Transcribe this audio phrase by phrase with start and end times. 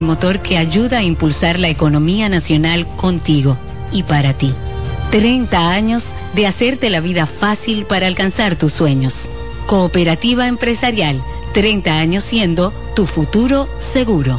[0.00, 3.56] motor que ayuda a impulsar la economía nacional contigo
[3.90, 4.52] y para ti.
[5.10, 9.26] 30 años de hacerte la vida fácil para alcanzar tus sueños.
[9.66, 11.22] Cooperativa empresarial,
[11.54, 14.38] 30 años siendo tu futuro seguro.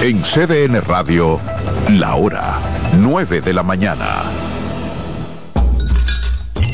[0.00, 1.38] En CDN Radio,
[1.90, 2.58] la hora
[2.98, 4.24] 9 de la mañana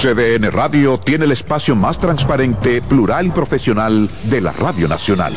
[0.00, 5.32] CDN Radio tiene el espacio más transparente, plural y profesional de la Radio Nacional.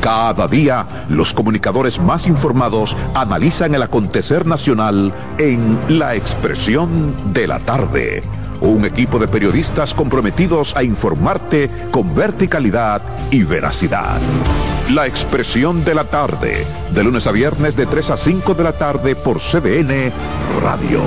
[0.00, 7.58] Cada día, los comunicadores más informados analizan el acontecer nacional en La Expresión de la
[7.58, 8.22] Tarde.
[8.64, 14.18] Un equipo de periodistas comprometidos a informarte con verticalidad y veracidad.
[14.94, 18.72] La Expresión de la Tarde, de lunes a viernes de 3 a 5 de la
[18.72, 20.10] tarde por CDN
[20.62, 21.02] Radio.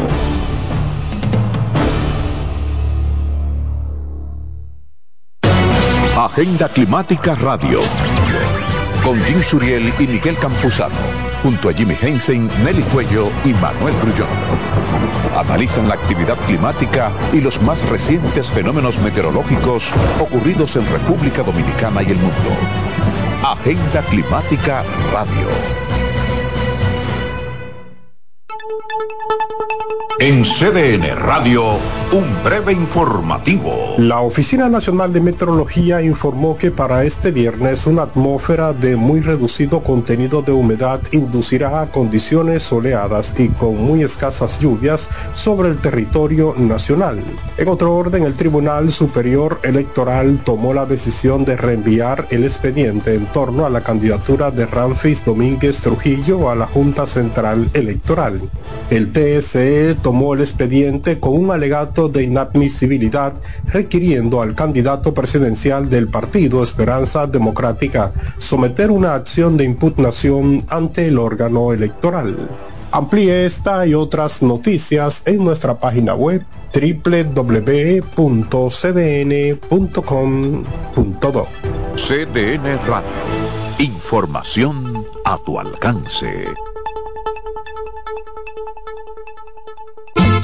[6.15, 7.81] Agenda Climática Radio.
[9.03, 11.26] Con Jim Suriel y Miguel Campuzano.
[11.47, 14.27] Junto a Jimmy Hensen, Nelly Cuello y Manuel Grullón.
[15.33, 22.07] Analizan la actividad climática y los más recientes fenómenos meteorológicos ocurridos en República Dominicana y
[22.07, 22.49] el mundo.
[23.45, 24.83] Agenda Climática
[25.13, 25.86] Radio.
[30.19, 31.63] En CDN Radio,
[32.11, 33.93] un breve informativo.
[33.99, 39.83] La Oficina Nacional de Meteorología informó que para este viernes una atmósfera de muy reducido
[39.83, 46.55] contenido de humedad inducirá a condiciones soleadas y con muy escasas lluvias sobre el territorio
[46.57, 47.23] nacional.
[47.57, 53.27] En otro orden, el Tribunal Superior Electoral tomó la decisión de reenviar el expediente en
[53.27, 58.41] torno a la candidatura de Ramfis Domínguez Trujillo a la Junta Central Electoral.
[58.89, 59.13] El
[59.57, 63.33] TSE tomó el expediente con un alegato de inadmisibilidad
[63.65, 71.17] requiriendo al candidato presidencial del partido Esperanza Democrática someter una acción de impugnación ante el
[71.17, 72.37] órgano electoral.
[72.91, 77.47] Amplíe esta y otras noticias en nuestra página web www.cdn.com.do.
[81.95, 83.09] CDN Radio.
[83.79, 86.45] Información a tu alcance.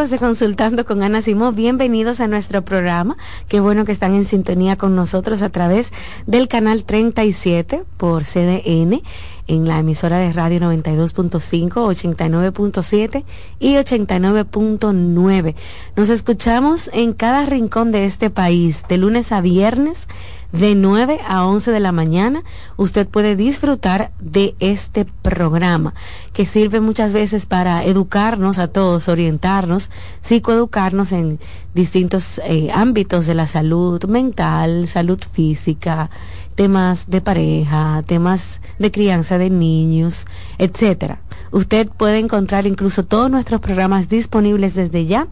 [0.00, 3.18] amigos de Consultando con Ana Simó, bienvenidos a nuestro programa.
[3.48, 5.92] Qué bueno que están en sintonía con nosotros a través
[6.26, 9.02] del canal 37 por CDN
[9.46, 13.24] en la emisora de radio 92.5, 89.7
[13.58, 15.54] y 89.9.
[15.96, 20.08] Nos escuchamos en cada rincón de este país, de lunes a viernes
[20.52, 22.42] de 9 a 11 de la mañana,
[22.76, 25.94] usted puede disfrutar de este programa
[26.32, 29.90] que sirve muchas veces para educarnos a todos, orientarnos,
[30.22, 31.40] psicoeducarnos en
[31.74, 36.10] distintos eh, ámbitos de la salud mental, salud física,
[36.54, 40.26] temas de pareja, temas de crianza de niños,
[40.58, 41.20] etcétera.
[41.52, 45.26] Usted puede encontrar incluso todos nuestros programas disponibles desde ya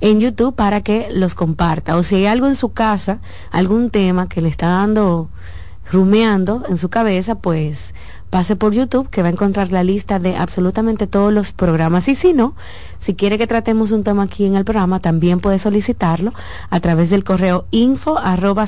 [0.00, 1.96] en YouTube para que los comparta.
[1.96, 3.20] O si hay algo en su casa,
[3.50, 5.30] algún tema que le está dando
[5.90, 7.94] rumeando en su cabeza, pues
[8.34, 12.08] pase por YouTube que va a encontrar la lista de absolutamente todos los programas.
[12.08, 12.56] Y si no,
[12.98, 16.32] si quiere que tratemos un tema aquí en el programa, también puede solicitarlo
[16.68, 18.66] a través del correo info arroba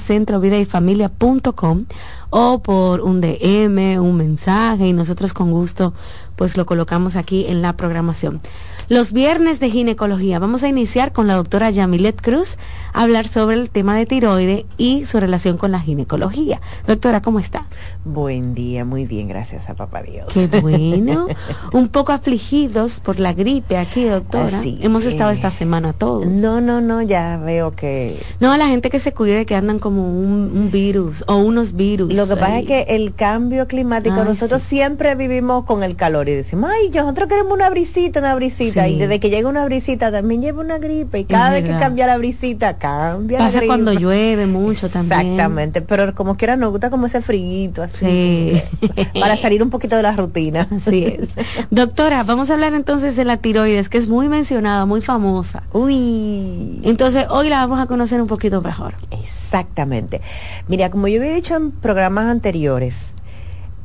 [2.31, 5.93] o por un DM, un mensaje y nosotros con gusto
[6.37, 8.41] pues lo colocamos aquí en la programación.
[8.89, 10.39] Los viernes de ginecología.
[10.39, 12.57] Vamos a iniciar con la doctora Yamilet Cruz
[12.93, 16.61] a hablar sobre el tema de tiroide y su relación con la ginecología.
[16.87, 17.67] Doctora, ¿cómo está?
[18.05, 20.33] Buen día, muy bien, gracias a papá Dios.
[20.33, 21.27] Qué bueno.
[21.73, 24.63] Un poco afligidos por la gripe aquí, doctora.
[24.65, 26.27] Hemos estado esta semana todos.
[26.27, 28.21] No, no, no, ya veo que...
[28.39, 32.13] No, la gente que se cuide que andan como un, virus o unos virus.
[32.17, 36.35] Lo que pasa es que el cambio climático, nosotros siempre vivimos con el calor y
[36.35, 40.43] decimos, ay, nosotros queremos una brisita, una brisita y desde que llega una brisita también
[40.43, 44.89] lleva una gripe y cada vez que cambia la brisita cambia Pasa cuando llueve mucho
[44.89, 45.21] también.
[45.21, 48.61] Exactamente, pero como quiera nos gusta como ese friguito así.
[49.21, 50.69] para salir un poquito de la rutina.
[50.77, 51.31] Así es.
[51.71, 55.63] Doctora, vamos a hablar entonces de la tiroides, que es muy mencionada, muy famosa.
[55.73, 56.81] Uy.
[56.83, 58.95] Entonces, hoy la vamos a conocer un poquito mejor.
[59.11, 60.21] Exactamente.
[60.69, 61.71] Mira, como yo había dicho en
[62.07, 63.15] programas anteriores,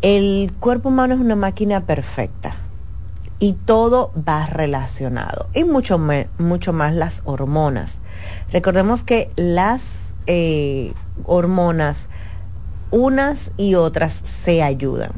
[0.03, 2.53] el cuerpo humano es una máquina perfecta
[3.39, 5.99] y todo va relacionado y mucho,
[6.37, 7.99] mucho más las hormonas.
[8.51, 10.93] Recordemos que las eh,
[11.25, 12.09] hormonas,
[12.91, 15.13] unas y otras, se ayudan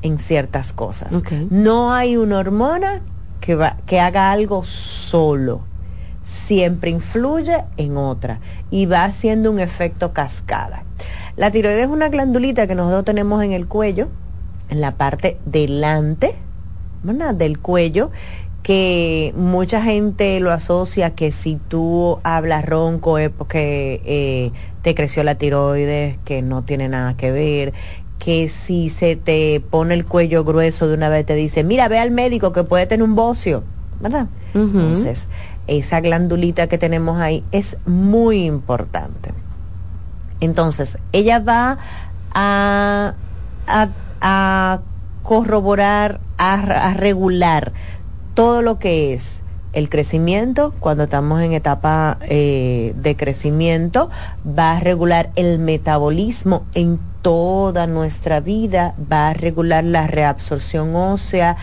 [0.00, 1.12] en ciertas cosas.
[1.50, 3.02] No hay una hormona
[3.42, 5.60] que, va, que haga algo solo.
[6.24, 8.40] Siempre influye en otra
[8.70, 10.84] y va haciendo un efecto cascada.
[11.38, 14.08] La tiroides es una glandulita que nosotros tenemos en el cuello,
[14.70, 16.34] en la parte delante
[17.34, 18.10] del cuello
[18.64, 24.50] que mucha gente lo asocia que si tú hablas ronco es porque eh,
[24.82, 27.72] te creció la tiroides, que no tiene nada que ver,
[28.18, 31.98] que si se te pone el cuello grueso de una vez te dice, mira, ve
[31.98, 33.62] al médico que puede tener un bocio,
[34.00, 34.26] ¿verdad?
[34.54, 35.28] Entonces,
[35.68, 39.32] esa glandulita que tenemos ahí es muy importante.
[40.40, 41.78] Entonces, ella va
[42.32, 43.14] a,
[43.66, 43.88] a,
[44.20, 44.80] a
[45.22, 47.72] corroborar, a, regular
[48.34, 49.40] todo lo que es
[49.72, 54.08] el crecimiento, cuando estamos en etapa eh, de crecimiento,
[54.46, 61.56] va a regular el metabolismo en toda nuestra vida, va a regular la reabsorción ósea,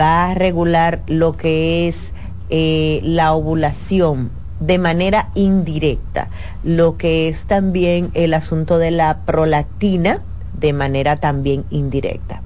[0.00, 2.12] va a regular lo que es
[2.50, 6.28] eh, la ovulación de manera indirecta,
[6.62, 10.22] lo que es también el asunto de la prolactina
[10.58, 12.42] de manera también indirecta.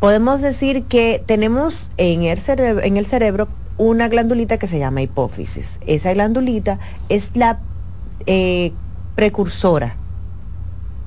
[0.00, 5.02] Podemos decir que tenemos en el, cerebro, en el cerebro una glandulita que se llama
[5.02, 5.78] hipófisis.
[5.86, 6.78] Esa glandulita
[7.10, 7.60] es la
[8.26, 8.72] eh,
[9.14, 9.96] precursora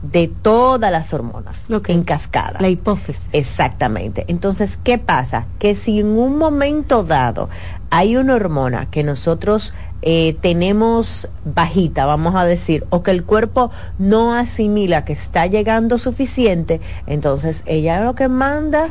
[0.03, 2.59] de todas las hormonas en cascada.
[2.59, 3.23] La hipófisis.
[3.31, 4.25] Exactamente.
[4.27, 5.47] Entonces, ¿qué pasa?
[5.57, 7.49] Que si en un momento dado
[7.89, 13.71] hay una hormona que nosotros eh, tenemos bajita, vamos a decir, o que el cuerpo
[13.97, 18.89] no asimila que está llegando suficiente, entonces ella lo que manda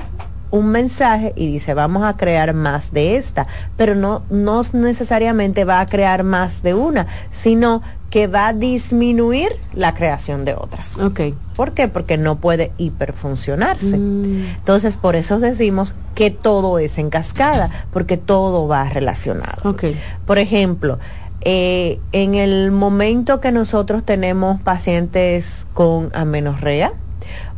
[0.52, 5.80] un mensaje y dice vamos a crear más de esta, pero no, no necesariamente va
[5.80, 10.98] a crear más de una, sino que va a disminuir la creación de otras.
[10.98, 11.20] Ok.
[11.56, 11.88] ¿Por qué?
[11.88, 13.96] Porque no puede hiperfuncionarse.
[13.96, 14.44] Mm.
[14.58, 19.74] Entonces, por eso decimos que todo es en cascada, porque todo va relacionado.
[20.26, 20.98] Por ejemplo,
[21.40, 26.92] eh, en el momento que nosotros tenemos pacientes con amenorrea,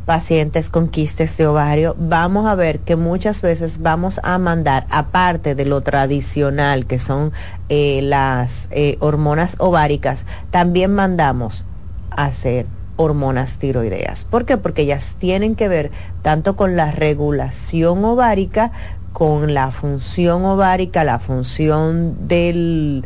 [0.05, 5.55] pacientes con quistes de ovario, vamos a ver que muchas veces vamos a mandar, aparte
[5.55, 7.33] de lo tradicional que son
[7.69, 11.65] eh, las eh, hormonas ováricas, también mandamos
[12.11, 14.25] a hacer hormonas tiroideas.
[14.25, 14.57] ¿Por qué?
[14.57, 15.91] Porque ellas tienen que ver
[16.23, 18.71] tanto con la regulación ovárica
[19.15, 23.05] con la función ovárica, la función del,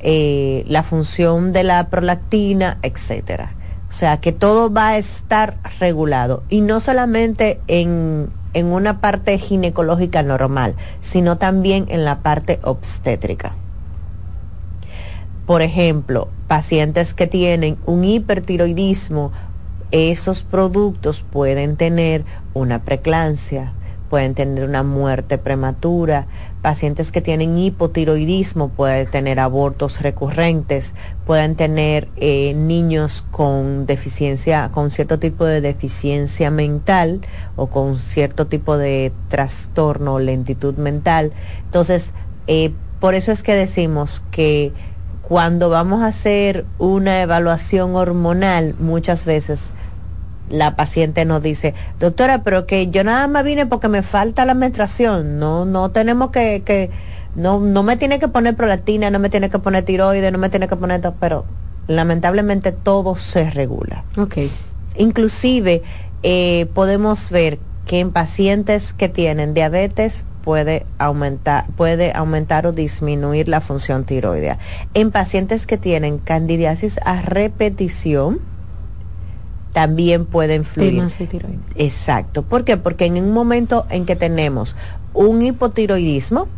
[0.00, 3.54] eh, la función de la prolactina, etcétera.
[3.88, 9.38] O sea que todo va a estar regulado y no solamente en, en una parte
[9.38, 13.54] ginecológica normal, sino también en la parte obstétrica.
[15.46, 19.30] Por ejemplo, pacientes que tienen un hipertiroidismo,
[19.92, 22.24] esos productos pueden tener
[22.54, 23.72] una preclancia,
[24.08, 26.26] pueden tener una muerte prematura,
[26.62, 30.94] pacientes que tienen hipotiroidismo pueden tener abortos recurrentes,
[31.24, 37.20] pueden tener eh, niños con deficiencia, con cierto tipo de deficiencia mental
[37.54, 41.32] o con cierto tipo de trastorno o lentitud mental.
[41.64, 42.14] Entonces,
[42.46, 44.72] eh, por eso es que decimos que
[45.22, 49.70] cuando vamos a hacer una evaluación hormonal, muchas veces
[50.48, 54.54] la paciente nos dice, doctora, pero que yo nada más vine porque me falta la
[54.54, 56.90] menstruación, no, no tenemos que, que
[57.34, 60.48] no, no me tiene que poner prolactina, no me tiene que poner tiroides, no me
[60.48, 61.44] tiene que poner, pero
[61.86, 64.04] lamentablemente todo se regula.
[64.16, 64.38] Ok.
[64.96, 65.82] Inclusive
[66.22, 73.48] eh, podemos ver que en pacientes que tienen diabetes puede aumentar, puede aumentar o disminuir
[73.48, 74.58] la función tiroidea.
[74.94, 78.40] En pacientes que tienen candidiasis a repetición,
[79.76, 81.02] también puede influir.
[81.74, 82.42] Exacto.
[82.44, 82.78] ¿Por qué?
[82.78, 84.74] Porque en un momento en que tenemos
[85.12, 86.48] un hipotiroidismo,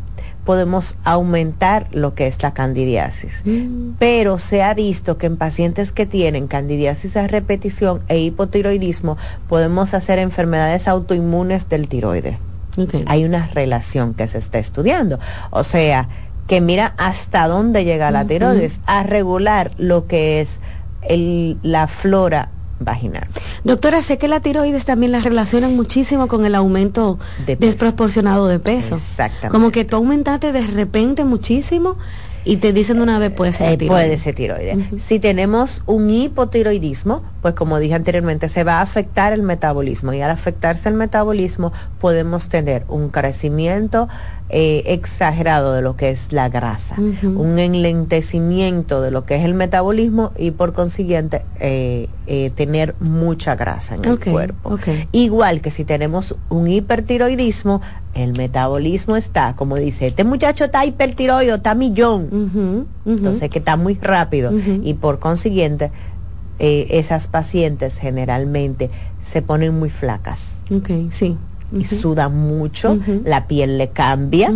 [0.45, 3.43] podemos aumentar lo que es la candidiasis.
[3.45, 3.95] Mm.
[3.99, 9.17] Pero se ha visto que en pacientes que tienen candidiasis a repetición e hipotiroidismo,
[9.49, 12.39] podemos hacer enfermedades autoinmunes del tiroide.
[13.07, 15.19] Hay una relación que se está estudiando.
[15.51, 16.09] O sea,
[16.47, 20.61] que mira hasta dónde llega la tiroides, a regular lo que es
[21.03, 23.27] el, la flora vaginal.
[23.65, 27.19] Doctora, sé que la tiroides también la relacionan muchísimo con el aumento
[27.59, 28.95] desproporcionado de peso.
[28.95, 29.49] Exactamente.
[29.49, 31.97] Como que tú aumentaste de repente muchísimo
[32.45, 34.07] y te dicen una vez puede ser eh, tiroides.
[34.07, 35.03] Puede ser tiroides.
[35.03, 40.21] Si tenemos un hipotiroidismo, pues como dije anteriormente, se va a afectar el metabolismo y
[40.21, 44.09] al afectarse el metabolismo podemos tener un crecimiento
[44.51, 49.53] eh, exagerado de lo que es la grasa, un enlentecimiento de lo que es el
[49.53, 54.79] metabolismo y por consiguiente eh, eh, tener mucha grasa en el cuerpo.
[55.13, 57.83] Igual que si tenemos un hipertiroidismo,
[58.15, 63.99] el metabolismo está, como dice, este muchacho está hipertiroido, está millón, entonces que está muy
[64.01, 64.51] rápido
[64.83, 65.93] y por consiguiente
[66.59, 68.91] esas pacientes generalmente
[69.23, 70.61] se ponen muy flacas.
[70.71, 71.37] Okay, sí
[71.73, 74.53] y suda mucho, la piel le cambia.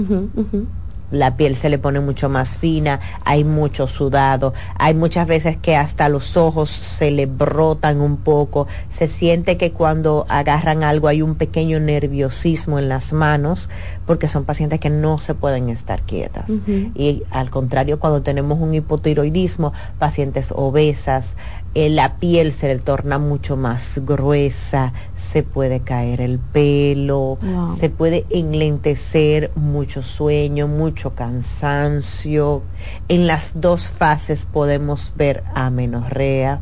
[1.11, 5.77] La piel se le pone mucho más fina, hay mucho sudado, hay muchas veces que
[5.77, 11.21] hasta los ojos se le brotan un poco, se siente que cuando agarran algo hay
[11.21, 13.69] un pequeño nerviosismo en las manos,
[14.07, 16.51] porque son pacientes que no se pueden estar quietas.
[16.95, 21.37] Y al contrario, cuando tenemos un hipotiroidismo, pacientes obesas,
[21.75, 27.39] eh, la piel se le torna mucho más gruesa, se puede caer el pelo,
[27.79, 32.63] se puede enlentecer, mucho sueño, mucho cansancio.
[33.09, 36.61] En las dos fases podemos ver amenorrea.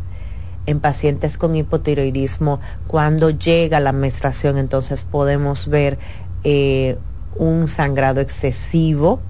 [0.67, 5.99] En pacientes con hipotiroidismo, cuando llega la menstruación, entonces podemos ver
[6.45, 6.99] eh,
[7.35, 9.21] un sangrado excesivo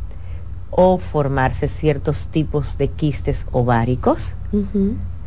[0.70, 4.34] o formarse ciertos tipos de quistes ováricos.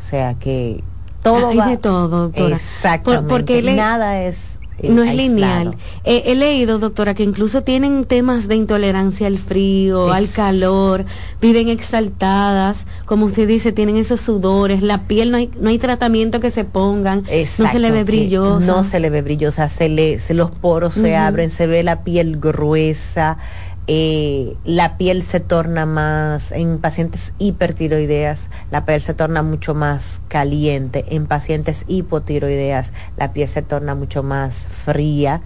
[0.04, 0.84] Sea que
[1.24, 2.56] todo Hay de todo, doctora.
[2.56, 3.30] Exactamente.
[3.30, 5.78] porque nada es eh, no es lineal.
[6.04, 11.06] he leído, doctora, que incluso tienen temas de intolerancia al frío, al calor,
[11.40, 16.40] viven exaltadas, como usted dice, tienen esos sudores, la piel no hay, no hay tratamiento
[16.40, 17.24] que se pongan,
[17.60, 18.66] no se le ve brillosa.
[18.66, 22.04] No se le ve brillosa, se le, se, los poros se abren, se ve la
[22.04, 23.38] piel gruesa,
[23.88, 30.22] eh, la piel se torna más, en pacientes hipertiroideas, la piel se torna mucho más
[30.30, 35.42] caliente, en pacientes hipotiroideas, la piel se torna mucho más fría.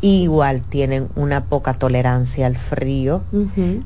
[0.00, 3.22] Igual tienen una poca tolerancia al frío.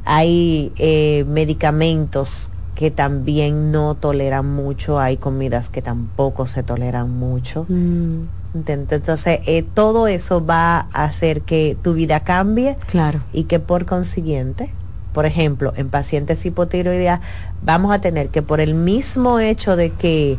[0.04, 7.66] Hay eh, medicamentos que también no toleran mucho, hay comidas que tampoco se toleran mucho.
[7.68, 8.38] Mm.
[8.55, 12.76] Entonces, eh, todo eso va a hacer que tu vida cambie.
[12.87, 13.21] Claro.
[13.33, 14.73] Y que por consiguiente,
[15.12, 17.21] por ejemplo, en pacientes hipotiroideas,
[17.62, 20.38] vamos a tener que por el mismo hecho de que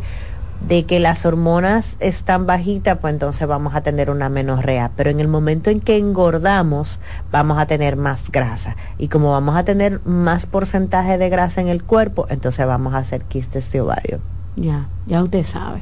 [0.68, 4.92] de que las hormonas están bajitas, pues entonces vamos a tener una menorrea.
[4.96, 7.00] Pero en el momento en que engordamos,
[7.32, 8.76] vamos a tener más grasa.
[8.98, 12.98] Y como vamos a tener más porcentaje de grasa en el cuerpo, entonces vamos a
[12.98, 14.20] hacer quistes de ovario.
[14.56, 15.82] Ya, ya usted sabe.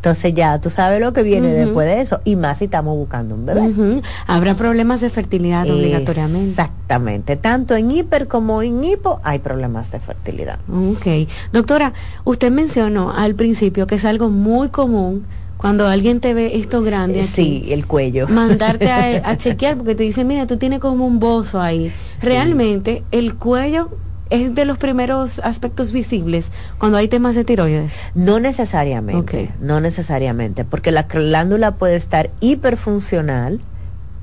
[0.00, 3.34] Entonces ya tú sabes lo que viene después de eso, y más si estamos buscando
[3.34, 4.00] un bebé.
[4.26, 6.48] Habrá problemas de fertilidad obligatoriamente.
[6.48, 10.58] Exactamente, tanto en hiper como en hipo hay problemas de fertilidad.
[10.72, 11.28] Ok.
[11.52, 11.92] Doctora,
[12.24, 15.26] usted mencionó al principio que es algo muy común
[15.58, 17.22] cuando alguien te ve esto grande.
[17.22, 18.26] sí, el cuello.
[18.26, 21.92] Mandarte a, chequear porque te dicen, mira, tú tienes como un bozo ahí.
[22.22, 23.90] Realmente el cuello
[24.30, 27.94] es de los primeros aspectos visibles cuando hay temas de tiroides?
[28.14, 33.60] No necesariamente, no necesariamente, porque la glándula puede estar hiperfuncional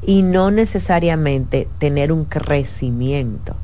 [0.01, 3.55] y no necesariamente tener un crecimiento.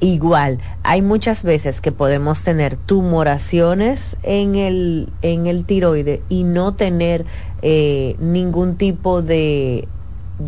[0.00, 6.74] Igual, hay muchas veces que podemos tener tumoraciones en el, en el tiroide y no
[6.74, 7.24] tener
[7.62, 9.86] eh, ningún tipo de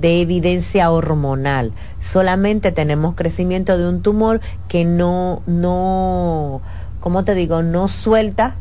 [0.01, 1.73] de evidencia hormonal.
[2.01, 6.61] Solamente tenemos crecimiento de un tumor que no, no,
[7.01, 7.63] ¿cómo te digo?
[7.63, 8.57] No suelta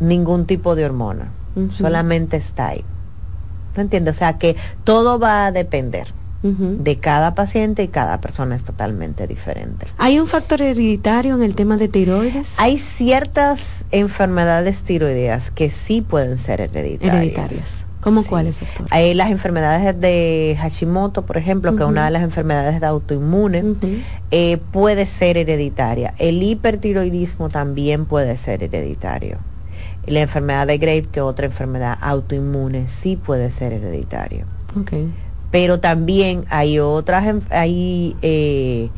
[0.00, 1.32] ningún tipo de hormona.
[1.76, 2.84] Solamente está ahí.
[3.74, 4.14] ¿No entiendes?
[4.16, 6.06] O sea que todo va a depender.
[6.40, 9.88] de cada paciente y cada persona es totalmente diferente.
[9.98, 12.46] ¿Hay un factor hereditario en el tema de tiroides?
[12.58, 17.16] Hay ciertas enfermedades tiroideas que sí pueden ser hereditarias.
[17.16, 17.84] hereditarias.
[18.00, 18.86] ¿Cómo cuáles, doctor?
[18.90, 23.74] Hay las enfermedades de Hashimoto, por ejemplo, que es una de las enfermedades de autoinmune,
[24.30, 26.14] eh, puede ser hereditaria.
[26.18, 29.38] El hipertiroidismo también puede ser hereditario.
[30.06, 34.46] La enfermedad de Graves, que es otra enfermedad autoinmune, sí puede ser hereditario.
[34.80, 35.12] Okay.
[35.50, 38.90] Pero también hay otras, hay eh,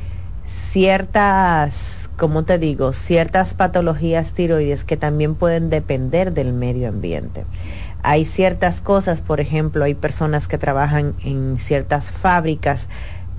[0.45, 2.93] ciertas, ¿cómo te digo?
[2.93, 7.45] Ciertas patologías tiroides que también pueden depender del medio ambiente
[8.03, 12.89] hay ciertas cosas, por ejemplo, hay personas que trabajan en ciertas fábricas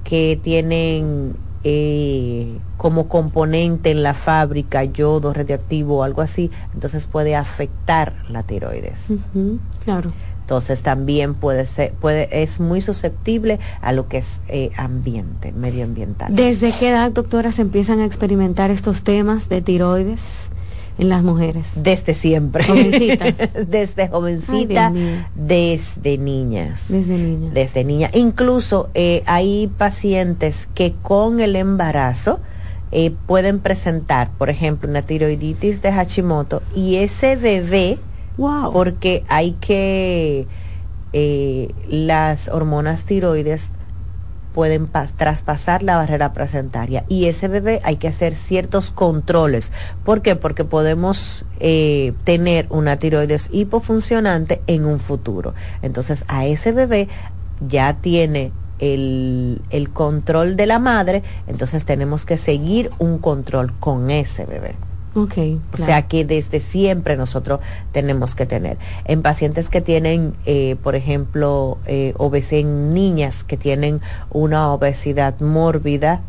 [0.04, 7.36] que tienen eh, como componente en la fábrica yodo radioactivo o algo así, entonces puede
[7.36, 9.08] afectar la tiroides.
[9.84, 10.12] claro.
[10.42, 16.36] Entonces también puede ser, puede, es muy susceptible a lo que es eh, ambiente, medioambiental.
[16.36, 20.20] ¿Desde qué edad, doctora, se empiezan a experimentar estos temas de tiroides?
[21.02, 21.68] En las mujeres?
[21.76, 22.64] Desde siempre.
[22.64, 23.34] Jovencitas.
[23.68, 24.94] desde jovencita,
[25.36, 26.86] desde niñas.
[26.90, 27.54] Desde niñas.
[27.56, 28.12] Desde niña.
[28.14, 32.40] Incluso eh, hay pacientes que con el embarazo
[32.92, 37.98] eh, pueden presentar, por ejemplo, una tiroiditis de Hashimoto y ese bebé,
[38.38, 38.72] wow.
[38.72, 40.46] porque hay que
[41.14, 43.70] eh, las hormonas tiroides
[44.54, 49.72] pueden traspasar la barrera placentaria y ese bebé hay que hacer ciertos controles.
[50.04, 50.36] ¿Por qué?
[50.36, 55.54] Porque podemos eh, tener una tiroides hipofuncionante en un futuro.
[55.82, 57.08] Entonces a ese bebé
[57.68, 64.10] ya tiene el, el control de la madre, entonces tenemos que seguir un control con
[64.10, 64.76] ese bebé.
[65.14, 67.60] Okay, O sea que desde siempre nosotros
[67.92, 68.78] tenemos que tener.
[69.04, 74.00] En pacientes que tienen, eh, por ejemplo, eh, obesidad, en niñas que tienen
[74.32, 76.22] una obesidad mórbida,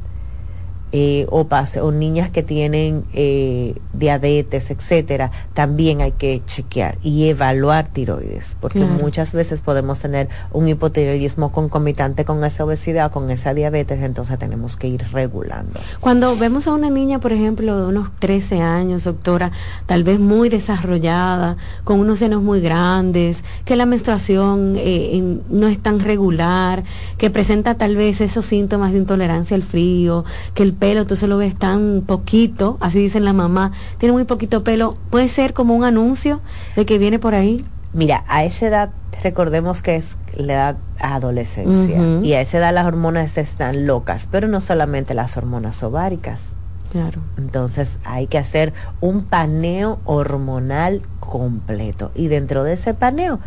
[0.94, 7.28] eh, o, pase, o niñas que tienen eh, diabetes, etcétera, también hay que chequear y
[7.28, 13.54] evaluar tiroides, porque muchas veces podemos tener un hipotiroidismo concomitante con esa obesidad, con esa
[13.54, 15.80] diabetes, entonces tenemos que ir regulando.
[16.00, 19.50] Cuando vemos a una niña, por ejemplo, de unos 13 años, doctora,
[19.86, 25.78] tal vez muy desarrollada, con unos senos muy grandes, que la menstruación eh, no es
[25.78, 26.84] tan regular,
[27.16, 31.28] que presenta tal vez esos síntomas de intolerancia al frío, que el pelo, tú se
[31.28, 35.76] lo ves tan poquito, así dicen la mamá, tiene muy poquito pelo, puede ser como
[35.76, 36.40] un anuncio
[36.74, 37.64] de que viene por ahí.
[37.92, 38.90] Mira, a esa edad
[39.22, 44.48] recordemos que es la edad adolescencia y a esa edad las hormonas están locas, pero
[44.48, 46.40] no solamente las hormonas ováricas.
[46.90, 47.20] Claro.
[47.38, 53.38] Entonces hay que hacer un paneo hormonal completo y dentro de ese paneo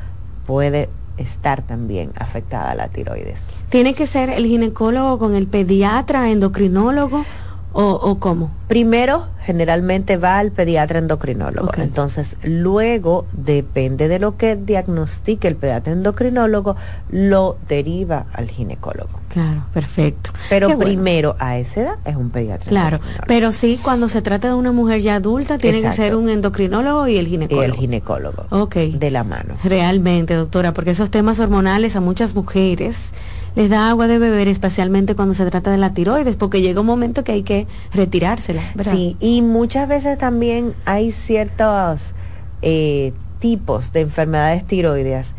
[0.46, 3.42] puede estar también afectada la tiroides.
[3.70, 7.26] ¿Tiene que ser el ginecólogo con el pediatra, endocrinólogo
[7.74, 8.52] o, o cómo?
[8.68, 11.70] Primero, generalmente va al pediatra endocrinólogo.
[11.78, 16.76] Entonces, luego, depende de lo que diagnostique el pediatra endocrinólogo,
[17.10, 19.20] lo deriva al ginecólogo.
[19.30, 20.32] Claro, perfecto.
[20.50, 22.70] Pero primero, a esa edad, es un pediatra.
[22.70, 26.30] Claro, pero sí, cuando se trata de una mujer ya adulta, tiene que ser un
[26.30, 27.62] endocrinólogo y el ginecólogo.
[27.62, 28.46] Y el ginecólogo.
[28.50, 28.76] Ok.
[28.76, 29.56] De la mano.
[29.64, 33.12] Realmente, doctora, porque esos temas hormonales a muchas mujeres
[33.56, 36.88] les da agua de beber, especialmente cuando se trata de la tiroides, porque llega un
[36.88, 38.62] momento que hay que retirársela.
[38.84, 42.14] Sí, y muchas veces también hay ciertos
[42.62, 45.36] eh, tipos de enfermedades tiroideas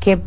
[0.00, 0.20] que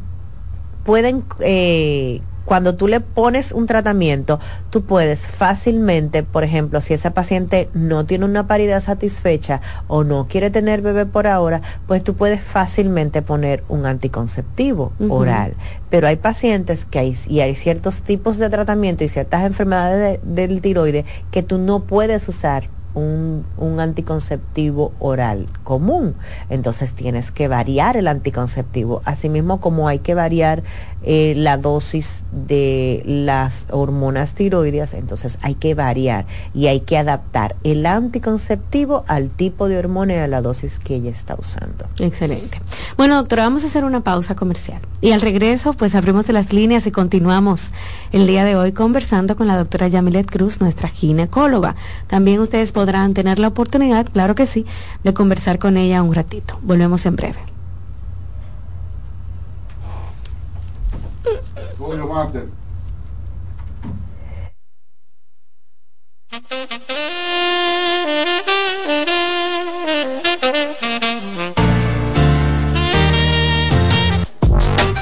[0.83, 7.11] pueden eh, cuando tú le pones un tratamiento, tú puedes fácilmente, por ejemplo, si esa
[7.11, 12.15] paciente no tiene una paridad satisfecha o no quiere tener bebé por ahora, pues tú
[12.15, 15.55] puedes fácilmente poner un anticonceptivo oral.
[15.89, 20.61] Pero hay pacientes que hay, y hay ciertos tipos de tratamiento y ciertas enfermedades del
[20.61, 26.15] tiroides que tú no puedes usar un, un, anticonceptivo oral común.
[26.49, 30.63] Entonces tienes que variar el anticonceptivo, asimismo como hay que variar
[31.03, 37.55] eh, la dosis de las hormonas tiroideas, entonces hay que variar y hay que adaptar
[37.63, 41.85] el anticonceptivo al tipo de hormona y a la dosis que ella está usando.
[41.99, 42.61] Excelente.
[42.97, 46.87] Bueno, doctora, vamos a hacer una pausa comercial y al regreso pues abrimos las líneas
[46.87, 47.71] y continuamos
[48.11, 51.75] el día de hoy conversando con la doctora Yamilet Cruz, nuestra ginecóloga.
[52.07, 54.65] También ustedes podrán tener la oportunidad, claro que sí,
[55.03, 56.59] de conversar con ella un ratito.
[56.63, 57.52] Volvemos en breve.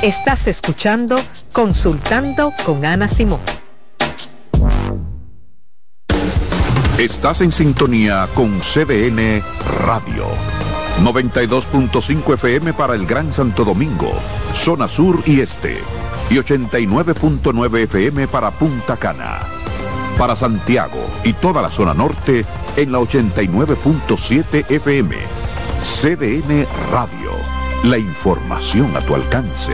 [0.01, 1.17] Estás escuchando
[1.53, 3.39] Consultando con Ana Simón.
[6.97, 9.43] Estás en sintonía con CDN
[9.86, 10.25] Radio.
[11.01, 14.12] 92.5 FM para el Gran Santo Domingo,
[14.53, 15.77] zona sur y este
[16.32, 19.41] y 89.9 FM para Punta Cana.
[20.17, 22.46] Para Santiago y toda la zona norte
[22.78, 25.17] en la 89.7 FM.
[25.84, 27.32] CDN Radio.
[27.84, 29.74] La información a tu alcance.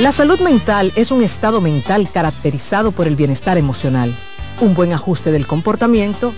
[0.00, 4.14] La salud mental es un estado mental caracterizado por el bienestar emocional,
[4.60, 6.34] un buen ajuste del comportamiento,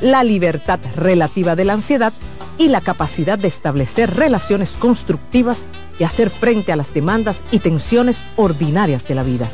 [0.00, 2.12] la libertad relativa de la ansiedad
[2.58, 5.64] y la capacidad de establecer relaciones constructivas
[5.98, 9.48] y hacer frente a las demandas y tensiones ordinarias de la vida.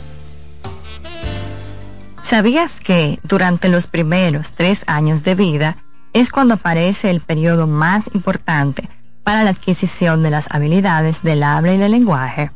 [2.23, 5.77] ¿Sabías que durante los primeros tres años de vida
[6.15, 8.89] es cuando aparece el periodo más importante
[9.23, 12.51] para la adquisición de las habilidades del habla y del lenguaje?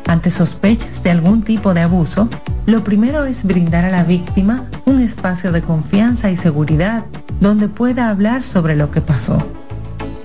[0.08, 2.30] Ante sospechas de algún tipo de abuso,
[2.66, 7.06] lo primero es brindar a la víctima un espacio de confianza y seguridad
[7.40, 9.38] donde pueda hablar sobre lo que pasó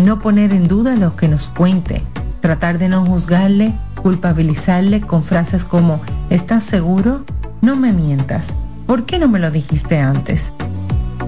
[0.00, 2.02] no poner en duda lo que nos cuente,
[2.40, 7.24] tratar de no juzgarle, culpabilizarle con frases como ¿estás seguro?
[7.60, 8.54] No me mientas.
[8.86, 10.52] ¿Por qué no me lo dijiste antes?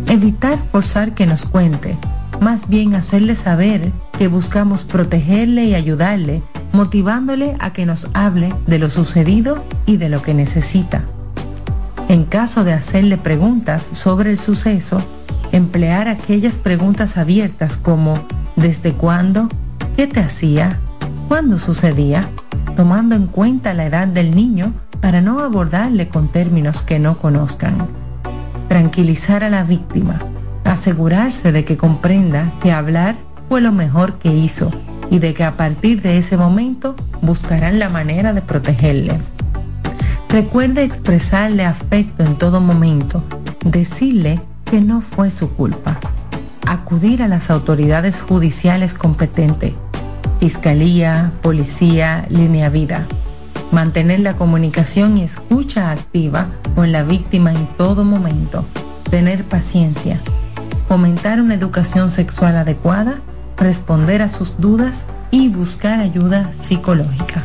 [0.08, 1.96] Evitar forzar que nos cuente,
[2.40, 8.78] más bien hacerle saber que buscamos protegerle y ayudarle, motivándole a que nos hable de
[8.78, 11.02] lo sucedido y de lo que necesita.
[12.08, 14.98] En caso de hacerle preguntas sobre el suceso,
[15.52, 18.14] emplear aquellas preguntas abiertas como
[18.56, 19.48] ¿Desde cuándo?
[19.96, 20.78] ¿Qué te hacía?
[21.26, 22.28] ¿Cuándo sucedía?
[22.76, 27.88] Tomando en cuenta la edad del niño para no abordarle con términos que no conozcan.
[28.68, 30.18] Tranquilizar a la víctima.
[30.64, 33.16] Asegurarse de que comprenda que hablar
[33.48, 34.70] fue lo mejor que hizo
[35.10, 39.18] y de que a partir de ese momento buscarán la manera de protegerle.
[40.28, 43.22] Recuerde expresarle afecto en todo momento,
[43.64, 44.40] decirle
[44.72, 46.00] que no fue su culpa
[46.66, 49.74] acudir a las autoridades judiciales competentes,
[50.40, 53.06] Fiscalía, Policía, Línea Vida.
[53.70, 58.64] Mantener la comunicación y escucha activa con la víctima en todo momento.
[59.10, 60.18] Tener paciencia.
[60.88, 63.20] fomentar una educación sexual adecuada,
[63.58, 67.44] responder a sus dudas y buscar ayuda psicológica.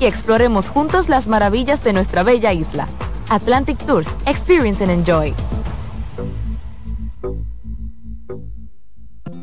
[0.00, 2.88] Y exploremos juntos las maravillas de nuestra bella isla.
[3.28, 5.34] Atlantic Tours, Experience and Enjoy.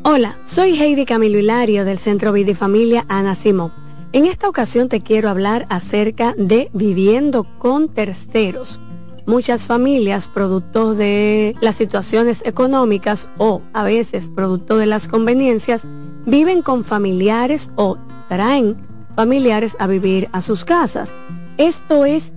[0.02, 3.72] Hola, soy Heidi Camilo Hilario del Centro Vida y Familia Ana Simón.
[4.12, 8.80] En esta ocasión te quiero hablar acerca de viviendo con terceros.
[9.26, 15.82] Muchas familias, producto de las situaciones económicas o a veces producto de las conveniencias,
[16.26, 18.89] viven con familiares o traen
[19.20, 21.12] familiares a vivir a sus casas.
[21.58, 22.32] Esto es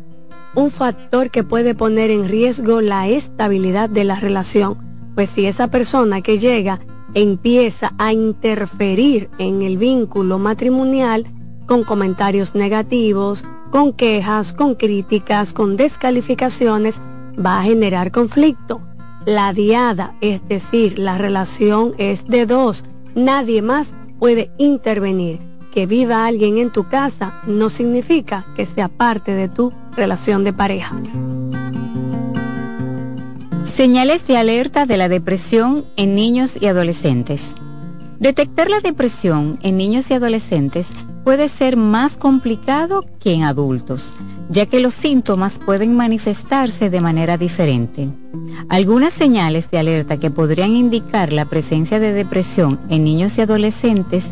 [0.54, 4.78] un factor que puede poner en riesgo la estabilidad de la relación,
[5.16, 6.82] pues si esa persona que llega
[7.14, 11.26] empieza a interferir en el vínculo matrimonial
[11.68, 17.00] con comentarios negativos, con quejas, con críticas, con descalificaciones,
[17.40, 18.82] va a generar conflicto.
[19.26, 22.84] La diada, es decir, la relación es de dos,
[23.16, 25.53] nadie más puede intervenir.
[25.74, 30.54] Que viva alguien en tu casa no significa que sea parte de tu relación de
[30.54, 30.96] pareja.
[33.64, 37.56] Señales de alerta de la depresión en niños y adolescentes.
[38.20, 44.14] Detectar la depresión en niños y adolescentes puede ser más complicado que en adultos,
[44.50, 48.10] ya que los síntomas pueden manifestarse de manera diferente.
[48.70, 54.32] Algunas señales de alerta que podrían indicar la presencia de depresión en niños y adolescentes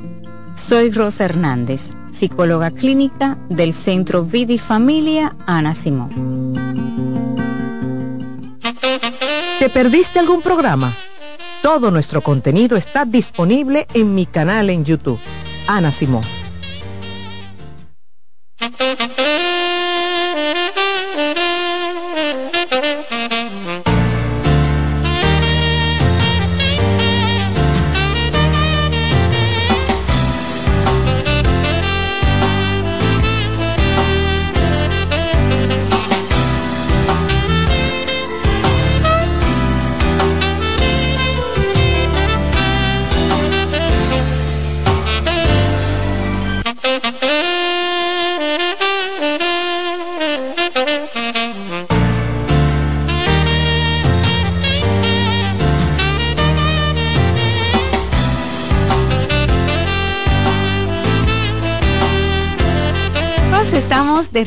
[0.67, 6.53] Soy Rosa Hernández, psicóloga clínica del Centro Vida y Familia Ana Simón.
[9.59, 10.93] ¿Te perdiste algún programa?
[11.61, 15.19] Todo nuestro contenido está disponible en mi canal en YouTube.
[15.67, 16.23] Ana Simón.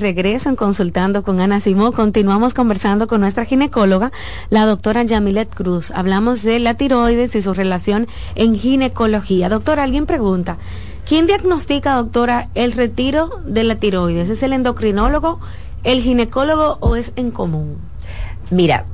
[0.05, 1.90] Regreso en Consultando con Ana Simó.
[1.93, 4.12] Continuamos conversando con nuestra ginecóloga,
[4.51, 5.93] la doctora Yamilet Cruz.
[5.93, 9.49] Hablamos de la tiroides y su relación en ginecología.
[9.49, 10.59] Doctora, alguien pregunta,
[11.09, 14.29] ¿quién diagnostica, doctora, el retiro de la tiroides?
[14.29, 15.40] ¿Es el endocrinólogo,
[15.85, 17.79] el ginecólogo o es en común?
[18.51, 18.85] Mira,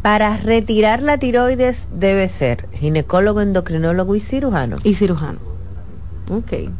[0.00, 4.78] Para retirar la tiroides debe ser ginecólogo, endocrinólogo y cirujano.
[4.84, 5.38] Y cirujano.
[6.30, 6.70] Ok.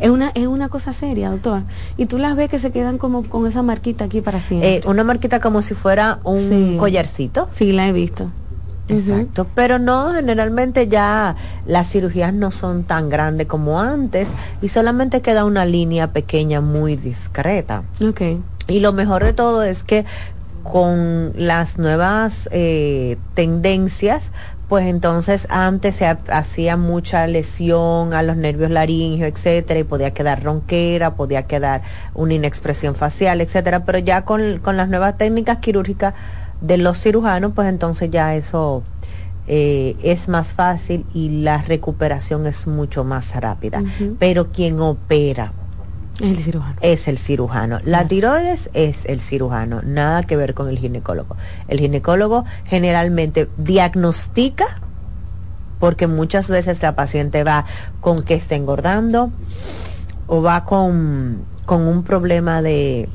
[0.00, 1.62] Es una, es una cosa seria, doctor.
[1.96, 4.76] Y tú las ves que se quedan como con esa marquita aquí para siempre.
[4.76, 6.76] Eh, una marquita como si fuera un Sí.
[6.78, 7.48] collarcito.
[7.52, 8.30] Sí, la he visto.
[8.88, 15.20] Exacto, pero no, generalmente ya las cirugías no son tan grandes como antes y solamente
[15.20, 17.84] queda una línea pequeña muy discreta.
[18.04, 18.20] Ok.
[18.66, 20.06] Y lo mejor de todo es que
[20.64, 24.32] con las nuevas eh, tendencias,
[24.70, 30.12] pues entonces antes se ha- hacía mucha lesión a los nervios laringeos, etcétera, y podía
[30.12, 31.82] quedar ronquera, podía quedar
[32.14, 36.14] una inexpresión facial, etcétera, pero ya con, con las nuevas técnicas quirúrgicas
[36.60, 38.84] de los cirujanos, pues entonces ya eso
[39.48, 43.82] eh, es más fácil y la recuperación es mucho más rápida.
[44.20, 45.52] Pero quien opera
[46.20, 46.76] El cirujano.
[46.82, 47.80] es el cirujano.
[47.84, 51.36] La tiroides es el cirujano, nada que ver con el ginecólogo.
[51.68, 54.80] El ginecólogo generalmente diagnostica
[55.78, 57.64] porque muchas veces la paciente va
[58.00, 59.32] con que está engordando
[60.26, 63.08] o va con, con un problema de,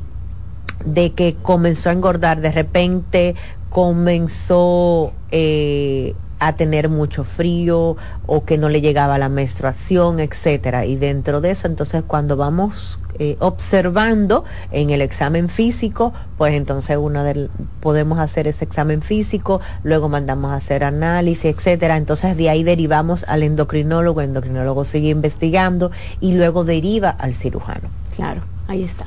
[0.83, 3.35] de que comenzó a engordar, de repente
[3.69, 10.85] comenzó eh, a tener mucho frío o que no le llegaba la menstruación, etcétera.
[10.85, 16.97] Y dentro de eso, entonces cuando vamos eh, observando en el examen físico, pues entonces
[16.99, 21.97] uno del, podemos hacer ese examen físico, luego mandamos a hacer análisis, etcétera.
[21.97, 27.89] Entonces de ahí derivamos al endocrinólogo, el endocrinólogo sigue investigando y luego deriva al cirujano.
[28.15, 29.05] Claro, ahí está.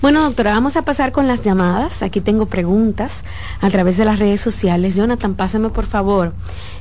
[0.00, 2.04] Bueno, doctora, vamos a pasar con las llamadas.
[2.04, 3.24] Aquí tengo preguntas
[3.60, 4.94] a través de las redes sociales.
[4.94, 6.34] Jonathan, pásame por favor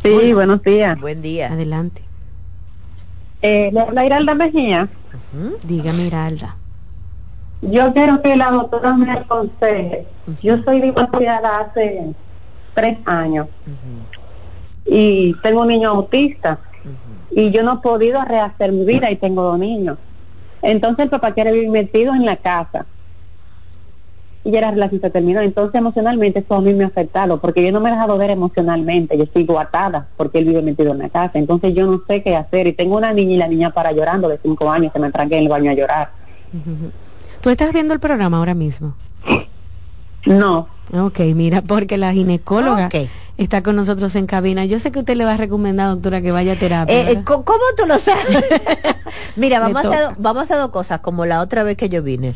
[0.04, 1.00] Sí, buenos días.
[1.00, 1.52] Buen día.
[1.52, 2.02] Adelante.
[3.42, 4.90] Eh, le habla Iralda Mejía.
[5.64, 6.56] Dígame, Iralda.
[7.62, 10.08] Yo quiero que la doctora me aconseje.
[10.42, 12.14] Yo soy divorciada hace
[12.74, 13.48] tres años
[14.86, 16.60] y tengo un niño autista
[17.32, 19.98] y yo no he podido rehacer mi vida y tengo dos niños.
[20.62, 22.86] Entonces el papá quiere vivir metido en la casa
[24.44, 25.42] y ya la relación se terminó.
[25.42, 28.30] Entonces emocionalmente eso a mí me ha afectado porque yo no me he dejado ver
[28.30, 29.18] emocionalmente.
[29.18, 31.34] Yo sigo atada porque él vive metido en la casa.
[31.36, 34.30] Entonces yo no sé qué hacer y tengo una niña y la niña para llorando
[34.30, 36.12] de cinco años que me tranqué en el baño a llorar.
[37.42, 38.96] ¿Tú estás viendo el programa ahora mismo?
[40.26, 40.68] No.
[40.92, 42.90] Ok, mira, porque la ginecóloga
[43.38, 44.66] está con nosotros en cabina.
[44.66, 46.96] Yo sé que usted le va a recomendar, doctora, que vaya a terapia.
[46.96, 47.24] Eh, eh.
[47.24, 47.44] ¿cómo,
[47.78, 48.26] tú lo sabes?
[49.36, 52.34] Mira, vamos a, vamos a hacer dos cosas, como la otra vez que yo vine.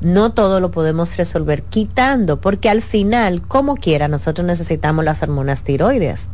[0.00, 5.62] No todo lo podemos resolver quitando, porque al final, como quiera, nosotros necesitamos las hormonas
[5.62, 6.28] tiroides.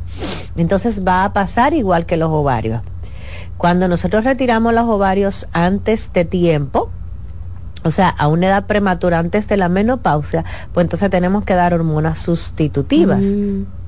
[0.56, 2.82] Entonces va a pasar igual que los ovarios.
[3.56, 6.90] Cuando nosotros retiramos los ovarios antes de tiempo,
[7.84, 11.74] o sea, a una edad prematura antes de la menopausia, pues entonces tenemos que dar
[11.74, 13.26] hormonas sustitutivas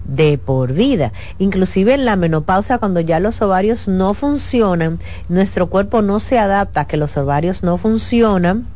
[0.05, 1.13] de por vida.
[1.39, 6.83] Inclusive en la menopausia, cuando ya los ovarios no funcionan, nuestro cuerpo no se adapta
[6.83, 8.67] a que los ovarios no funcionan,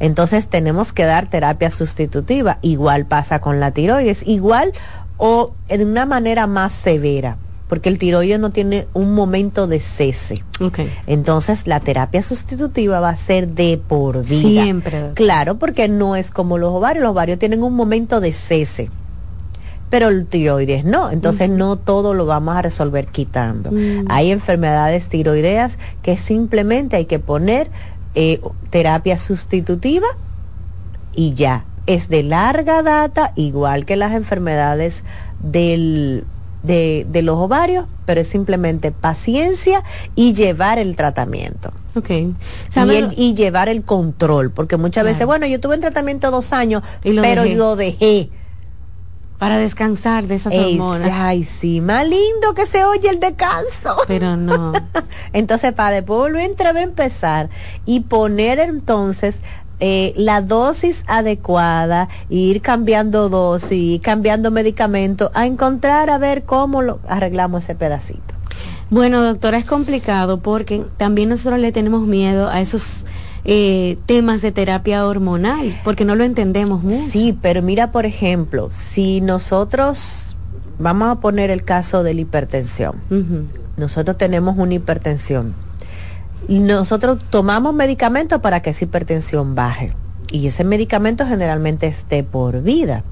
[0.00, 2.58] entonces tenemos que dar terapia sustitutiva.
[2.62, 4.72] Igual pasa con la tiroides, igual
[5.16, 7.36] o de una manera más severa,
[7.68, 10.42] porque el tiroides no tiene un momento de cese.
[11.06, 14.62] Entonces la terapia sustitutiva va a ser de por vida.
[14.62, 15.10] Siempre.
[15.14, 17.02] Claro, porque no es como los ovarios.
[17.02, 18.90] Los ovarios tienen un momento de cese.
[19.90, 21.10] pero el tiroides no.
[21.10, 23.70] Entonces no todo lo vamos a resolver quitando.
[23.70, 24.06] Mm.
[24.08, 27.70] Hay enfermedades tiroideas que simplemente hay que poner
[28.14, 28.40] eh,
[28.70, 30.06] terapia sustitutiva
[31.14, 31.64] y ya.
[31.86, 35.04] Es de larga data, igual que las enfermedades
[35.40, 36.24] del,
[36.62, 39.82] de, de los ovarios, pero es simplemente paciencia
[40.14, 41.72] y llevar el tratamiento.
[41.94, 42.10] Ok.
[42.10, 42.36] Y,
[42.68, 46.30] ¿Sabe el- lo- y llevar el control, porque muchas veces, bueno, yo tuve en tratamiento
[46.30, 47.54] dos años, Y lo pero dejé.
[47.56, 48.30] lo dejé.
[49.38, 51.08] Para descansar de esas Ey, hormonas.
[51.12, 53.96] Ay, sí, más lindo que se oye el descanso.
[54.08, 54.72] Pero no.
[55.32, 57.48] Entonces, para después volver a empezar
[57.84, 59.36] y poner entonces
[59.80, 66.82] eh, la dosis adecuada, ir cambiando dosis, ir cambiando medicamentos, a encontrar a ver cómo
[66.82, 68.34] lo arreglamos ese pedacito.
[68.90, 73.04] Bueno, doctora, es complicado porque también nosotros le tenemos miedo a esos
[73.44, 77.10] eh, temas de terapia hormonal, porque no lo entendemos mucho.
[77.10, 80.36] Sí, pero mira, por ejemplo, si nosotros,
[80.78, 82.96] vamos a poner el caso de la hipertensión.
[83.76, 85.54] Nosotros tenemos una hipertensión.
[86.48, 89.94] Nosotros tomamos medicamentos para que esa hipertensión baje.
[90.30, 93.04] Y ese medicamento generalmente es de por vida.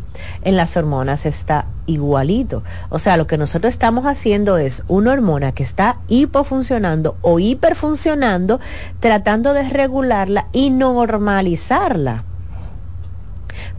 [0.43, 2.63] En las hormonas está igualito.
[2.89, 8.61] O sea, lo que nosotros estamos haciendo es una hormona que está hipofuncionando o hiperfuncionando,
[9.01, 12.25] tratando de regularla y normalizarla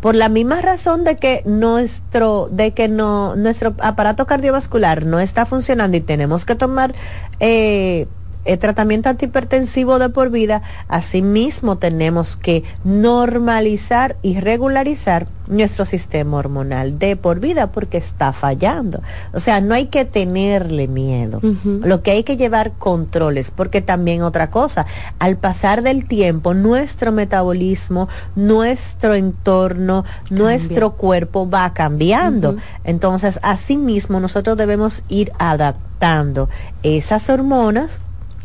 [0.01, 5.45] por la misma razón de que nuestro de que no nuestro aparato cardiovascular no está
[5.45, 6.93] funcionando y tenemos que tomar
[7.39, 8.08] eh,
[8.48, 16.98] el tratamiento antihipertensivo de por vida, asimismo tenemos que normalizar y regularizar nuestro sistema hormonal
[17.00, 19.02] de por vida porque está fallando.
[19.34, 21.41] O sea, no hay que tenerle miedo.
[21.64, 24.86] Lo que hay que llevar controles, porque también otra cosa,
[25.20, 32.58] al pasar del tiempo, nuestro metabolismo, nuestro entorno, nuestro cuerpo va cambiando.
[32.84, 36.50] Entonces, asimismo, nosotros debemos ir adaptando
[36.84, 38.02] esas hormonas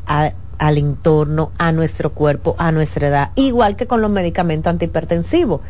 [0.07, 5.61] al entorno, a nuestro cuerpo, a nuestra edad, igual que con los medicamentos antihipertensivos.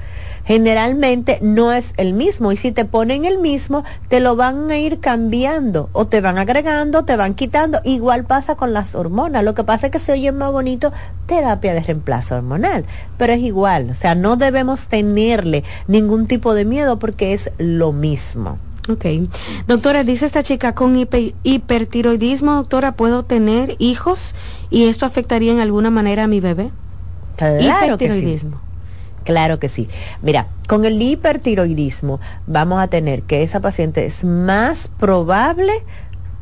[0.45, 4.77] Generalmente no es el mismo y si te ponen el mismo, te lo van a
[4.77, 7.81] ir cambiando o te van agregando, te van quitando.
[7.85, 9.45] Igual pasa con las hormonas.
[9.45, 10.93] Lo que pasa es que se oye más bonito
[11.27, 12.85] terapia de reemplazo hormonal,
[13.19, 13.91] pero es igual.
[13.91, 18.59] O sea, no debemos tenerle ningún tipo de miedo porque es lo mismo.
[18.89, 19.07] Ok.
[19.69, 24.35] Doctora, dice esta chica, con hiper- hipertiroidismo, doctora, ¿puedo tener hijos
[24.71, 26.73] y esto afectaría en alguna manera a mi bebé?
[27.37, 28.39] Claro que sí.
[29.25, 29.89] Claro que sí.
[30.21, 35.73] Mira, con el hipertiroidismo vamos a tener que esa paciente es más probable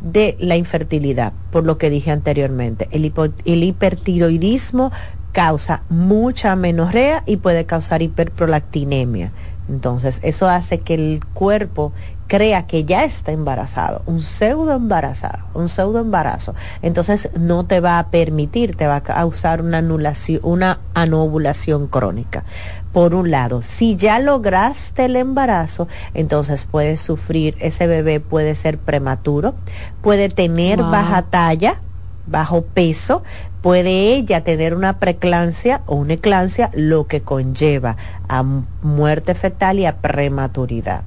[0.01, 2.89] de la infertilidad, por lo que dije anteriormente.
[2.91, 4.93] El, hipo- el hipertiroidismo
[5.33, 9.33] causa mucha menorrea y puede causar hiperprolactinemia.
[9.69, 11.93] Entonces, eso hace que el cuerpo
[12.31, 16.55] crea que ya está embarazado, un pseudo embarazado, un pseudo embarazo.
[16.81, 22.45] Entonces, no te va a permitir, te va a causar una anulación, una anovulación crónica.
[22.93, 28.79] Por un lado, si ya lograste el embarazo, entonces puedes sufrir, ese bebé puede ser
[28.79, 29.57] prematuro,
[30.01, 30.91] puede tener Wow.
[30.93, 31.81] baja talla,
[32.27, 33.25] bajo peso,
[33.61, 37.97] puede ella tener una preclancia o una eclancia, lo que conlleva
[38.29, 41.03] a mu- muerte fetal y a prematuridad.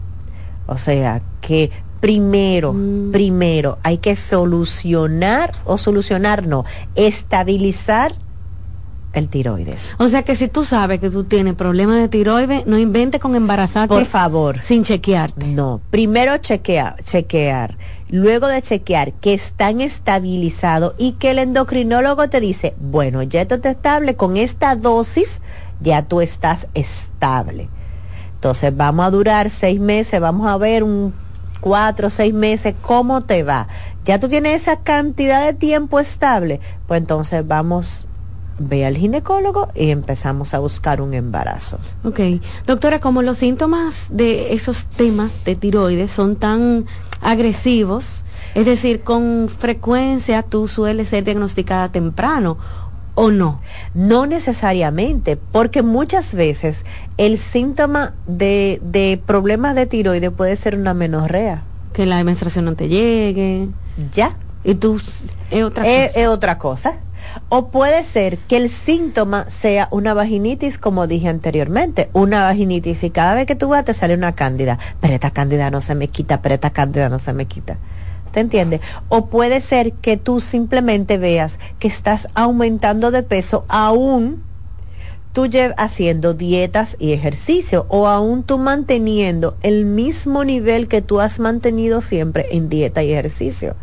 [0.66, 2.76] O sea, que primero,
[3.12, 8.14] primero hay que solucionar o solucionar, no, estabilizar
[9.14, 9.96] el tiroides.
[10.00, 13.36] O sea que si tú sabes que tú tienes problemas de tiroides, no invente con
[13.36, 13.94] embarazarte.
[13.94, 14.60] Por favor.
[14.64, 15.46] Sin chequearte.
[15.46, 17.78] No, primero chequear, chequear,
[18.10, 23.56] luego de chequear que están estabilizados y que el endocrinólogo te dice, bueno, ya esto
[23.56, 25.42] está estable, con esta dosis
[25.80, 27.70] ya tú estás estable.
[28.44, 31.14] Entonces vamos a durar seis meses, vamos a ver un
[31.62, 33.70] cuatro, seis meses, cómo te va.
[34.04, 38.06] Ya tú tienes esa cantidad de tiempo estable, pues entonces vamos,
[38.60, 41.80] ve al ginecólogo y empezamos a buscar un embarazo.
[42.04, 42.20] Ok.
[42.68, 46.86] Doctora, como los síntomas de esos temas de tiroides son tan
[47.22, 48.26] agresivos,
[48.56, 52.58] es decir, con frecuencia tú sueles ser diagnosticada temprano
[53.16, 53.62] o no.
[53.94, 56.84] No necesariamente, porque muchas veces
[57.18, 61.64] el síntoma de, de problemas de tiroides puede ser una menorrea.
[61.94, 63.68] Que la menstruación no te llegue.
[64.14, 64.36] Ya.
[64.64, 65.00] Y tú,
[65.52, 66.20] es otra Es, cosa.
[66.22, 66.94] es otra cosa.
[67.50, 73.12] O puede ser que el síntoma sea una vaginitis, como dije anteriormente, una vaginitis y
[73.12, 76.10] cada vez que tú vas te sale una cándida, pero esta cándida no se me
[76.10, 77.78] quita, pero esta cándida no se me quita.
[78.34, 78.82] ¿Te entiendes?
[79.10, 84.42] O puede ser que tú simplemente veas que estás aumentando de peso aún
[85.34, 91.40] tú haciendo dietas y ejercicio o aún tú manteniendo el mismo nivel que tú has
[91.40, 93.76] mantenido siempre en dieta y ejercicio.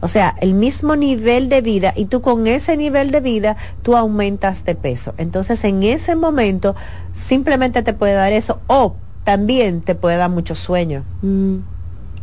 [0.00, 3.96] O sea, el mismo nivel de vida y tú con ese nivel de vida tú
[3.96, 5.12] aumentas de peso.
[5.18, 6.74] Entonces en ese momento
[7.12, 11.04] simplemente te puede dar eso o también te puede dar mucho sueño.
[11.20, 11.56] Mm,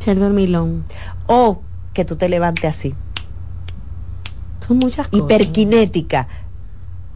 [0.02, 0.86] ser dormilón.
[1.28, 1.62] O
[1.94, 2.96] que tú te levantes así.
[4.66, 5.26] Son muchas cosas.
[5.26, 6.28] Hiperkinética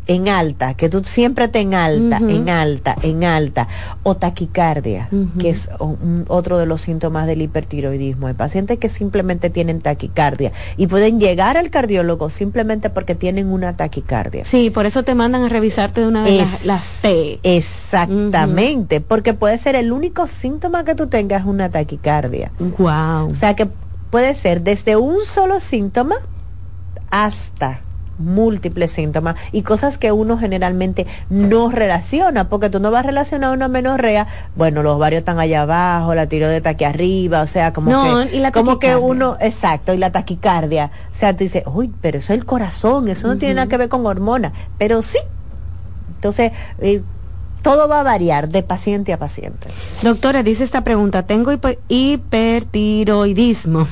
[0.07, 3.67] en alta, que tú siempre te en alta, en alta, en alta,
[4.03, 5.69] o taquicardia, que es
[6.27, 8.27] otro de los síntomas del hipertiroidismo.
[8.27, 13.75] Hay pacientes que simplemente tienen taquicardia y pueden llegar al cardiólogo simplemente porque tienen una
[13.75, 14.45] taquicardia.
[14.45, 17.39] Sí, por eso te mandan a revisarte de una vez la, C.
[17.43, 22.51] Exactamente, porque puede ser el único síntoma que tú tengas una taquicardia.
[22.59, 23.31] Wow.
[23.31, 23.67] O sea que
[24.15, 26.15] puede ser desde un solo síntoma
[27.11, 27.81] hasta
[28.17, 33.51] múltiples síntomas y cosas que uno generalmente no relaciona, porque tú no vas a relacionar
[33.51, 37.91] una menorrea, bueno, los ovarios están allá abajo, la tiroidea aquí arriba, o sea, como
[37.91, 42.31] que como que uno, exacto, y la taquicardia, o sea, tú dices, uy, pero eso
[42.31, 45.19] es el corazón, eso no tiene nada que ver con hormonas, pero sí.
[46.07, 47.01] Entonces, eh,
[47.65, 49.69] todo va a variar de paciente a paciente.
[50.03, 51.51] Doctora, dice esta pregunta, tengo
[51.87, 53.87] hipertiroidismo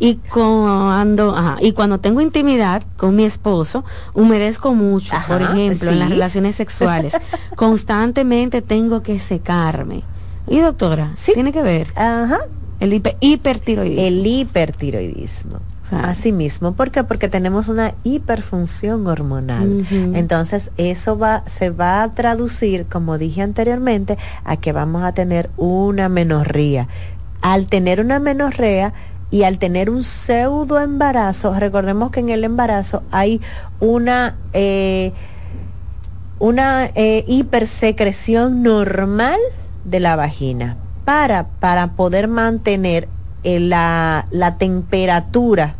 [0.00, 3.84] y cuando, y cuando tengo intimidad con mi esposo,
[4.14, 7.16] humedezco mucho, por ejemplo, en las relaciones sexuales.
[7.54, 10.02] Constantemente tengo que secarme.
[10.48, 11.34] Y doctora, ¿sí?
[11.34, 11.92] tiene que ver.
[11.94, 12.40] Ajá.
[12.80, 14.02] El hipertiroidismo.
[14.02, 15.60] El hipertiroidismo.
[16.02, 17.04] Así mismo, ¿por qué?
[17.04, 19.86] Porque tenemos una hiperfunción hormonal.
[20.14, 25.50] Entonces, eso va, se va a traducir, como dije anteriormente, a que vamos a tener
[25.56, 26.88] una menorrea.
[27.40, 28.94] Al tener una menorrea,
[29.30, 33.40] y al tener un pseudo embarazo, recordemos que en el embarazo hay
[33.80, 35.12] una eh,
[36.38, 39.38] una eh, hipersecreción normal
[39.84, 43.08] de la vagina para, para poder mantener
[43.44, 45.76] eh, la, la temperatura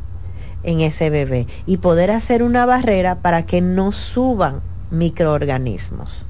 [0.65, 4.61] en ese bebé y poder hacer una barrera para que no suban
[4.91, 6.27] microorganismos.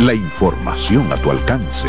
[0.00, 1.88] la información a tu alcance.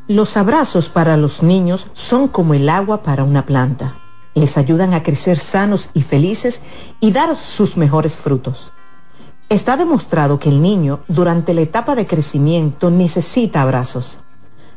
[0.07, 3.99] Los abrazos para los niños son como el agua para una planta.
[4.33, 6.63] Les ayudan a crecer sanos y felices
[6.99, 8.71] y dar sus mejores frutos.
[9.49, 14.19] Está demostrado que el niño durante la etapa de crecimiento necesita abrazos.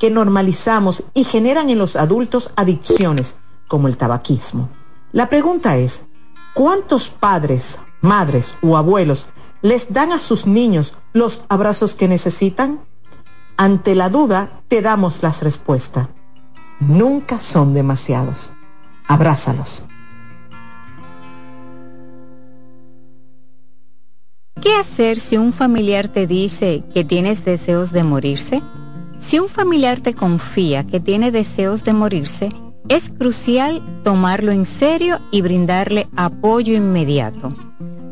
[0.00, 3.36] que normalizamos y generan en los adultos adicciones
[3.68, 4.70] como el tabaquismo.
[5.12, 6.06] La pregunta es,
[6.54, 9.26] ¿cuántos padres, madres o abuelos
[9.60, 12.80] les dan a sus niños los abrazos que necesitan?
[13.58, 16.08] Ante la duda te damos las respuestas.
[16.80, 18.52] Nunca son demasiados.
[19.06, 19.84] Abrázalos.
[24.62, 28.62] ¿Qué hacer si un familiar te dice que tienes deseos de morirse?
[29.20, 32.48] Si un familiar te confía que tiene deseos de morirse,
[32.88, 37.52] es crucial tomarlo en serio y brindarle apoyo inmediato.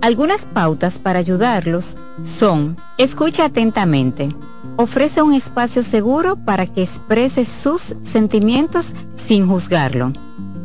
[0.02, 4.28] Algunas pautas para ayudarlos son, escucha atentamente,
[4.76, 10.12] ofrece un espacio seguro para que exprese sus sentimientos sin juzgarlo.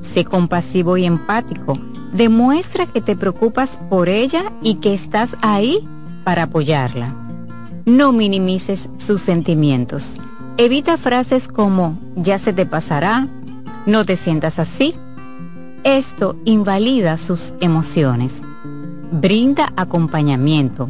[0.01, 1.79] Sé compasivo y empático,
[2.13, 5.87] demuestra que te preocupas por ella y que estás ahí
[6.25, 7.15] para apoyarla.
[7.85, 10.19] No minimices sus sentimientos.
[10.55, 13.27] Evita frases como ya se te pasará,
[13.87, 14.93] no te sientas así.
[15.83, 18.43] Esto invalida sus emociones.
[19.11, 20.85] Brinda acompañamiento.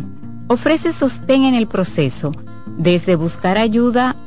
[0.48, 2.34] Ofrece sostén en el proceso,
[2.78, 4.18] desde buscar ayuda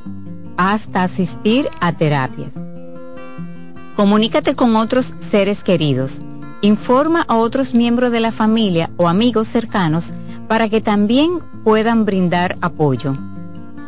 [0.57, 2.53] hasta asistir a terapias.
[3.95, 6.23] Comunícate con otros seres queridos.
[6.63, 10.15] Informa a otros miembros de la familia o amigos cercanos
[10.49, 13.15] para que también puedan brindar apoyo.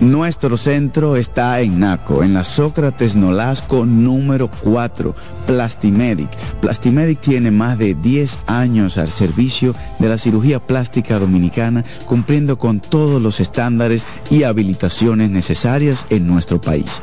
[0.00, 5.14] Nuestro centro está en Naco, en la Sócrates Nolasco número 4,
[5.46, 6.30] Plastimedic.
[6.60, 12.80] Plastimedic tiene más de 10 años al servicio de la cirugía plástica dominicana, cumpliendo con
[12.80, 17.02] todos los estándares y habilitaciones necesarias en nuestro país.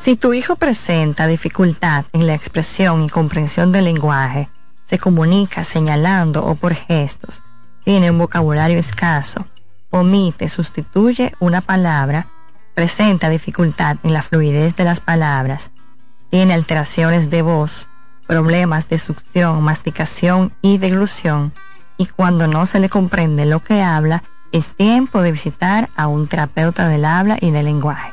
[0.00, 4.48] Si tu hijo presenta dificultad en la expresión y comprensión del lenguaje,
[4.86, 7.42] se comunica señalando o por gestos,
[7.84, 9.46] tiene un vocabulario escaso,
[9.90, 12.28] omite, sustituye una palabra,
[12.74, 15.72] presenta dificultad en la fluidez de las palabras,
[16.30, 17.88] tiene alteraciones de voz,
[18.26, 21.52] problemas de succión, masticación y deglución,
[21.96, 24.22] y cuando no se le comprende lo que habla,
[24.52, 28.12] es tiempo de visitar a un terapeuta del habla y del lenguaje.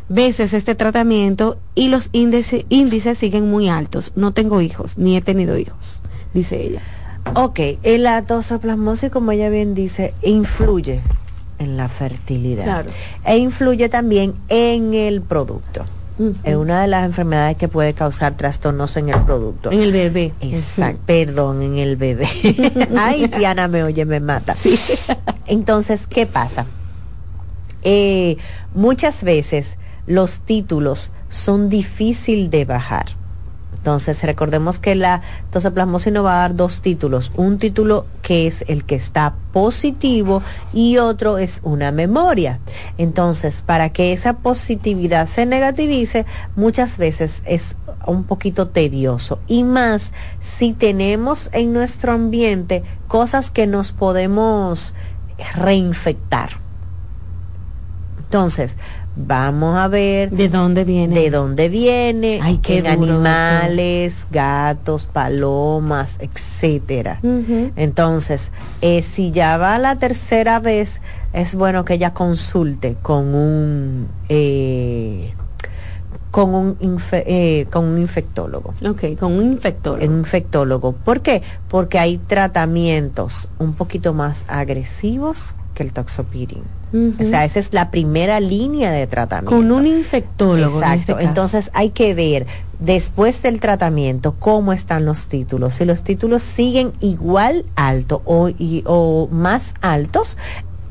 [0.10, 4.12] veces este tratamiento y los índices, índices siguen muy altos.
[4.16, 6.01] No tengo hijos, ni he tenido hijos,
[6.34, 6.82] dice ella.
[7.36, 11.01] Ok, la tosoplasmosis, como ella bien dice, influye
[11.60, 12.64] en la fertilidad.
[12.64, 12.89] Claro.
[13.24, 15.86] E influye también en el producto.
[16.43, 19.72] Es una de las enfermedades que puede causar trastornos en el producto.
[19.72, 20.34] En el bebé.
[20.41, 22.28] Exacto, perdón, en el bebé.
[22.97, 24.57] Ay, si Ana me oye, me mata.
[25.47, 26.66] Entonces, ¿qué pasa?
[27.84, 28.36] Eh,
[28.74, 29.78] muchas veces
[30.10, 33.05] los títulos son difíciles de bajar.
[33.76, 37.32] Entonces, recordemos que la tosoplasmosis nos va a dar dos títulos.
[37.36, 40.41] Un título que es el que está positivo
[40.74, 42.60] y otro es una memoria.
[42.97, 49.39] Entonces, para que esa positividad se negativice, muchas veces es un poquito tedioso.
[49.47, 54.93] Y más si tenemos en nuestro ambiente cosas que nos podemos
[55.55, 56.49] reinfectar.
[58.30, 58.78] Entonces,
[59.22, 65.05] vamos a ver de dónde viene de dónde viene Ay, qué en duro, animales gatos
[65.07, 67.20] palomas etcétera.
[67.76, 68.51] Entonces
[68.82, 71.01] eh, si ya va la tercera vez
[71.34, 75.34] es bueno que ella consulte con un eh,
[76.32, 78.74] con un infe- eh, con un infectólogo.
[78.88, 80.05] Ok, con un infectólogo.
[80.11, 80.91] un infectólogo.
[80.93, 81.41] ¿por qué?
[81.67, 87.91] porque hay tratamientos un poquito más agresivos que el toxopirin O sea, esa es la
[87.91, 89.55] primera línea de tratamiento.
[89.55, 90.77] con un infectólogo.
[90.81, 91.13] en este Exacto.
[91.15, 91.27] caso.
[91.27, 92.47] Entonces hay que ver
[92.79, 95.75] después del tratamiento cómo están los títulos.
[95.75, 100.37] Si los títulos siguen igual alto o, y- o más altos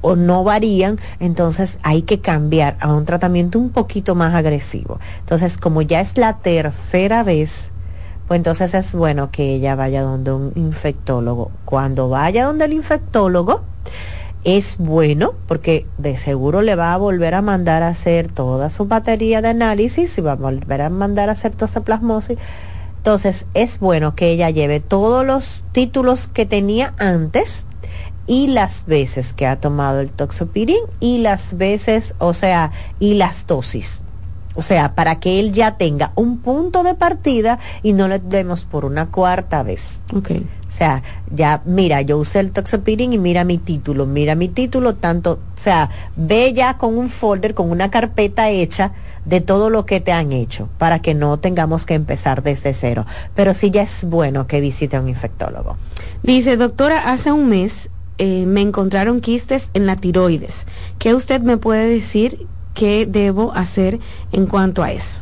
[0.01, 5.01] o no varían, entonces hay que cambiar a un tratamiento un poquito más agresivo.
[5.20, 7.70] Entonces, como ya es la tercera vez,
[8.28, 11.51] pues entonces es bueno que ella vaya donde un infectólogo.
[11.64, 13.62] Cuando vaya donde el infectólogo,
[14.57, 18.86] es bueno porque de seguro le va a volver a mandar a hacer toda su
[18.86, 22.38] batería de análisis y va a volver a mandar a hacer tosoplasmosis.
[22.96, 27.66] Entonces es bueno que ella lleve todos los títulos que tenía antes
[28.26, 33.46] y las veces que ha tomado el toxopirín y las veces, o sea, y las
[33.46, 34.03] dosis.
[34.59, 38.65] O sea, para que él ya tenga un punto de partida y no le demos
[38.65, 40.03] por una cuarta vez.
[40.13, 40.33] Ok.
[40.33, 44.97] O sea, ya, mira, yo usé el toxopirin y mira mi título, mira mi título,
[44.97, 48.91] tanto, o sea, ve ya con un folder, con una carpeta hecha
[49.25, 53.07] de todo lo que te han hecho, para que no tengamos que empezar desde cero.
[53.37, 55.77] Pero sí ya es bueno que visite a un infectólogo.
[56.25, 60.67] Dice, doctora, hace un mes eh, me encontraron quistes en la tiroides.
[60.99, 62.49] ¿Qué usted me puede decir
[62.79, 63.99] qué debo hacer
[64.31, 65.20] en cuanto a eso?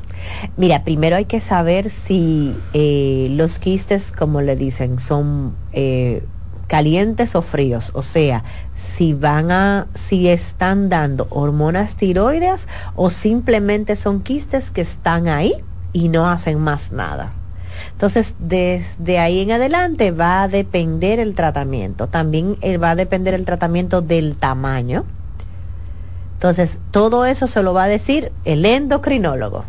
[0.59, 6.22] Mira, primero hay que saber si eh, los quistes, como le dicen, son eh,
[6.66, 7.92] calientes o fríos.
[7.94, 8.44] O sea,
[8.74, 15.54] si van a, si están dando hormonas tiroideas o simplemente son quistes que están ahí
[15.94, 17.32] y no hacen más nada.
[17.92, 22.09] Entonces, desde ahí en adelante va a depender el tratamiento.
[22.09, 25.04] También eh, va a depender el tratamiento del tamaño.
[26.37, 29.64] Entonces, todo eso se lo va a decir el endocrinólogo.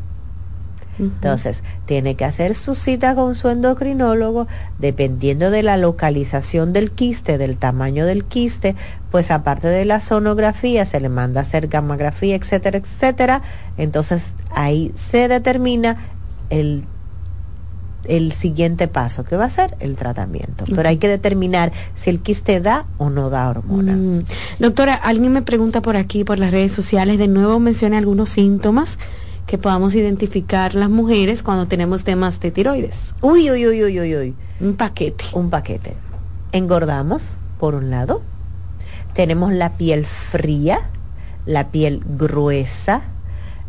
[1.00, 4.48] Entonces, tiene que hacer su cita con su endocrinólogo,
[4.80, 8.76] dependiendo de la localización del quiste, del tamaño del quiste,
[9.12, 13.42] pues aparte de la sonografía, se le manda a hacer gamografía, etcétera, etcétera.
[13.78, 15.98] Entonces, ahí se determina
[16.50, 16.84] el
[18.08, 20.66] el siguiente paso que va a ser el tratamiento.
[20.74, 23.94] Pero hay que determinar si el quiste da o no da hormona.
[23.94, 24.24] Mm.
[24.60, 28.98] Doctora, alguien me pregunta por aquí, por las redes sociales, de nuevo mencione algunos síntomas
[29.48, 33.14] que podamos identificar las mujeres cuando tenemos temas de tiroides.
[33.22, 34.36] Uy, uy, uy, uy, uy, uy.
[34.60, 35.24] Un paquete.
[35.34, 35.94] Un paquete.
[36.52, 37.24] Engordamos,
[37.58, 38.22] por un lado.
[39.14, 40.90] Tenemos la piel fría,
[41.46, 43.04] la piel gruesa.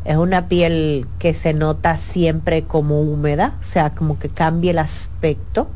[0.04, 4.78] Es una piel que se nota siempre como húmeda, o sea, como que cambia el
[4.78, 5.68] aspecto,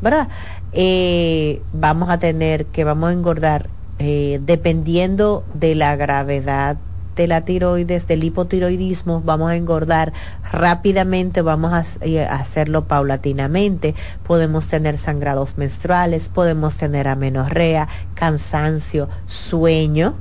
[0.00, 0.28] ¿verdad?
[0.72, 6.76] Eh, vamos a tener que vamos a engordar eh, dependiendo de la gravedad
[7.16, 10.12] de la tiroides, del hipotiroidismo, vamos a engordar
[10.50, 13.94] rápidamente, vamos a, eh, a hacerlo paulatinamente,
[14.26, 20.16] podemos tener sangrados menstruales, podemos tener amenorrea, cansancio, sueño,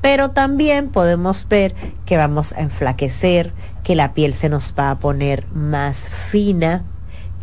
[0.00, 1.74] Pero también podemos ver
[2.06, 6.84] que vamos a enflaquecer, que la piel se nos va a poner más fina,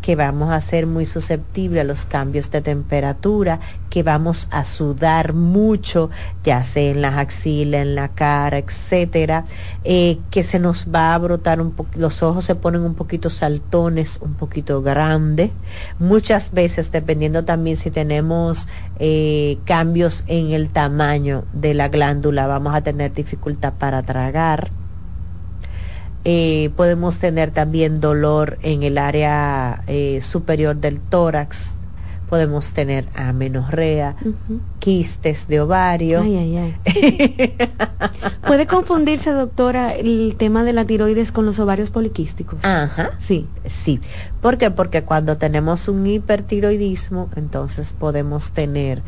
[0.01, 3.60] que vamos a ser muy susceptibles a los cambios de temperatura,
[3.96, 6.10] que vamos a sudar mucho,
[6.43, 9.46] ya sea en las axilas, en la cara, etcétera,
[9.86, 13.30] eh, que se nos va a brotar un poco, los ojos se ponen un poquito
[13.30, 15.52] saltones, un poquito grandes.
[15.98, 18.68] Muchas veces, dependiendo también si tenemos
[19.00, 24.72] eh, cambios en el tamaño de la glándula, vamos a tener dificultad para tragar
[26.26, 29.84] eh, podemos tener también dolor en el área
[30.22, 31.75] superior del tórax,
[32.30, 34.16] podemos tener amenorrea,
[34.80, 36.24] quistes de ovario.
[38.48, 42.60] ¿Puede confundirse, doctora, el tema de la tiroides con los ovarios poliquísticos?
[42.64, 43.12] Ajá.
[43.20, 43.48] Sí.
[43.68, 44.00] Sí.
[44.42, 44.72] ¿Por qué?
[44.72, 49.04] Porque cuando tenemos un hipertiroidismo, entonces podemos tener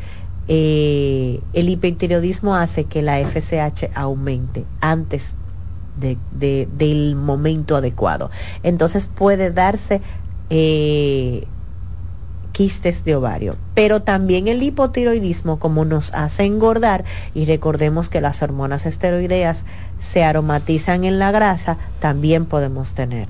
[0.48, 5.36] eh, el hipertiroidismo hace que la FSH aumente antes
[6.00, 8.30] de, del momento adecuado.
[8.64, 10.02] Entonces puede darse
[10.50, 11.48] eh,
[12.58, 13.56] quistes de ovario.
[13.76, 17.06] Pero también el hipotiroidismo, como nos hace engordar,
[17.36, 19.64] y recordemos que las hormonas esteroideas
[20.00, 23.28] se aromatizan en la grasa, también podemos tener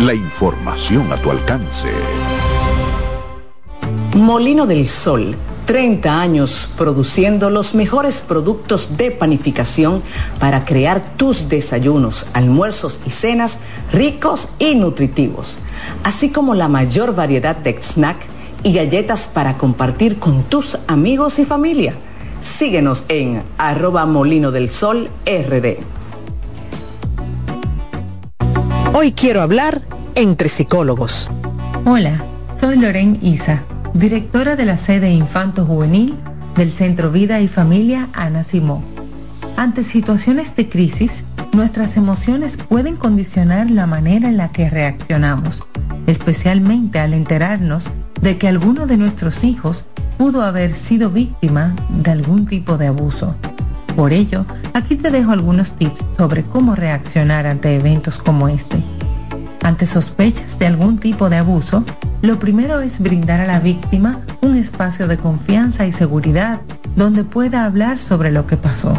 [0.00, 1.88] la información a tu alcance.
[4.16, 5.36] Molino del Sol.
[5.66, 10.02] 30 años produciendo los mejores productos de panificación
[10.40, 13.58] para crear tus desayunos, almuerzos y cenas
[13.92, 15.60] ricos y nutritivos,
[16.02, 18.26] así como la mayor variedad de snack
[18.64, 21.94] y galletas para compartir con tus amigos y familia.
[22.40, 25.99] Síguenos en arroba molino del sol rd.
[28.92, 29.82] Hoy quiero hablar
[30.16, 31.30] entre psicólogos.
[31.84, 32.24] Hola,
[32.58, 33.62] soy Loren Isa,
[33.94, 36.16] directora de la sede Infanto Juvenil
[36.56, 38.82] del Centro Vida y Familia Ana Simó.
[39.56, 45.62] Ante situaciones de crisis, nuestras emociones pueden condicionar la manera en la que reaccionamos,
[46.08, 47.88] especialmente al enterarnos
[48.20, 49.84] de que alguno de nuestros hijos
[50.18, 53.36] pudo haber sido víctima de algún tipo de abuso.
[54.00, 58.82] Por ello, aquí te dejo algunos tips sobre cómo reaccionar ante eventos como este.
[59.62, 61.84] Ante sospechas de algún tipo de abuso,
[62.22, 66.62] lo primero es brindar a la víctima un espacio de confianza y seguridad
[66.96, 68.94] donde pueda hablar sobre lo que pasó.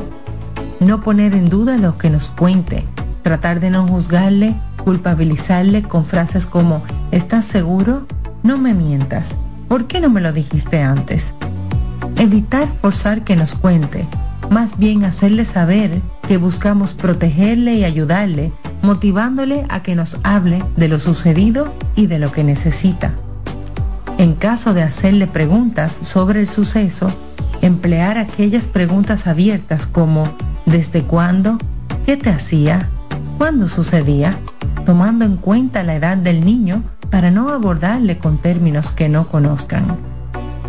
[0.80, 2.86] No poner en duda lo que nos cuente,
[3.24, 8.06] tratar de no juzgarle, culpabilizarle con frases como ¿estás seguro?
[8.43, 9.36] No me mientas.
[9.68, 11.34] ¿Por qué no me lo dijiste antes?
[12.18, 14.06] Evitar forzar que nos cuente,
[14.52, 20.89] más bien hacerle saber que buscamos protegerle y ayudarle, motivándole a que nos hable de
[20.89, 23.14] lo sucedido y de lo que necesita.
[24.18, 27.10] En caso de hacerle preguntas sobre el suceso,
[27.62, 30.26] emplear aquellas preguntas abiertas como
[30.66, 31.58] ¿desde cuándo?
[32.06, 32.89] ¿Qué te hacía?
[33.38, 34.38] ¿Cuándo sucedía?
[34.86, 39.97] Tomando en cuenta la edad del niño para no abordarle con términos que no conozcan.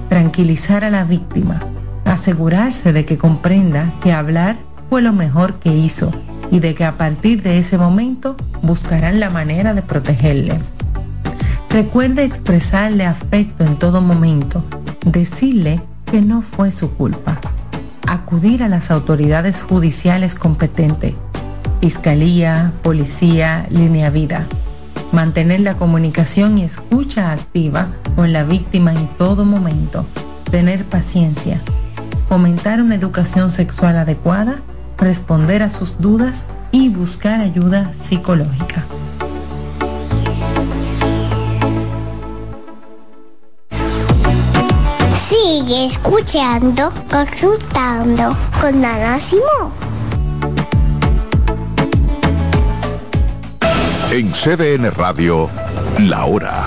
[0.08, 1.60] Tranquilizar a la víctima
[2.04, 4.56] asegurarse de que comprenda que hablar
[4.90, 6.12] fue lo mejor que hizo
[6.50, 10.58] y de que a partir de ese momento buscarán la manera de protegerle.
[11.70, 14.62] Recuerde expresarle afecto en todo momento,
[15.06, 17.40] decirle que no fue su culpa.
[18.06, 21.14] Acudir a las autoridades judiciales competentes,
[21.80, 24.46] fiscalía, policía, línea vida.
[25.12, 30.04] Mantener la comunicación y escucha activa con la víctima en todo momento.
[30.50, 31.62] Tener paciencia
[32.32, 34.62] fomentar una educación sexual adecuada,
[34.96, 38.86] responder a sus dudas, y buscar ayuda psicológica.
[45.28, 49.70] Sigue escuchando, consultando con Ana Simón.
[54.10, 55.50] En CDN Radio,
[55.98, 56.62] la hora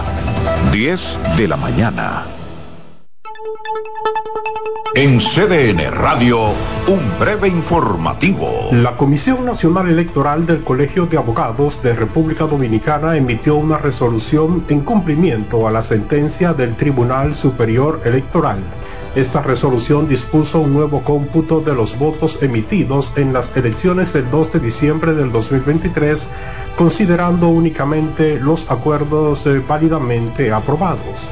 [0.71, 2.34] 10 de la mañana.
[4.97, 6.53] En CDN Radio,
[6.87, 8.69] un breve informativo.
[8.71, 14.79] La Comisión Nacional Electoral del Colegio de Abogados de República Dominicana emitió una resolución en
[14.79, 18.59] cumplimiento a la sentencia del Tribunal Superior Electoral.
[19.15, 24.53] Esta resolución dispuso un nuevo cómputo de los votos emitidos en las elecciones del 2
[24.53, 26.29] de diciembre del 2023,
[26.77, 31.31] considerando únicamente los acuerdos eh, válidamente aprobados.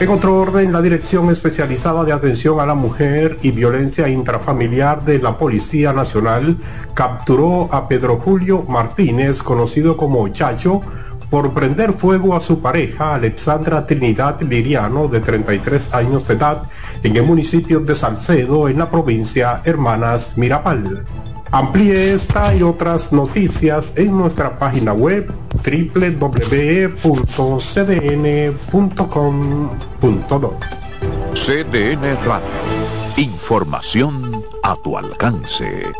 [0.00, 5.20] En otro orden, la Dirección Especializada de Atención a la Mujer y Violencia Intrafamiliar de
[5.20, 6.56] la Policía Nacional
[6.94, 10.80] capturó a Pedro Julio Martínez, conocido como Chacho,
[11.30, 16.62] por prender fuego a su pareja Alexandra Trinidad Liriano, de 33 años de edad,
[17.04, 21.04] en el municipio de Salcedo, en la provincia Hermanas Mirabal.
[21.54, 25.32] Amplíe esta y otras noticias en nuestra página web
[25.62, 26.90] www.cdn.com.do.
[31.32, 32.48] CDN Radio.
[33.16, 35.92] Información a tu alcance.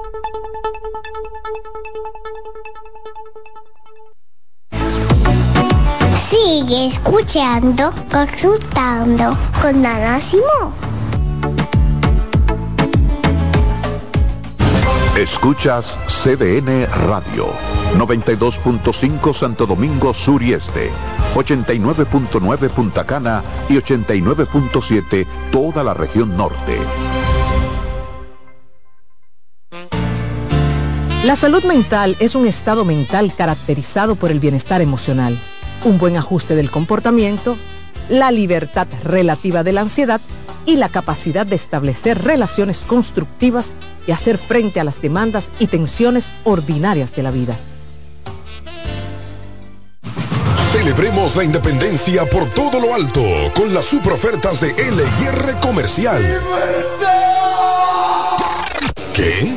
[6.28, 10.93] Sigue escuchando, consultando con Ana Simón.
[15.16, 17.46] Escuchas CDN Radio,
[17.96, 20.90] 92.5 Santo Domingo Sur y Este,
[21.36, 26.78] 89.9 Punta Cana y 89.7 toda la región norte.
[31.24, 35.38] La salud mental es un estado mental caracterizado por el bienestar emocional,
[35.84, 37.56] un buen ajuste del comportamiento,
[38.08, 40.20] la libertad relativa de la ansiedad
[40.66, 43.70] y la capacidad de establecer relaciones constructivas
[44.06, 47.56] y hacer frente a las demandas y tensiones ordinarias de la vida.
[50.72, 53.22] Celebremos la independencia por todo lo alto
[53.54, 56.40] con las super ofertas de LIR Comercial.
[59.14, 59.56] ¿Qué?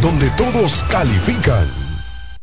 [0.00, 1.79] donde todos califican.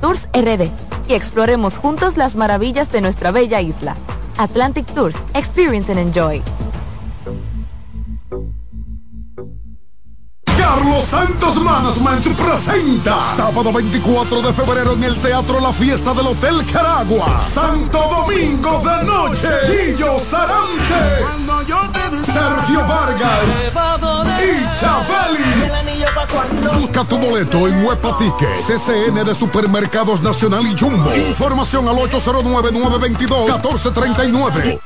[0.00, 0.68] Tours RD
[1.08, 3.96] y exploremos juntos las maravillas de nuestra bella isla.
[4.38, 6.42] Atlantic Tours, Experience and Enjoy.
[10.44, 16.64] Carlos Santos Management presenta sábado 24 de febrero en el Teatro La Fiesta del Hotel
[16.72, 21.24] Caragua, Santo Domingo de Noche, Guillo Sarante,
[22.24, 23.72] Sergio Vargas
[26.74, 31.14] Busca tu boleto en Huepa Ticket, CCN de Supermercados Nacional y Jumbo.
[31.14, 34.80] Información al 809-922-1439.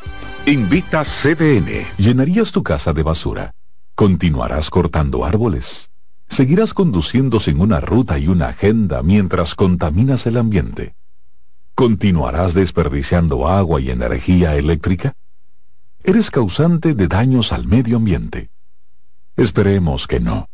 [0.47, 1.87] Invita CDN.
[1.99, 3.55] ¿Llenarías tu casa de basura?
[3.95, 5.91] ¿Continuarás cortando árboles?
[6.29, 10.95] ¿Seguirás conduciendo sin una ruta y una agenda mientras contaminas el ambiente?
[11.75, 15.15] ¿Continuarás desperdiciando agua y energía eléctrica?
[16.05, 18.51] ¿Eres causante de daños al medio ambiente?
[19.37, 20.49] Esperemos que no.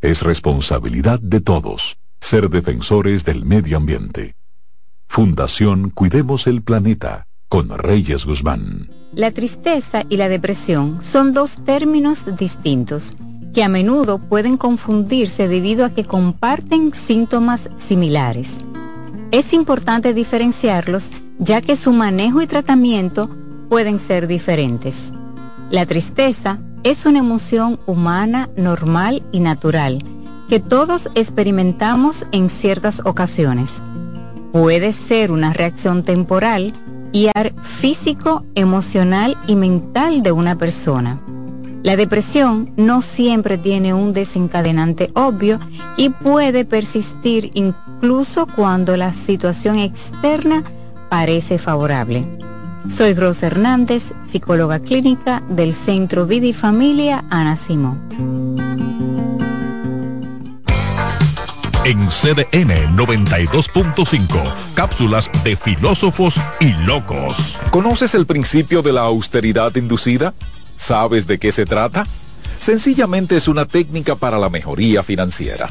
[0.00, 4.36] Es responsabilidad de todos ser defensores del medio ambiente.
[5.06, 8.88] Fundación Cuidemos el Planeta con Reyes Guzmán.
[9.12, 13.16] La tristeza y la depresión son dos términos distintos
[13.52, 18.56] que a menudo pueden confundirse debido a que comparten síntomas similares.
[19.30, 23.28] Es importante diferenciarlos ya que su manejo y tratamiento
[23.68, 25.12] pueden ser diferentes.
[25.72, 30.04] La tristeza es una emoción humana normal y natural
[30.50, 33.82] que todos experimentamos en ciertas ocasiones.
[34.52, 36.74] Puede ser una reacción temporal
[37.10, 37.30] y
[37.62, 41.22] físico, emocional y mental de una persona.
[41.82, 45.58] La depresión no siempre tiene un desencadenante obvio
[45.96, 50.64] y puede persistir incluso cuando la situación externa
[51.08, 52.26] parece favorable.
[52.88, 58.00] Soy Rosa Hernández, psicóloga clínica del Centro Vida y Familia Ana Simón.
[61.84, 67.58] En CDN 92.5, cápsulas de filósofos y locos.
[67.70, 70.34] ¿Conoces el principio de la austeridad inducida?
[70.76, 72.06] ¿Sabes de qué se trata?
[72.58, 75.70] Sencillamente es una técnica para la mejoría financiera.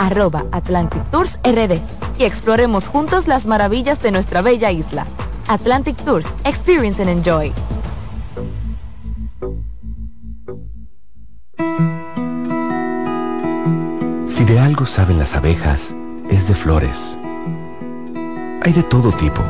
[0.00, 1.78] arroba Atlantic Tours RD
[2.18, 5.06] y exploremos juntos las maravillas de nuestra bella isla.
[5.46, 7.52] Atlantic Tours, Experience and Enjoy.
[14.26, 15.94] Si de algo saben las abejas,
[16.30, 17.18] es de flores.
[18.62, 19.42] Hay de todo tipo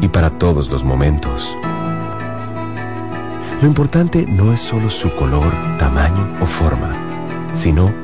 [0.00, 1.56] y para todos los momentos.
[3.60, 6.90] Lo importante no es solo su color, tamaño o forma,
[7.54, 8.03] sino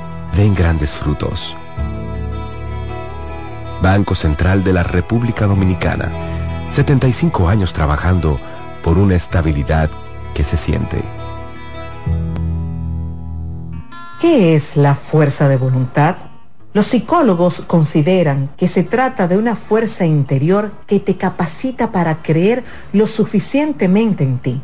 [0.35, 1.55] den grandes frutos.
[3.81, 6.11] Banco Central de la República Dominicana,
[6.69, 8.39] 75 años trabajando
[8.83, 9.89] por una estabilidad
[10.33, 11.01] que se siente.
[14.19, 16.15] ¿Qué es la fuerza de voluntad?
[16.73, 22.63] Los psicólogos consideran que se trata de una fuerza interior que te capacita para creer
[22.93, 24.61] lo suficientemente en ti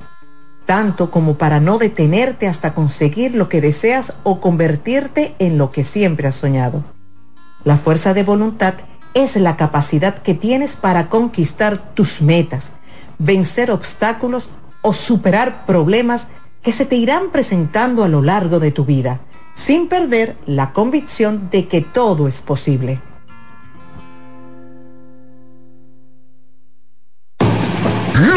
[0.68, 5.86] tanto como para no detenerte hasta conseguir lo que deseas o convertirte en lo que
[5.86, 6.84] siempre has soñado.
[7.64, 8.76] La fuerza de voluntad
[9.14, 12.74] es la capacidad que tienes para conquistar tus metas,
[13.18, 14.50] vencer obstáculos
[14.82, 16.28] o superar problemas
[16.62, 19.22] que se te irán presentando a lo largo de tu vida,
[19.56, 23.02] sin perder la convicción de que todo es posible.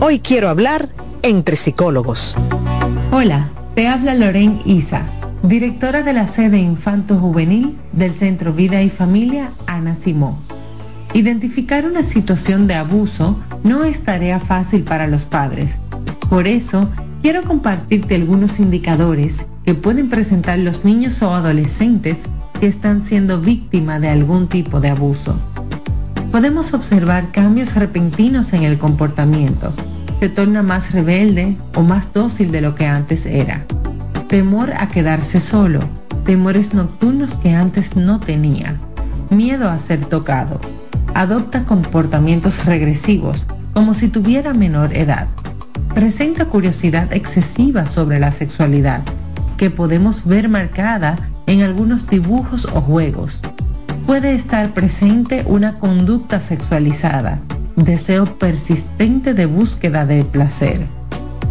[0.00, 0.90] Hoy quiero hablar
[1.22, 2.36] entre psicólogos.
[3.10, 5.02] Hola, te habla Loren Isa,
[5.42, 10.36] directora de la sede Infanto Juvenil del Centro Vida y Familia Ana Simón.
[11.14, 15.78] Identificar una situación de abuso no es tarea fácil para los padres.
[16.30, 16.88] Por eso,
[17.20, 22.18] quiero compartirte algunos indicadores que pueden presentar los niños o adolescentes
[22.60, 25.34] que están siendo víctimas de algún tipo de abuso
[26.30, 29.72] podemos observar cambios repentinos en el comportamiento.
[30.20, 33.64] Se torna más rebelde o más dócil de lo que antes era.
[34.28, 35.80] Temor a quedarse solo.
[36.24, 38.76] Temores nocturnos que antes no tenía.
[39.30, 40.60] Miedo a ser tocado.
[41.14, 45.28] Adopta comportamientos regresivos, como si tuviera menor edad.
[45.94, 49.02] Presenta curiosidad excesiva sobre la sexualidad,
[49.56, 53.40] que podemos ver marcada en algunos dibujos o juegos
[54.08, 57.40] puede estar presente una conducta sexualizada,
[57.76, 60.80] deseo persistente de búsqueda de placer.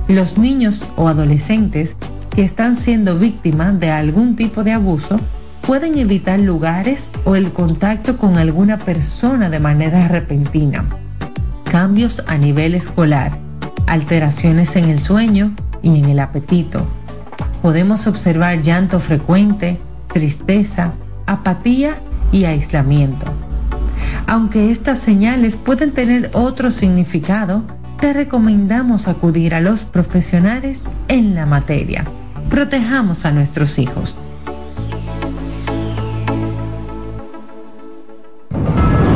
[0.07, 1.95] Los niños o adolescentes
[2.31, 5.19] que están siendo víctimas de algún tipo de abuso
[5.61, 10.85] pueden evitar lugares o el contacto con alguna persona de manera repentina.
[11.63, 13.37] Cambios a nivel escolar,
[13.85, 15.53] alteraciones en el sueño
[15.83, 16.87] y en el apetito.
[17.61, 19.77] Podemos observar llanto frecuente,
[20.11, 20.93] tristeza,
[21.27, 21.97] apatía
[22.31, 23.25] y aislamiento.
[24.27, 27.63] Aunque estas señales pueden tener otro significado,
[27.99, 32.05] te recomendamos acudir a los profesionales en la materia.
[32.49, 34.15] Protejamos a nuestros hijos.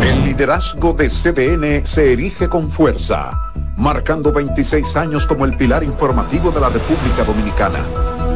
[0.03, 3.31] El liderazgo de CDN se erige con fuerza,
[3.77, 8.10] marcando 26 años como el pilar informativo de la República Dominicana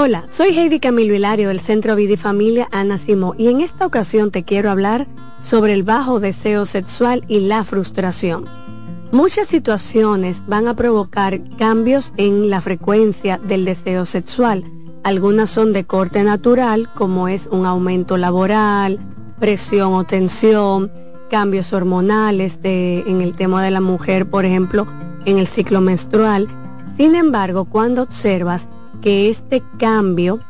[0.00, 3.84] Hola, soy Heidi Camilo Hilario del Centro Vida y Familia Ana Simó y en esta
[3.84, 5.08] ocasión te quiero hablar
[5.40, 8.44] sobre el bajo deseo sexual y la frustración.
[9.10, 14.64] Muchas situaciones van a provocar cambios en la frecuencia del deseo sexual
[15.04, 18.98] algunas son de corte natural, como es un aumento laboral,
[19.38, 20.90] presión o tensión,
[21.30, 24.86] cambios hormonales de, en el tema de la mujer, por ejemplo,
[25.24, 26.46] en el ciclo menstrual.
[26.96, 28.68] Sin embargo, cuando observas
[29.00, 30.40] que este cambio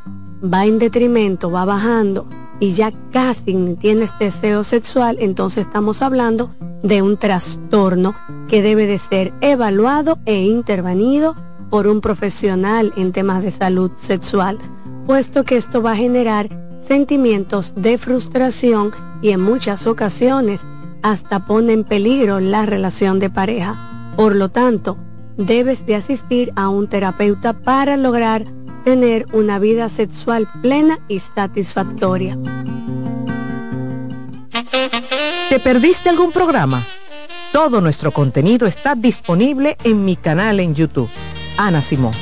[0.41, 2.27] va en detrimento, va bajando
[2.59, 6.51] y ya casi tienes deseo sexual, entonces estamos hablando
[6.83, 8.15] de un trastorno
[8.47, 11.35] que debe de ser evaluado e intervenido
[11.69, 14.57] por un profesional en temas de salud sexual,
[15.05, 16.49] puesto que esto va a generar
[16.85, 20.61] sentimientos de frustración y en muchas ocasiones
[21.01, 24.13] hasta pone en peligro la relación de pareja.
[24.15, 24.97] Por lo tanto,
[25.39, 28.45] debes de asistir a un terapeuta para lograr
[28.83, 32.37] tener una vida sexual plena y satisfactoria.
[35.49, 36.83] ¿Te perdiste algún programa?
[37.51, 41.09] Todo nuestro contenido está disponible en mi canal en YouTube
[41.57, 42.13] Ana Simón.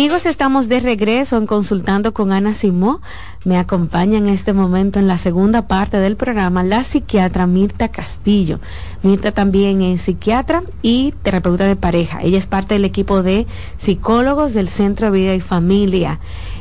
[0.00, 3.02] Amigos, estamos de regreso en Consultando con Ana Simó.
[3.44, 8.60] Me acompaña en este momento en la segunda parte del programa la psiquiatra Mirta Castillo.
[9.02, 12.22] Mirta también es psiquiatra y terapeuta de pareja.
[12.22, 13.46] Ella es parte del equipo de
[13.76, 16.18] psicólogos del Centro Vida y Familia.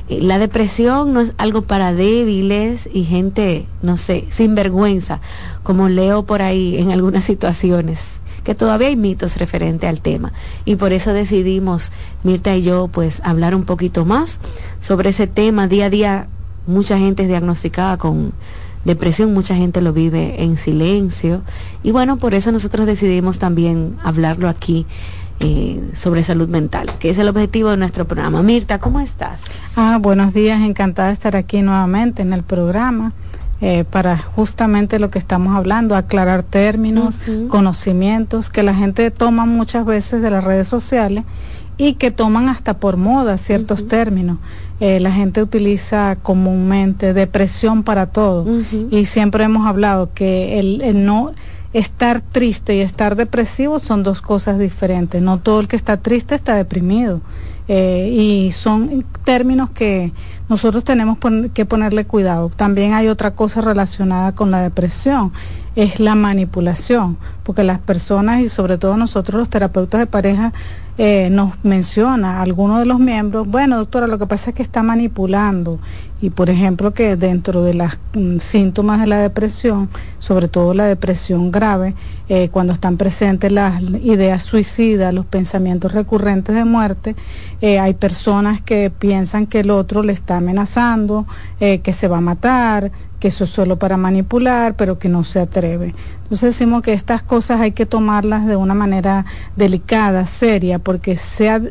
[0.10, 5.22] Eh, la depresión no es algo para débiles y gente, no sé, sin vergüenza,
[5.64, 10.34] como leo por ahí en algunas situaciones que todavía hay mitos referente al tema.
[10.66, 11.92] Y por eso decidimos,
[12.24, 14.40] Mirta y yo, pues hablar un poquito más
[14.80, 15.68] sobre ese tema.
[15.68, 16.28] Día a día
[16.66, 18.34] mucha gente es diagnosticada con
[18.86, 21.44] depresión, mucha gente lo vive en silencio.
[21.84, 24.88] Y bueno, por eso nosotros decidimos también hablarlo aquí.
[25.42, 28.42] Eh, sobre salud mental, que es el objetivo de nuestro programa.
[28.42, 29.42] Mirta, ¿cómo estás?
[29.78, 33.14] Ah, buenos días, encantada de estar aquí nuevamente en el programa.
[33.62, 37.20] Eh, para justamente lo que estamos hablando, aclarar términos,
[37.50, 41.26] conocimientos que la gente toma muchas veces de las redes sociales
[41.78, 44.38] y que toman hasta por moda ciertos términos.
[44.80, 48.46] Eh, la gente utiliza comúnmente depresión para todo
[48.92, 51.34] y siempre hemos hablado que el, el no
[51.74, 55.22] estar triste y estar depresivo son dos cosas diferentes.
[55.22, 57.22] No todo el que está triste está deprimido.
[57.72, 60.12] Eh, y son términos que
[60.50, 61.18] nosotros tenemos
[61.54, 62.50] que ponerle cuidado.
[62.50, 65.32] También hay otra cosa relacionada con la depresión,
[65.76, 70.52] es la manipulación, porque las personas y sobre todo nosotros los terapeutas de pareja
[71.02, 74.84] eh, nos menciona algunos de los miembros, bueno doctora, lo que pasa es que está
[74.84, 75.80] manipulando
[76.22, 80.84] y por ejemplo que dentro de los mm, síntomas de la depresión, sobre todo la
[80.88, 81.96] depresión grave,
[82.28, 87.16] eh, cuando están presentes las ideas suicidas, los pensamientos recurrentes de muerte,
[87.62, 91.28] eh, hay personas que piensan que el otro le está amenazando,
[91.60, 95.42] que se va a matar, que eso es solo para manipular, pero que no se
[95.42, 95.94] atreve.
[96.24, 99.26] Entonces decimos que estas cosas hay que tomarlas de una manera
[99.56, 101.62] delicada, seria, porque sea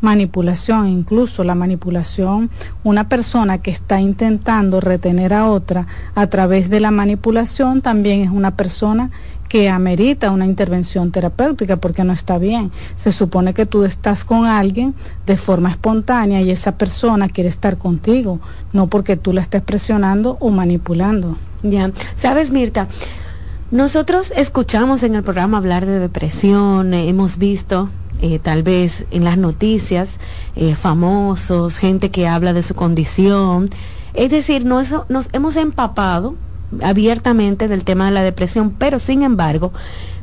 [0.00, 2.50] manipulación, incluso la manipulación,
[2.84, 8.30] una persona que está intentando retener a otra a través de la manipulación también es
[8.30, 9.10] una persona
[9.48, 12.70] que amerita una intervención terapéutica porque no está bien.
[12.96, 14.94] Se supone que tú estás con alguien
[15.26, 18.40] de forma espontánea y esa persona quiere estar contigo,
[18.72, 21.36] no porque tú la estés presionando o manipulando.
[21.62, 22.88] Ya, sabes Mirta,
[23.70, 27.88] nosotros escuchamos en el programa hablar de depresión, eh, hemos visto
[28.20, 30.18] eh, tal vez en las noticias
[30.56, 33.68] eh, famosos, gente que habla de su condición.
[34.14, 34.94] Es decir, nos
[35.32, 36.34] hemos empapado
[36.82, 39.72] abiertamente del tema de la depresión, pero sin embargo,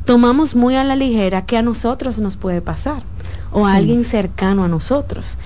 [0.04, 3.02] tomamos muy a la ligera que a nosotros nos puede pasar
[3.52, 5.36] o a alguien cercano a nosotros.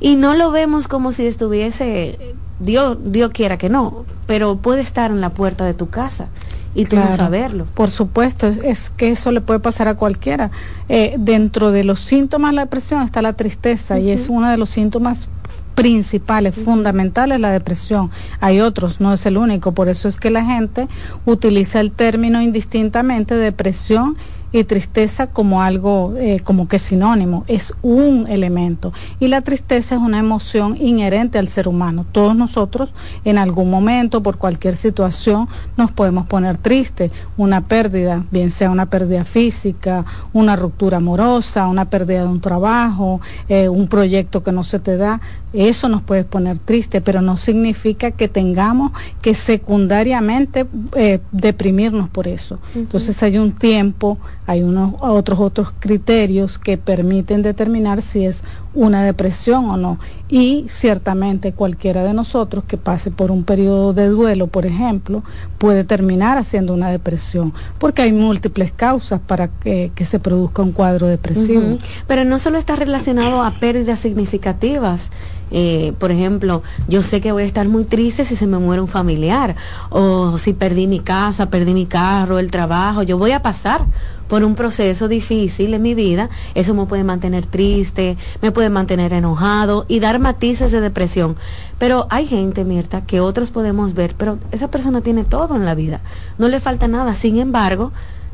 [0.00, 2.18] Y no lo vemos como si estuviese,
[2.58, 6.28] Dios, Dios quiera que no, pero puede estar en la puerta de tu casa
[6.74, 7.66] y tú no saberlo.
[7.74, 10.50] Por supuesto, es, que eso le puede pasar a cualquiera.
[10.88, 14.56] Eh, dentro de los síntomas de la depresión está la tristeza y es uno de
[14.56, 15.28] los síntomas
[15.74, 18.10] principales, fundamentales, la depresión.
[18.40, 19.72] Hay otros, no es el único.
[19.72, 20.88] Por eso es que la gente
[21.24, 24.16] utiliza el término indistintamente depresión
[24.52, 28.92] y tristeza como algo eh, como que sinónimo, es un elemento.
[29.18, 32.04] Y la tristeza es una emoción inherente al ser humano.
[32.10, 32.92] Todos nosotros
[33.24, 37.10] en algún momento, por cualquier situación, nos podemos poner tristes.
[37.36, 43.20] Una pérdida, bien sea una pérdida física, una ruptura amorosa, una pérdida de un trabajo,
[43.48, 45.20] eh, un proyecto que no se te da,
[45.52, 52.28] eso nos puede poner triste, pero no significa que tengamos que secundariamente eh, deprimirnos por
[52.28, 52.58] eso.
[52.74, 54.18] Entonces hay un tiempo,
[54.50, 58.42] hay unos otros otros criterios que permiten determinar si es
[58.74, 60.00] una depresión o no.
[60.28, 65.22] Y ciertamente cualquiera de nosotros que pase por un periodo de duelo, por ejemplo,
[65.58, 71.06] puede terminar haciendo una depresión, porque hay múltiples causas para que, se produzca un cuadro
[71.06, 71.78] depresivo.
[72.08, 75.10] Pero no solo está relacionado a pérdidas significativas.
[75.50, 78.80] Eh, por ejemplo, yo sé que voy a estar muy triste si se me muere
[78.80, 79.56] un familiar,
[79.90, 83.84] o si perdí mi casa, perdí mi carro, el trabajo, yo voy a pasar
[84.28, 89.12] por un proceso difícil en mi vida, eso me puede mantener triste, me puede mantener
[89.12, 91.36] enojado y dar matices de depresión.
[91.80, 95.74] Pero hay gente, Mirta, que otros podemos ver, pero esa persona tiene todo en la
[95.74, 96.00] vida,
[96.38, 97.16] no le falta nada.
[97.16, 97.90] Sin embargo,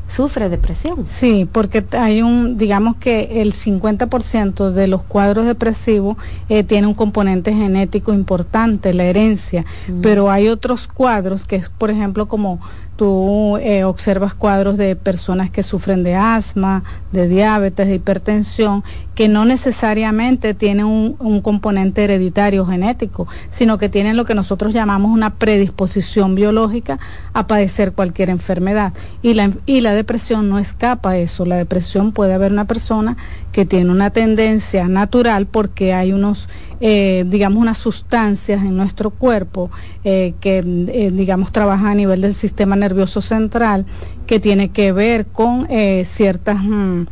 [0.07, 1.05] sufre depresión.
[1.05, 6.17] Sí, porque hay un, digamos que el 50% de los cuadros depresivos
[6.49, 10.01] eh, tiene un componente genético importante, la herencia, mm.
[10.01, 12.59] pero hay otros cuadros que es, por ejemplo, como
[12.97, 18.83] tú eh, observas cuadros de personas que sufren de asma, de diabetes, de hipertensión,
[19.15, 25.11] que no necesariamente tienen un, componente hereditario genético, sino que tienen lo que nosotros llamamos
[25.11, 26.99] una predisposición biológica
[27.33, 28.91] a padecer cualquier enfermedad.
[29.21, 31.45] Y la, y la depresión no escapa a eso.
[31.45, 33.17] La depresión puede haber una persona
[33.51, 36.47] que tiene una tendencia natural porque hay unos
[36.79, 39.71] eh, digamos, unas sustancias en nuestro cuerpo
[40.03, 43.87] eh, que, eh, digamos, trabajan a nivel del sistema nervioso central,
[44.27, 45.67] que tiene que ver con
[46.05, 47.07] cierta mm,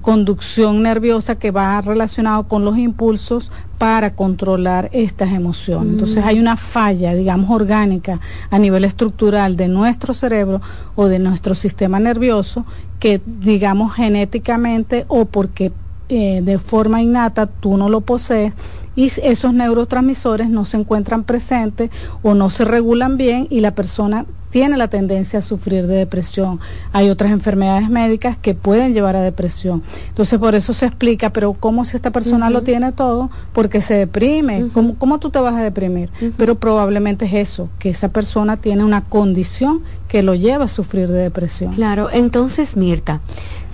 [0.00, 5.94] conducción nerviosa que va relacionado con los impulsos para controlar estas emociones.
[5.94, 6.28] Entonces mm.
[6.28, 8.20] hay una falla, digamos, orgánica
[8.50, 10.60] a nivel estructural de nuestro cerebro
[10.94, 12.64] o de nuestro sistema nervioso
[13.00, 15.72] que, digamos, genéticamente o porque
[16.08, 18.52] de forma innata tú no lo posees,
[18.96, 21.90] y esos neurotransmisores no se encuentran presentes
[22.22, 26.60] o no se regulan bien y la persona tiene la tendencia a sufrir de depresión.
[26.92, 29.82] Hay otras enfermedades médicas que pueden llevar a depresión.
[30.10, 33.30] Entonces, por eso se explica, pero ¿cómo si esta persona lo tiene todo?
[33.52, 34.68] Porque se deprime.
[34.72, 36.10] ¿Cómo, tú te vas a deprimir?
[36.36, 41.08] Pero probablemente es eso, que esa persona tiene una condición que lo lleva a sufrir
[41.08, 41.72] de depresión.
[41.72, 43.20] Claro, entonces, Mirta,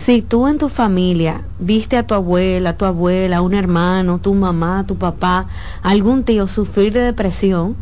[0.00, 4.84] si tú en tu familia viste a tu abuela, tu abuela, un hermano, tu mamá,
[4.88, 5.46] tu papá,
[5.82, 7.76] algún tío sufrir de depresión,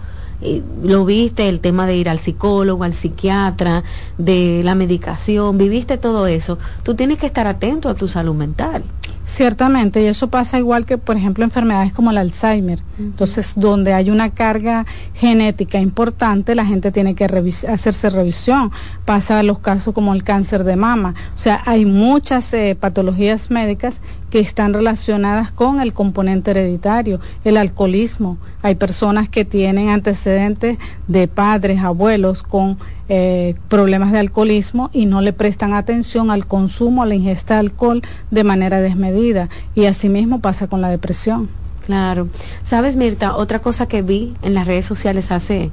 [0.83, 3.85] lo viste, el tema de ir al psicólogo, al psiquiatra,
[4.19, 8.83] de la medicación, viviste todo eso, tú tienes que estar atento a tu salud mental.
[9.29, 12.83] Ciertamente, y eso pasa igual que, por ejemplo, enfermedades como el Alzheimer.
[12.99, 17.27] Entonces, donde hay una carga genética importante, la gente tiene que
[17.69, 18.73] hacerse revisión.
[19.05, 21.15] Pasa a los casos como el cáncer de mama.
[21.35, 24.01] O sea, hay muchas eh, patologías médicas
[24.31, 28.39] que están relacionadas con el componente hereditario, el alcoholismo.
[28.63, 32.79] Hay personas que tienen antecedentes de padres, abuelos con
[33.09, 37.61] eh, problemas de alcoholismo y no le prestan atención al consumo, a la ingesta de
[37.61, 39.49] alcohol de manera desmedida.
[39.75, 41.49] Y asimismo pasa con la depresión.
[41.87, 42.29] Claro.
[42.65, 45.71] Sabes, Mirta, otra cosa que vi en las redes sociales hace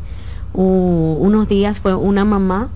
[0.53, 2.69] unos días fue una mamá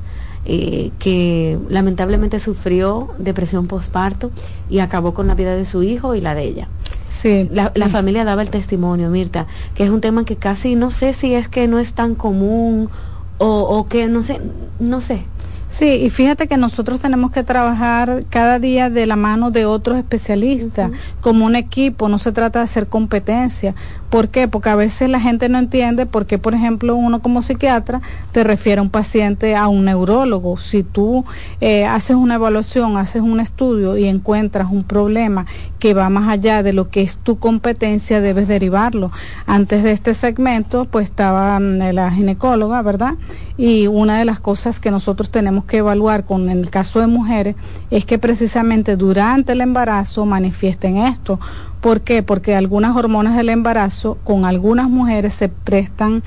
[0.46, 4.32] eh, que lamentablemente sufrió depresión postparto
[4.70, 6.68] y acabó con la vida de su hijo y la de ella.
[7.12, 7.50] Sí.
[7.52, 11.14] La, la familia daba el testimonio, Mirta, que es un tema que casi no sé
[11.14, 12.90] si es que no es tan común
[13.38, 14.40] o, o que no sé,
[14.80, 15.26] no sé.
[15.70, 20.00] Sí, y fíjate que nosotros tenemos que trabajar cada día de la mano de otros
[20.00, 20.90] especialistas,
[21.22, 23.76] como un equipo, no se trata de hacer competencia.
[24.10, 24.48] ¿Por qué?
[24.48, 28.44] Porque a veces la gente no entiende por qué, por ejemplo, uno como psiquiatra te
[28.44, 30.58] refiere a un paciente a un neurólogo.
[30.58, 31.26] Si tú
[31.62, 35.46] eh, haces una evaluación, haces un estudio y encuentras un problema
[35.78, 39.12] que va más allá de lo que es tu competencia, debes derivarlo.
[39.46, 43.14] Antes de este segmento, pues estaba mm, la ginecóloga, ¿verdad?
[43.58, 47.56] Y una de las cosas que nosotros tenemos que evaluar con el caso de mujeres
[47.92, 51.40] es que precisamente durante el embarazo manifiesten esto.
[51.82, 52.24] ¿Por qué?
[52.24, 56.24] Porque algunas hormonas del embarazo con algunas mujeres se prestan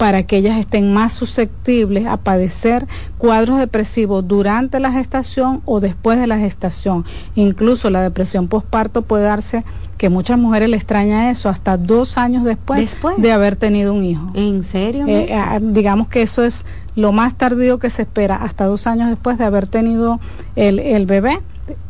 [0.00, 2.86] para que ellas estén más susceptibles a padecer
[3.18, 7.04] cuadros depresivos durante la gestación o después de la gestación.
[7.34, 9.62] Incluso la depresión postparto puede darse,
[9.98, 14.30] que muchas mujeres le extraña eso, hasta dos años después, de haber tenido un hijo.
[14.32, 15.04] ¿En serio?
[15.06, 16.64] Eh, ah, digamos que eso es
[16.96, 20.18] lo más tardío que se espera, hasta dos años después de haber tenido
[20.56, 21.40] el, el bebé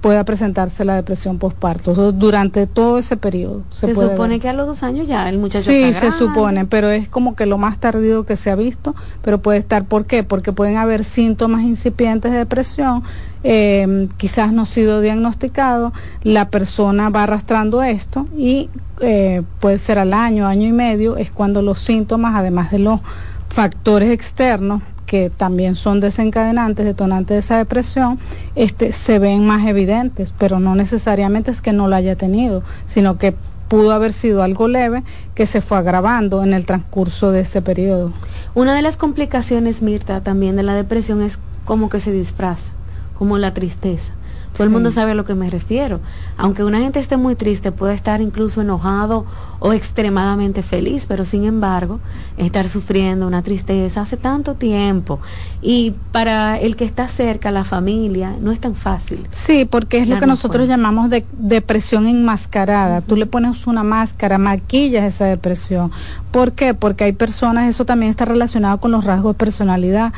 [0.01, 3.63] pueda presentarse la depresión postparto durante todo ese periodo.
[3.73, 7.09] Se, supone que a los dos años ya el muchacho Sí, se supone, pero es
[7.09, 10.23] como que lo más tardío que se ha visto, pero puede estar, ¿por qué?
[10.25, 13.03] Porque pueden haber síntomas incipientes de depresión,
[13.45, 15.93] eh, quizás no ha sido diagnosticado,
[16.23, 18.71] la persona va arrastrando esto y
[19.01, 23.01] eh, puede ser al año, año y medio, es cuando los síntomas, además de los
[23.49, 28.21] factores externos que también son desencadenantes, detonantes de esa depresión,
[28.55, 33.19] este, se ven más evidentes, pero no necesariamente es que no la haya tenido, sino
[33.19, 33.35] que
[33.67, 35.03] pudo haber sido algo leve
[35.35, 38.13] que se fue agravando en el transcurso de ese periodo.
[38.55, 42.71] Una de las complicaciones, Mirta, también de la depresión es como que se disfraza,
[43.19, 44.13] como la tristeza.
[44.61, 46.01] Todo el mundo sabe a lo que me refiero.
[46.37, 49.25] Aunque una gente esté muy triste, puede estar incluso enojado
[49.59, 51.99] o extremadamente feliz, pero sin embargo,
[52.37, 55.19] estar sufriendo una tristeza hace tanto tiempo.
[55.63, 59.27] Y para el que está cerca, la familia, no es tan fácil.
[59.31, 63.01] Sí, porque es lo que nosotros llamamos de depresión enmascarada.
[63.01, 65.91] Tú le pones una máscara, maquillas esa depresión.
[66.33, 66.75] ¿Por qué?
[66.75, 70.13] Porque hay personas, eso también está relacionado con los rasgos de personalidad.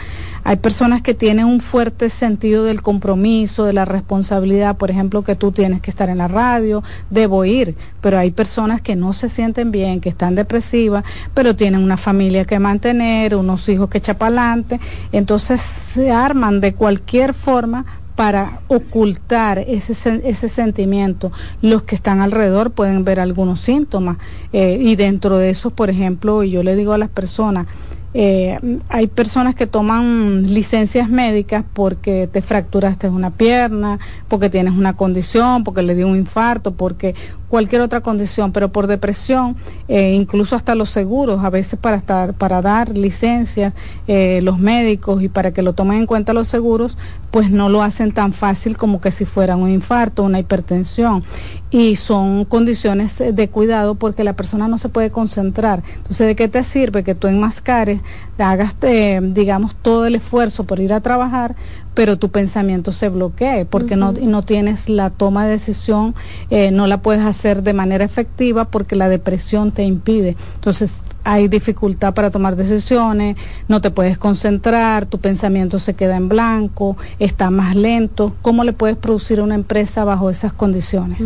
[0.44, 4.31] Hay personas que tienen un fuerte sentido del compromiso, de la responsabilidad,
[4.78, 8.80] por ejemplo, que tú tienes que estar en la radio, debo ir, pero hay personas
[8.80, 11.04] que no se sienten bien, que están depresivas,
[11.34, 14.80] pero tienen una familia que mantener, unos hijos que adelante,
[15.10, 17.84] entonces se arman de cualquier forma
[18.14, 21.32] para ocultar ese, ese sentimiento.
[21.60, 24.18] Los que están alrededor pueden ver algunos síntomas
[24.52, 27.66] eh, y dentro de eso, por ejemplo, yo le digo a las personas,
[28.14, 28.58] eh,
[28.90, 33.98] hay personas que toman licencias médicas porque te fracturaste una pierna,
[34.28, 37.14] porque tienes una condición, porque le dio un infarto, porque
[37.52, 39.56] cualquier otra condición, pero por depresión,
[39.86, 43.74] eh, incluso hasta los seguros, a veces para estar, para dar licencias,
[44.08, 46.96] eh, los médicos y para que lo tomen en cuenta los seguros,
[47.30, 51.24] pues no lo hacen tan fácil como que si fuera un infarto, una hipertensión.
[51.70, 55.82] Y son condiciones de cuidado porque la persona no se puede concentrar.
[55.98, 58.00] Entonces, ¿de qué te sirve que tú enmascares,
[58.38, 61.54] hagas, eh, digamos, todo el esfuerzo por ir a trabajar,
[61.94, 66.14] pero tu pensamiento se bloquee porque no, no tienes la toma de decisión,
[66.50, 70.36] eh, no la puedes hacer de manera efectiva porque la depresión te impide.
[70.54, 73.36] Entonces hay dificultad para tomar decisiones,
[73.68, 78.34] no te puedes concentrar, tu pensamiento se queda en blanco, está más lento.
[78.42, 81.18] ¿Cómo le puedes producir a una empresa bajo esas condiciones?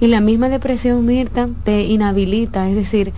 [0.00, 3.12] Y la misma depresión, Mirta, te inhabilita, es decir,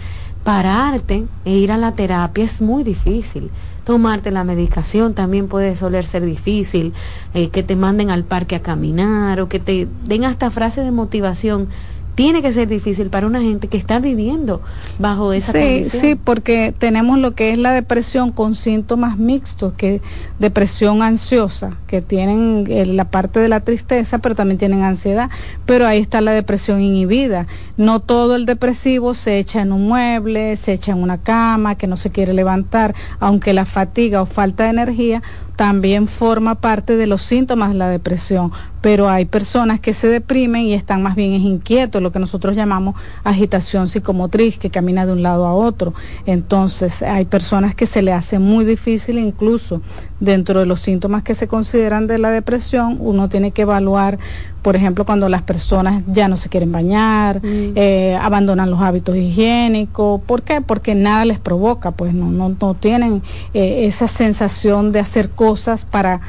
[0.44, 3.50] pararte e ir a la terapia es muy difícil
[3.88, 6.92] tomarte la medicación también puede soler ser difícil,
[7.32, 10.90] eh, que te manden al parque a caminar o que te den hasta frases de
[10.90, 11.70] motivación
[12.18, 14.60] tiene que ser difícil para una gente que está viviendo
[14.98, 16.02] bajo esa sí, condición.
[16.02, 20.02] Sí, porque tenemos lo que es la depresión con síntomas mixtos, que
[20.40, 25.30] depresión ansiosa, que tienen eh, la parte de la tristeza, pero también tienen ansiedad.
[25.64, 27.46] Pero ahí está la depresión inhibida.
[27.76, 31.86] No todo el depresivo se echa en un mueble, se echa en una cama, que
[31.86, 35.22] no se quiere levantar, aunque la fatiga o falta de energía
[35.58, 40.62] también forma parte de los síntomas de la depresión, pero hay personas que se deprimen
[40.62, 42.94] y están más bien inquietos, lo que nosotros llamamos
[43.24, 45.94] agitación psicomotriz, que camina de un lado a otro.
[46.26, 49.82] Entonces, hay personas que se le hace muy difícil, incluso
[50.20, 54.18] dentro de los síntomas que se consideran de la depresión, uno tiene que evaluar,
[54.62, 60.20] por ejemplo, cuando las personas ya no se quieren bañar, eh, abandonan los hábitos higiénicos.
[60.22, 60.60] ¿Por qué?
[60.60, 63.22] Porque nada les provoca, pues no, no, no tienen
[63.54, 66.20] eh, esa sensación de hacer cosas para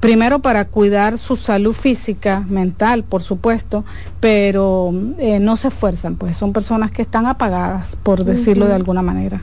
[0.00, 3.84] primero para cuidar su salud física, mental, por supuesto,
[4.20, 9.02] pero eh, no se esfuerzan, pues son personas que están apagadas, por decirlo de alguna
[9.02, 9.40] manera.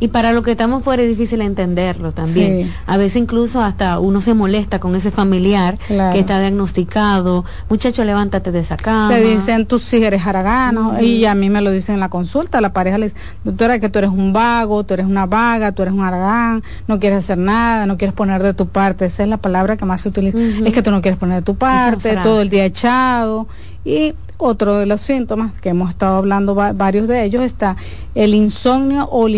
[0.00, 2.64] Y para los que estamos fuera es difícil entenderlo también.
[2.66, 2.72] Sí.
[2.86, 6.12] A veces incluso hasta uno se molesta con ese familiar Claro.
[6.12, 7.44] que está diagnosticado.
[7.68, 9.08] Muchacho, levántate de esa cama.
[9.10, 12.60] Te dicen tú sí eres haragano y a mí me lo dicen en la consulta,
[12.60, 15.82] la pareja le dice, doctora, que tú eres un vago, tú eres una vaga, tú
[15.82, 19.28] eres un haragán, no quieres hacer nada, no quieres poner de tu parte, esa es
[19.28, 22.10] la palabra que más se utiliza, es que tú no quieres poner de tu parte,
[22.24, 23.46] todo el día echado.
[23.84, 27.76] Y otro de los síntomas que hemos estado hablando va- varios de ellos está
[28.14, 29.28] el insomnio o,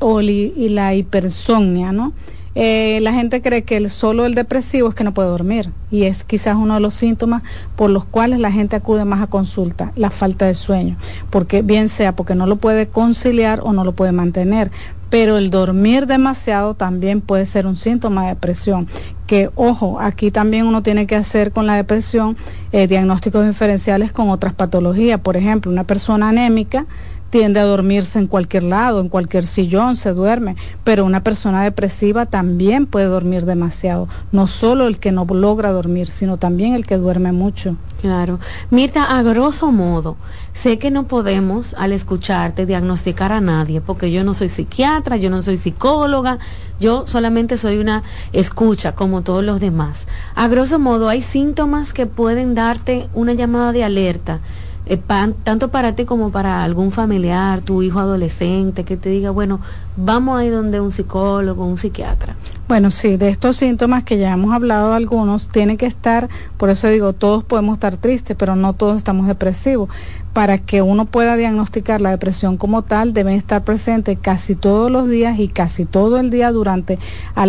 [0.00, 2.12] o li- y la hipersomnia, ¿no?
[2.58, 6.04] Eh, la gente cree que el, solo el depresivo es que no puede dormir y
[6.04, 7.42] es quizás uno de los síntomas
[7.76, 10.96] por los cuales la gente acude más a consulta, la falta de sueño,
[11.28, 14.70] porque bien sea porque no lo puede conciliar o no lo puede mantener,
[15.10, 18.88] pero el dormir demasiado también puede ser un síntoma de depresión,
[19.26, 22.38] que ojo, aquí también uno tiene que hacer con la depresión
[22.72, 26.86] eh, diagnósticos diferenciales con otras patologías, por ejemplo, una persona anémica
[27.30, 32.26] tiende a dormirse en cualquier lado, en cualquier sillón se duerme, pero una persona depresiva
[32.26, 36.96] también puede dormir demasiado, no solo el que no logra dormir, sino también el que
[36.96, 37.76] duerme mucho.
[38.00, 38.38] Claro.
[38.70, 40.16] Mirta, a grosso modo,
[40.52, 45.30] sé que no podemos, al escucharte, diagnosticar a nadie, porque yo no soy psiquiatra, yo
[45.30, 46.38] no soy psicóloga,
[46.78, 50.06] yo solamente soy una escucha, como todos los demás.
[50.34, 54.40] A grosso modo, hay síntomas que pueden darte una llamada de alerta,
[54.86, 54.96] eh,
[55.42, 59.60] tanto para ti como para algún familiar, tu hijo adolescente, que te diga, bueno,
[59.96, 62.36] vamos a ir donde un psicólogo, un psiquiatra.
[62.68, 66.88] Bueno, sí, de estos síntomas que ya hemos hablado algunos, tiene que estar, por eso
[66.88, 69.88] digo, todos podemos estar tristes, pero no todos estamos depresivos.
[70.36, 75.08] Para que uno pueda diagnosticar la depresión como tal, deben estar presentes casi todos los
[75.08, 76.98] días y casi todo el día durante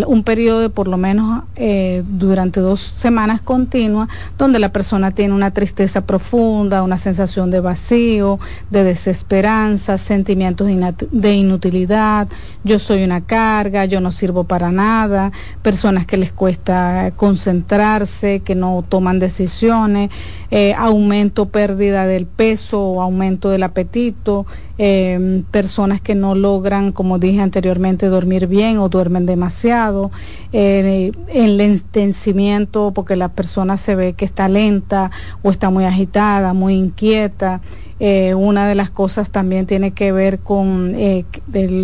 [0.08, 4.08] un periodo de por lo menos eh, durante dos semanas continuas,
[4.38, 8.40] donde la persona tiene una tristeza profunda, una sensación de vacío,
[8.70, 10.70] de desesperanza, sentimientos
[11.12, 12.30] de inutilidad,
[12.64, 18.56] yo soy una carga, yo no sirvo para nada, personas que les cuesta concentrarse, que
[18.56, 20.10] no toman decisiones,
[20.52, 24.46] eh, aumento, pérdida del peso o aumento del apetito,
[24.78, 30.12] eh, personas que no logran, como dije anteriormente, dormir bien o duermen demasiado,
[30.54, 36.54] eh, el enlentecimiento porque la persona se ve que está lenta o está muy agitada,
[36.54, 37.62] muy inquieta.
[38.00, 41.26] Eh, una de las cosas también tiene que ver con, eh,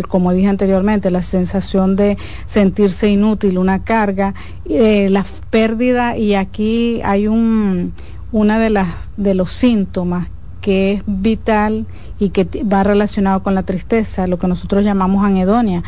[0.08, 2.16] como dije anteriormente, la sensación de
[2.46, 4.34] sentirse inútil, una carga,
[4.64, 7.92] eh, la pérdida y aquí hay un,
[8.30, 10.28] una de las de los síntomas
[10.64, 11.84] que es vital
[12.18, 15.82] y que va relacionado con la tristeza, lo que nosotros llamamos anedonia,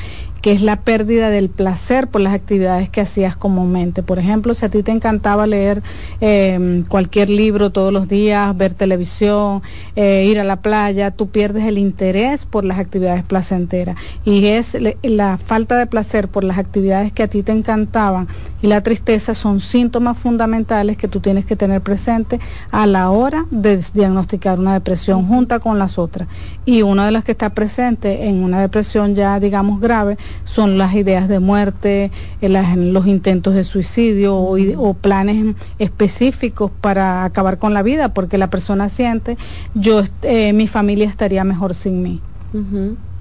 [0.46, 4.04] que es la pérdida del placer por las actividades que hacías comúnmente.
[4.04, 5.82] Por ejemplo, si a ti te encantaba leer
[6.20, 9.62] eh, cualquier libro todos los días, ver televisión,
[9.96, 13.96] eh, ir a la playa, tú pierdes el interés por las actividades placenteras.
[14.24, 18.28] Y es le- la falta de placer por las actividades que a ti te encantaban
[18.62, 22.38] y la tristeza son síntomas fundamentales que tú tienes que tener presente
[22.70, 26.28] a la hora de diagnosticar una depresión junta con las otras.
[26.64, 30.94] Y una de las que está presente en una depresión ya, digamos, grave son las
[30.94, 32.10] ideas de muerte,
[32.40, 38.38] eh, las- los intentos de suicidio o, planes específicos para acabar con la vida, porque
[38.38, 39.36] la persona siente,
[39.74, 42.20] yo, eh, mi familia estaría mejor sin mí.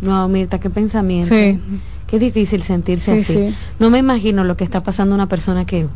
[0.02, 1.34] No, Mirta, qué pensamiento.
[1.36, 1.60] Sí.
[2.08, 3.34] Qué difícil sentirse Sí, así.
[3.50, 3.56] sí.
[3.80, 5.88] No me imagino lo que está pasando una persona que,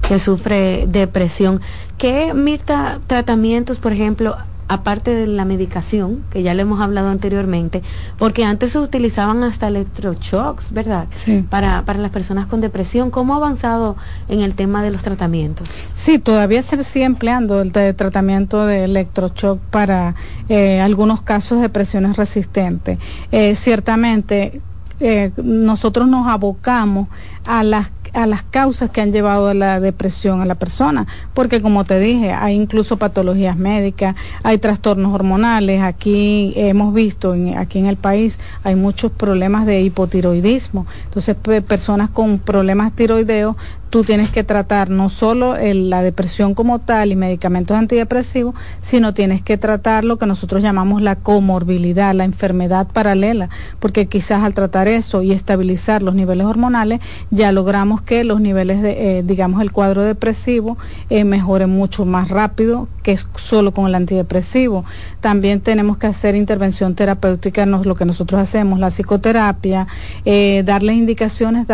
[0.00, 1.60] que sufre depresión.
[1.98, 4.36] ¿Qué, Mirta, tratamientos, por ejemplo,
[4.68, 7.82] aparte de la medicación, que ya le hemos hablado anteriormente,
[8.18, 11.06] porque antes se utilizaban hasta electroshocks, ¿verdad?
[11.14, 11.44] Sí.
[11.48, 13.10] Para, para las personas con depresión.
[13.10, 13.96] ¿Cómo ha avanzado
[14.28, 15.68] en el tema de los tratamientos?
[15.94, 20.14] Sí, todavía se sigue empleando el de tratamiento de electroshock para
[20.48, 22.98] eh, algunos casos de presiones resistentes.
[23.32, 24.60] Eh, ciertamente,
[25.00, 27.08] eh, nosotros nos abocamos
[27.46, 31.62] a las a las causas que han llevado a la depresión a la persona, porque
[31.62, 37.78] como te dije, hay incluso patologías médicas, hay trastornos hormonales, aquí hemos visto, en, aquí
[37.78, 41.36] en el país hay muchos problemas de hipotiroidismo, entonces
[41.66, 43.56] personas con problemas tiroideos
[43.90, 49.42] tú tienes que tratar no solo la depresión como tal y medicamentos antidepresivos, sino tienes
[49.42, 53.48] que tratar lo que nosotros llamamos la comorbilidad, la enfermedad paralela,
[53.80, 57.00] porque quizás al tratar eso y estabilizar los niveles hormonales,
[57.30, 60.78] ya logramos que los niveles de, eh, digamos, el cuadro depresivo
[61.10, 64.84] eh, mejoren mucho más rápido que solo con el antidepresivo.
[65.20, 69.86] También tenemos que hacer intervención terapéutica, no, lo que nosotros hacemos, la psicoterapia,
[70.24, 71.66] eh, darle indicaciones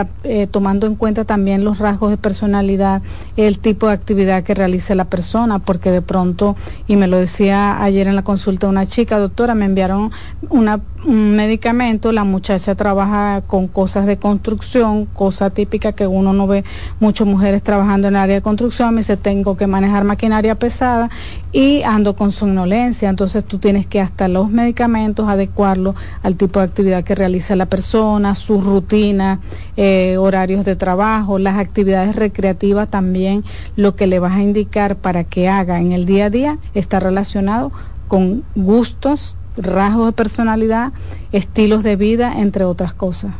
[0.50, 3.02] tomando en cuenta también los rasgos de personalidad,
[3.36, 6.56] el tipo de actividad que realice la persona, porque de pronto,
[6.86, 10.12] y me lo decía ayer en la consulta una chica, doctora, me enviaron
[10.50, 16.46] una, un medicamento, la muchacha trabaja con cosas de construcción, cosa típica que uno no
[16.46, 16.64] ve
[17.00, 21.10] muchas mujeres trabajando en el área de construcción, me dice, tengo que manejar maquinaria pesada
[21.52, 26.66] y ando con somnolencia, entonces tú tienes que hasta los medicamentos adecuarlos al tipo de
[26.66, 29.40] actividad que realiza la persona, su rutina,
[29.76, 33.44] eh, horarios de trabajo, las actividades recreativas también,
[33.76, 37.00] lo que le vas a indicar para que haga en el día a día está
[37.00, 37.72] relacionado
[38.08, 40.92] con gustos, rasgos de personalidad,
[41.32, 43.32] estilos de vida, entre otras cosas.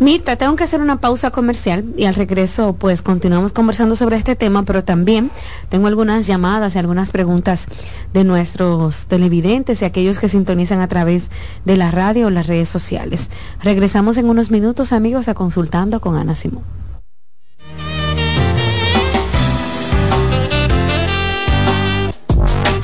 [0.00, 4.36] Mirta, tengo que hacer una pausa comercial y al regreso pues continuamos conversando sobre este
[4.36, 5.32] tema, pero también
[5.70, 7.66] tengo algunas llamadas y algunas preguntas
[8.12, 11.30] de nuestros televidentes y aquellos que sintonizan a través
[11.64, 13.28] de la radio o las redes sociales.
[13.60, 16.62] Regresamos en unos minutos amigos a Consultando con Ana Simón.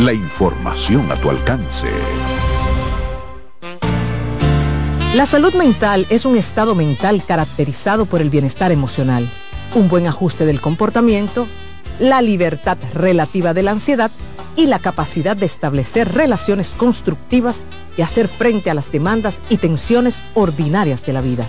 [0.00, 1.86] La información a tu alcance.
[5.14, 9.30] La salud mental es un estado mental caracterizado por el bienestar emocional,
[9.72, 11.46] un buen ajuste del comportamiento,
[12.00, 14.10] la libertad relativa de la ansiedad
[14.56, 17.62] y la capacidad de establecer relaciones constructivas
[17.96, 21.46] y hacer frente a las demandas y tensiones ordinarias de la vida.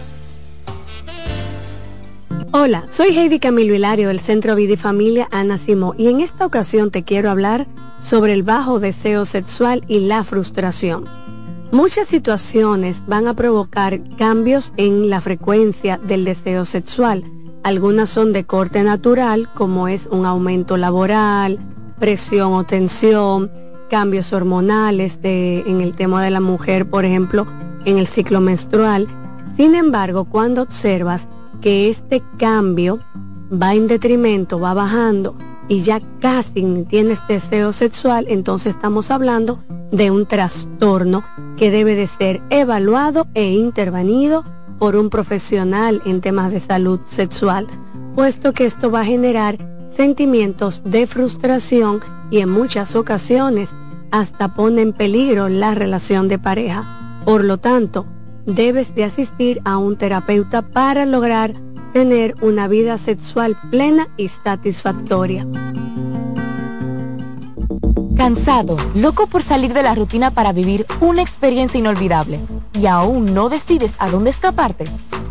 [2.51, 6.45] Hola, soy Heidi Camilo Hilario del Centro Vida y Familia Ana Simó y en esta
[6.45, 7.65] ocasión te quiero hablar
[7.99, 11.05] sobre el bajo deseo sexual y la frustración.
[11.71, 17.23] Muchas situaciones van a provocar cambios en la frecuencia del deseo sexual.
[17.63, 21.59] Algunas son de corte natural, como es un aumento laboral,
[21.99, 23.51] presión o tensión,
[23.89, 27.47] cambios hormonales en el tema de la mujer, por ejemplo,
[27.85, 29.07] en el ciclo menstrual.
[29.57, 31.27] Sin embargo, cuando observas
[31.61, 32.99] que este cambio
[33.51, 35.35] va en detrimento, va bajando
[35.67, 41.23] y ya casi tienes deseo sexual, entonces estamos hablando de un trastorno
[41.57, 44.43] que debe de ser evaluado e intervenido
[44.79, 47.67] por un profesional en temas de salud sexual,
[48.15, 49.57] puesto que esto va a generar
[49.95, 53.69] sentimientos de frustración y en muchas ocasiones
[54.11, 57.21] hasta pone en peligro la relación de pareja.
[57.25, 58.05] Por lo tanto,
[58.45, 61.53] debes de asistir a un terapeuta para lograr
[61.95, 65.47] tener una vida sexual plena y satisfactoria.
[68.17, 72.41] Cansado, loco por salir de la rutina para vivir una experiencia inolvidable
[72.73, 74.83] y aún no decides a dónde escaparte.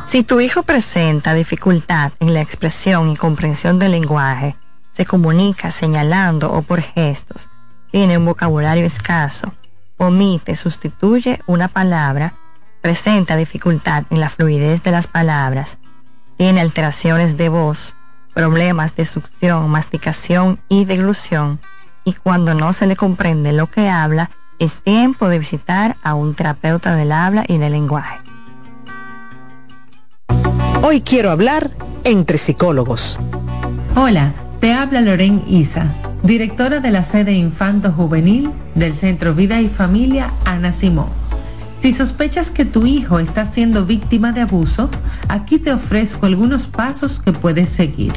[0.06, 4.56] Si tu hijo presenta dificultad en la expresión y comprensión del lenguaje,
[4.92, 7.50] se comunica señalando o por gestos,
[7.90, 9.52] tiene un vocabulario escaso,
[9.98, 12.34] omite, sustituye una palabra,
[12.86, 15.76] presenta dificultad en la fluidez de las palabras,
[16.36, 17.96] tiene alteraciones de voz,
[18.32, 21.58] problemas de succión, masticación y deglución,
[22.04, 24.30] y cuando no se le comprende lo que habla,
[24.60, 28.20] es tiempo de visitar a un terapeuta del habla y del lenguaje.
[30.84, 31.72] Hoy quiero hablar
[32.04, 33.18] entre psicólogos.
[33.96, 35.92] Hola, te habla Loren Isa,
[36.22, 41.25] directora de la sede Infanto Juvenil del Centro Vida y Familia Ana Simón.
[41.80, 44.90] Si sospechas que tu hijo está siendo víctima de abuso,
[45.28, 48.12] aquí te ofrezco algunos pasos que puedes seguir.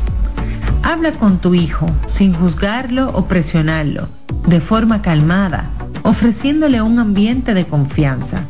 [0.82, 4.08] Habla con tu hijo sin juzgarlo o presionarlo,
[4.48, 5.70] de forma calmada,
[6.04, 8.46] ofreciéndole un ambiente de confianza.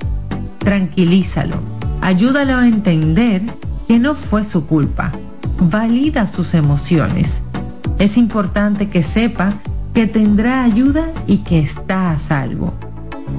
[0.60, 1.56] Tranquilízalo,
[2.02, 3.42] ayúdalo a entender
[3.88, 5.12] que no fue su culpa.
[5.60, 7.42] Valida sus emociones.
[7.98, 9.54] Es importante que sepa
[9.94, 12.74] que tendrá ayuda y que está a salvo.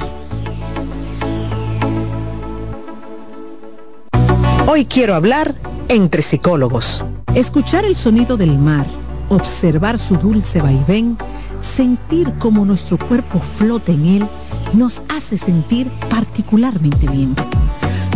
[4.70, 5.54] Hoy quiero hablar
[5.88, 7.02] entre psicólogos.
[7.34, 8.86] Escuchar el sonido del mar,
[9.30, 11.16] observar su dulce vaivén,
[11.60, 14.28] sentir cómo nuestro cuerpo flota en él,
[14.74, 17.34] nos hace sentir particularmente bien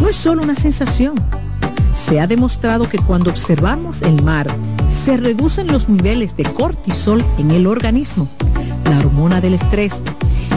[0.02, 1.14] no es solo una sensación.
[1.94, 4.48] Se ha demostrado que cuando observamos el mar,
[4.90, 8.26] se reducen los niveles de cortisol en el organismo,
[8.90, 10.02] la hormona del estrés,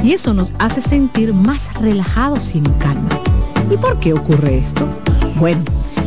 [0.03, 3.09] y eso nos hace sentir más relajados y en calma.
[3.69, 4.87] ¿Y por qué ocurre esto?
[5.35, 5.63] Bueno,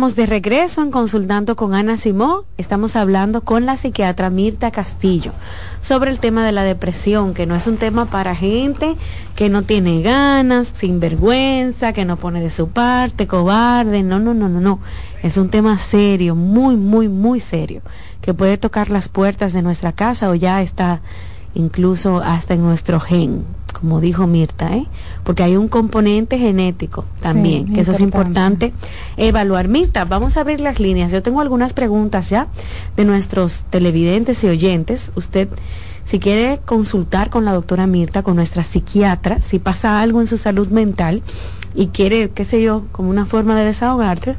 [0.00, 2.44] De regreso en Consultando con Ana Simón.
[2.56, 5.32] Estamos hablando con la psiquiatra Mirta Castillo
[5.82, 8.96] sobre el tema de la depresión, que no es un tema para gente
[9.36, 14.02] que no tiene ganas, sin vergüenza, que no pone de su parte, cobarde.
[14.02, 14.80] No, no, no, no, no.
[15.22, 17.82] Es un tema serio, muy, muy, muy serio,
[18.22, 21.02] que puede tocar las puertas de nuestra casa o ya está
[21.54, 24.86] incluso hasta en nuestro gen, como dijo Mirta, ¿eh?
[25.24, 28.74] porque hay un componente genético también, que eso es importante
[29.16, 29.68] evaluar.
[29.68, 31.12] Mirta, vamos a abrir las líneas.
[31.12, 32.48] Yo tengo algunas preguntas ya
[32.96, 35.12] de nuestros televidentes y oyentes.
[35.14, 35.48] Usted,
[36.04, 40.36] si quiere consultar con la doctora Mirta, con nuestra psiquiatra, si pasa algo en su
[40.36, 41.22] salud mental
[41.74, 44.36] y quiere, qué sé yo, como una forma de desahogarte,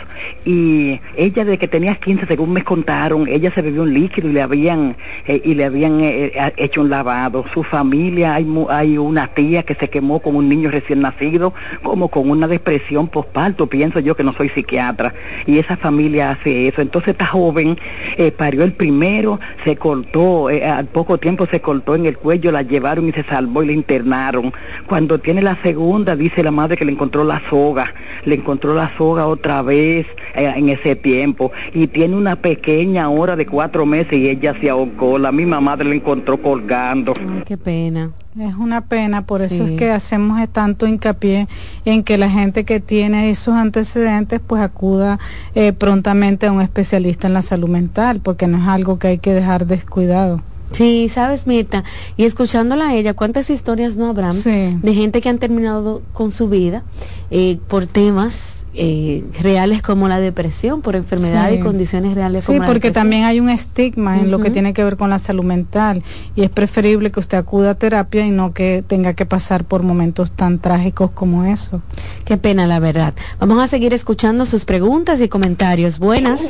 [0.45, 4.33] y ella de que tenía 15, según me contaron, ella se bebió un líquido y
[4.33, 4.95] le habían
[5.27, 7.45] y le habían hecho un lavado.
[7.53, 12.07] Su familia hay hay una tía que se quemó con un niño recién nacido, como
[12.07, 13.67] con una depresión postparto.
[13.67, 15.13] Pienso yo que no soy psiquiatra
[15.45, 16.81] y esa familia hace eso.
[16.81, 17.77] Entonces esta joven
[18.17, 22.51] eh, parió el primero, se cortó, eh, al poco tiempo se cortó en el cuello,
[22.51, 24.53] la llevaron y se salvó y la internaron.
[24.87, 27.93] Cuando tiene la segunda, dice la madre que le encontró la soga,
[28.25, 33.35] le encontró la soga otra vez eh, en ese tiempo y tiene una pequeña hora
[33.35, 37.13] de cuatro meses y ella se ahogó, la misma madre la encontró colgando.
[37.45, 38.11] qué pena.
[38.39, 41.47] Es una pena, por eso es que hacemos tanto hincapié
[41.85, 45.19] en que la gente que tiene esos antecedentes pues acuda
[45.53, 49.17] eh, prontamente a un especialista en la salud mental, porque no es algo que hay
[49.19, 50.41] que dejar descuidado.
[50.71, 51.83] Sí, sabes, Mirta,
[52.17, 56.49] y escuchándola a ella, ¿cuántas historias no habrán de gente que han terminado con su
[56.49, 56.81] vida
[57.29, 62.91] eh, por temas eh, reales como la depresión, por enfermedades y condiciones reales sí, porque
[62.91, 66.03] también hay un estigma en lo que tiene que ver con la salud mental
[66.35, 69.83] y es preferible que usted acuda a terapia y no que tenga que pasar por
[69.83, 71.81] momentos tan trágicos como eso.
[72.25, 73.13] Qué pena, la verdad.
[73.39, 75.99] Vamos a seguir escuchando sus preguntas y comentarios.
[75.99, 76.41] Buenas.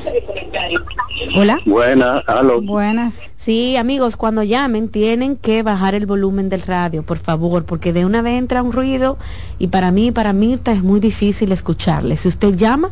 [1.36, 1.60] Hola.
[1.66, 2.24] Buenas,
[2.64, 3.20] Buenas.
[3.44, 8.06] Sí, amigos, cuando llamen tienen que bajar el volumen del radio, por favor, porque de
[8.06, 9.18] una vez entra un ruido
[9.60, 12.16] y para mí, para Mirta, es muy difícil escucharle.
[12.16, 12.92] Si usted llama,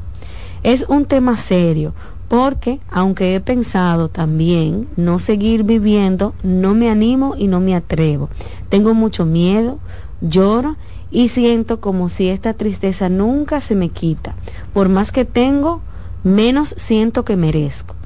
[0.64, 1.94] Es un tema serio
[2.30, 8.32] porque aunque he pensado también no seguir viviendo, no me animo y no me atrevo.
[8.70, 9.78] Tengo mucho miedo,
[10.20, 10.78] lloro
[11.12, 14.34] y siento como si esta tristeza nunca se me quita.
[14.74, 15.82] Por más que tengo,
[16.24, 18.01] menos siento que merezco.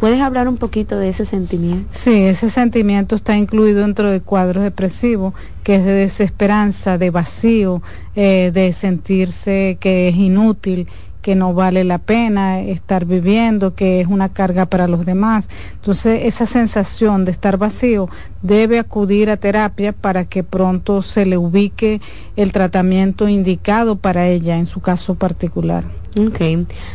[0.00, 1.86] ¿Puedes hablar un poquito de ese sentimiento?
[1.90, 7.82] Sí, ese sentimiento está incluido dentro de cuadros depresivos, que es de desesperanza, de vacío,
[8.16, 10.88] eh, de sentirse que es inútil
[11.20, 15.50] que no vale la pena estar viviendo, que es una carga para los demás.
[15.74, 18.08] Entonces, esa sensación de estar vacío
[18.40, 22.00] debe acudir a terapia para que pronto se le ubique
[22.36, 25.84] el tratamiento indicado para ella en su caso particular.
[26.18, 26.40] Ok,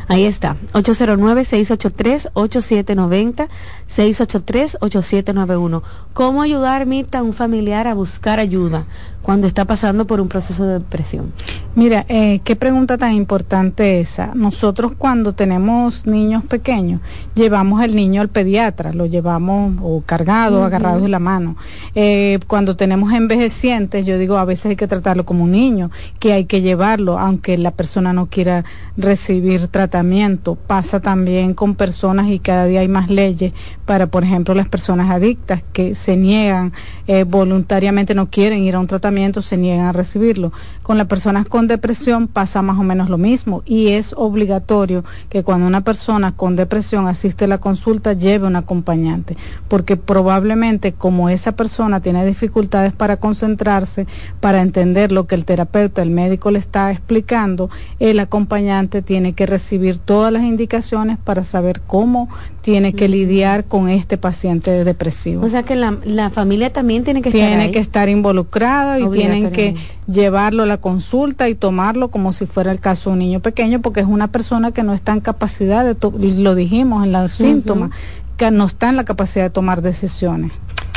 [0.10, 0.58] ahí está.
[0.74, 3.48] 809-683-8790,
[3.88, 5.82] 683-8791.
[6.14, 8.88] ¿Cómo ayudar, Mirta, a un familiar a buscar ayuda
[9.26, 11.34] cuando está pasando por un proceso de depresión?
[11.74, 14.32] Mira, eh, qué pregunta tan importante esa.
[14.36, 17.02] Nosotros cuando tenemos niños pequeños,
[17.34, 21.58] llevamos el niño al pediatra, lo llevamos o cargado, agarrado de la mano.
[21.96, 25.90] Eh, cuando tenemos envejecientes, yo digo, a veces hay que tratarlo como un niño,
[26.20, 28.64] que hay que llevarlo, aunque la persona no quiera
[28.96, 30.54] recibir tratamiento.
[30.56, 33.54] Pasa también con personas y cada día hay más leyes
[33.88, 36.74] para, por ejemplo, las personas adictas que se niegan
[37.08, 40.52] eh, voluntariamente, no quieren ir a un tratamiento, se niegan a recibirlo.
[40.84, 45.44] Con las personas con depresión pasa más o menos lo mismo y es obligatorio que
[45.44, 49.38] cuando una persona con depresión asiste a la consulta lleve un acompañante,
[49.68, 54.06] porque probablemente como esa persona tiene dificultades para concentrarse,
[54.42, 57.70] para entender lo que el terapeuta, el médico le está explicando,
[58.00, 62.30] el acompañante tiene que recibir todas las indicaciones para saber cómo
[62.66, 65.46] tiene que lidiar con este paciente depresivo.
[65.46, 69.52] O sea que la, familia también tiene que estar Tiene que estar involucrada y tienen
[69.52, 69.76] que
[70.08, 73.84] llevarlo a la consulta y tomarlo como si fuera el caso de un niño pequeño,
[73.84, 75.96] porque es una persona que no está en capacidad de,
[76.42, 77.92] lo dijimos en los síntomas,
[78.36, 80.52] que no está en la capacidad de tomar decisiones.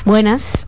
[0.07, 0.67] Buenas.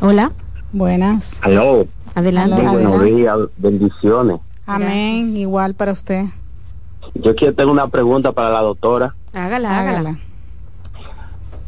[0.00, 0.32] Hola.
[0.72, 1.38] Buenas.
[1.42, 1.86] Aló.
[2.16, 2.60] Adelante.
[2.60, 4.40] buenos días, bendiciones.
[4.66, 6.24] Amén, igual para usted.
[7.14, 9.14] Yo quiero tener una pregunta para la doctora.
[9.46, 10.18] Hágala, hágala.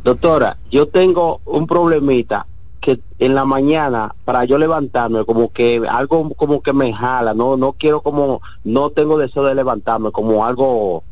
[0.02, 2.47] Doctora, yo tengo un problemita
[2.80, 7.59] que en la mañana para yo levantarme como que algo como que me jala, no
[7.59, 11.05] no quiero como no tengo deseo de levantarme, como algo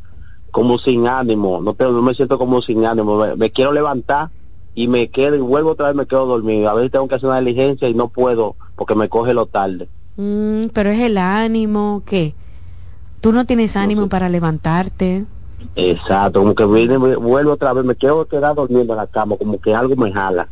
[0.51, 4.30] como sin ánimo, no, tengo, no me siento como sin ánimo, me, me quiero levantar
[4.74, 6.70] y me quedo y vuelvo otra vez, me quedo dormido.
[6.70, 9.89] A veces tengo que hacer una diligencia y no puedo porque me coge lo tarde.
[10.16, 12.35] Mm, pero es el ánimo, ¿qué?
[13.20, 15.24] Tú no tienes ánimo para levantarte.
[15.74, 19.60] Exacto, como que viene, vuelvo otra vez, me quedo quedar durmiendo en la cama, como
[19.60, 20.48] que algo me jala.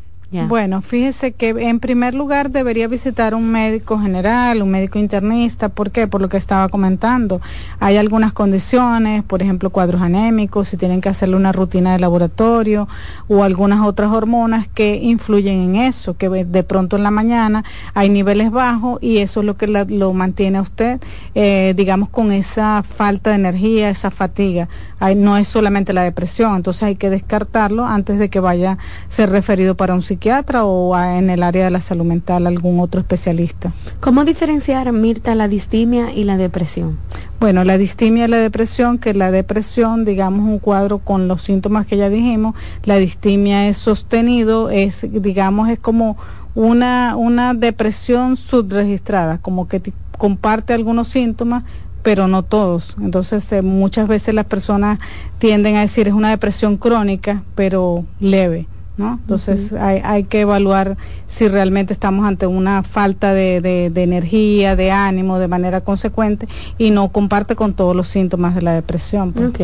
[0.49, 5.69] Bueno, fíjese que en primer lugar debería visitar un médico general, un médico internista.
[5.69, 6.09] ¿Por qué?
[6.09, 7.41] Por lo que estaba comentando.
[7.79, 12.89] Hay algunas condiciones, por ejemplo, cuadros anémicos, si tienen que hacerle una rutina de laboratorio
[13.29, 18.09] o algunas otras hormonas que influyen en eso, que de pronto en la mañana hay
[18.09, 21.01] niveles bajos y eso es lo que la- lo mantiene a usted,
[21.37, 24.69] eh, digamos, con esa falta de energía, esa fatiga.
[25.17, 28.79] No es solamente la depresión, entonces hay que descartarlo antes de que vaya a
[29.09, 30.16] ser referido para un psiquiatra
[30.65, 33.73] o en el área de la salud mental algún otro especialista.
[34.01, 36.99] ¿Cómo diferenciar, Mirta, la distimia y la depresión?
[37.41, 41.87] Bueno, la distimia y la depresión, que la depresión, digamos, un cuadro con los síntomas
[41.87, 46.17] que ya dijimos, la distimia es sostenido, es, digamos, es como
[46.55, 49.81] una, una depresión subregistrada, como que
[50.17, 51.65] comparte algunos síntomas,
[52.03, 52.97] pero no todos.
[53.01, 54.99] Entonces, eh, muchas veces las personas
[55.39, 58.69] tienden a decir es una depresión crónica, pero leve.
[58.99, 59.19] ¿No?
[59.21, 60.97] Entonces hay, hay que evaluar
[61.27, 66.49] si realmente estamos ante una falta de, de- de energía, de ánimo, de manera consecuente
[66.79, 69.33] y no comparte con todos los síntomas de la depresión.
[69.33, 69.49] pues.
[69.51, 69.61] Ok.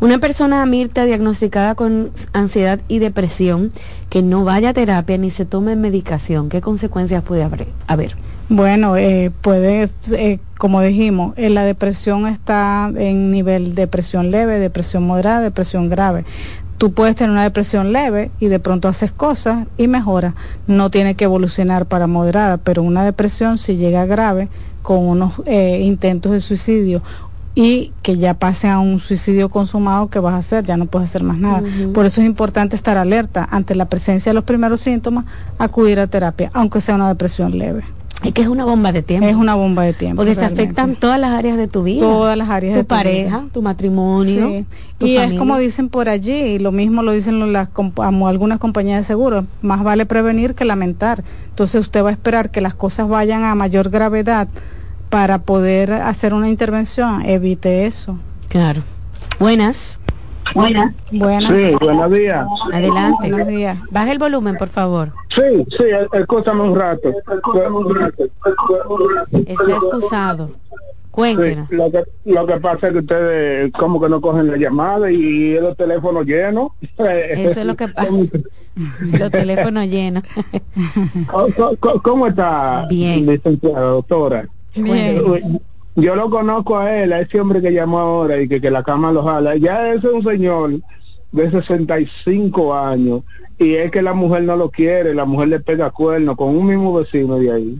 [0.00, 3.70] Una persona, Mirta, diagnosticada con ansiedad y depresión,
[4.10, 7.68] que no vaya a terapia ni se tome medicación, ¿qué consecuencias puede haber?
[7.86, 8.16] haber?
[8.48, 15.04] Bueno, eh, puede, eh, como dijimos, eh, la depresión está en nivel depresión leve, depresión
[15.04, 16.24] moderada, depresión grave.
[16.78, 20.34] Tú puedes tener una depresión leve y de pronto haces cosas y mejora.
[20.66, 24.48] No tiene que evolucionar para moderada, pero una depresión si llega grave
[24.82, 27.02] con unos eh, intentos de suicidio
[27.54, 30.64] y que ya pasen a un suicidio consumado, ¿qué vas a hacer?
[30.64, 31.62] Ya no puedes hacer más nada.
[31.92, 35.24] Por eso es importante estar alerta ante la presencia de los primeros síntomas,
[35.58, 37.84] acudir a terapia, aunque sea una depresión leve.
[38.22, 39.26] Es que es una bomba de tiempo.
[39.26, 40.16] Es una bomba de tiempo.
[40.16, 40.62] Porque se realmente.
[40.62, 42.00] afectan todas las áreas de tu vida.
[42.00, 43.48] Todas las áreas tu de tu pareja, vida.
[43.52, 44.48] tu matrimonio.
[44.48, 44.66] Sí.
[44.98, 47.68] tu Y es como dicen por allí, y lo mismo lo dicen las,
[47.98, 51.22] algunas compañías de seguro, más vale prevenir que lamentar.
[51.50, 54.48] Entonces usted va a esperar que las cosas vayan a mayor gravedad
[55.10, 57.26] para poder hacer una intervención.
[57.26, 58.16] Evite eso.
[58.48, 58.82] Claro.
[59.38, 59.98] Buenas.
[60.54, 60.94] Buenas.
[61.10, 61.44] Buenas.
[61.52, 62.46] Sí, buenos días.
[62.72, 63.28] Adelante.
[63.30, 63.78] Buenos días.
[63.90, 65.12] Baja el volumen, por favor.
[65.34, 67.12] Sí, sí, escúchame un rato.
[69.46, 70.50] Está excusado.
[71.10, 71.68] Cuéntenos.
[71.68, 75.10] Sí, lo, que, lo que pasa es que ustedes como que no cogen la llamada
[75.12, 76.72] y los teléfonos llenos.
[76.98, 78.10] Eso es lo que pasa.
[79.12, 80.24] Los teléfonos llenos.
[81.30, 83.24] ¿Cómo, cómo- cómo está, Bien.
[83.24, 84.48] licenciada doctora?
[84.74, 85.22] Bien.
[85.96, 88.82] Yo lo conozco a él, a ese hombre que llamó ahora y que, que la
[88.82, 89.56] cama lo jala.
[89.56, 90.72] Ya ese es un señor
[91.30, 93.22] de 65 años
[93.58, 96.66] y es que la mujer no lo quiere, la mujer le pega cuerno con un
[96.66, 97.78] mismo vecino de ahí.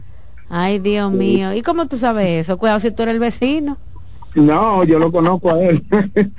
[0.49, 1.53] Ay, Dios mío.
[1.53, 2.57] ¿Y cómo tú sabes eso?
[2.57, 3.77] Cuidado si tú eres el vecino.
[4.35, 5.83] No, yo lo conozco a él.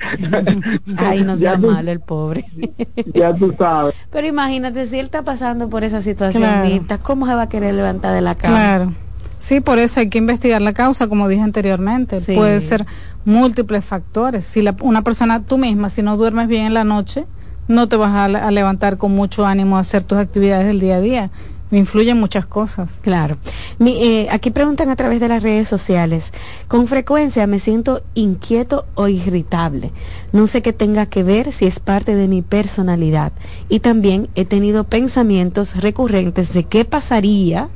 [0.97, 2.45] Ay, no sea tú- malo el pobre.
[3.13, 3.93] ya tú sabes.
[4.11, 6.67] Pero imagínate, si él está pasando por esa situación, Claro.
[6.69, 8.55] Mirta, ¿cómo se va a querer levantar de la cama?
[8.55, 8.93] Claro.
[9.37, 12.21] Sí, por eso hay que investigar la causa, como dije anteriormente.
[12.21, 12.33] Sí.
[12.35, 12.85] Puede ser
[13.23, 14.45] múltiples factores.
[14.45, 17.25] Si la- una persona, tú misma, si no duermes bien en la noche,
[17.67, 20.95] no te vas a, a levantar con mucho ánimo a hacer tus actividades del día
[20.95, 21.31] a día.
[21.69, 22.93] Influyen muchas cosas.
[23.01, 23.35] Claro.
[23.77, 26.31] Mi- eh, aquí preguntan a través de las redes sociales.
[26.69, 29.91] Con frecuencia me siento inquieto o irritable.
[30.31, 33.33] No sé qué tenga que ver si es parte de mi personalidad.
[33.67, 37.67] Y también he tenido pensamientos recurrentes de qué pasaría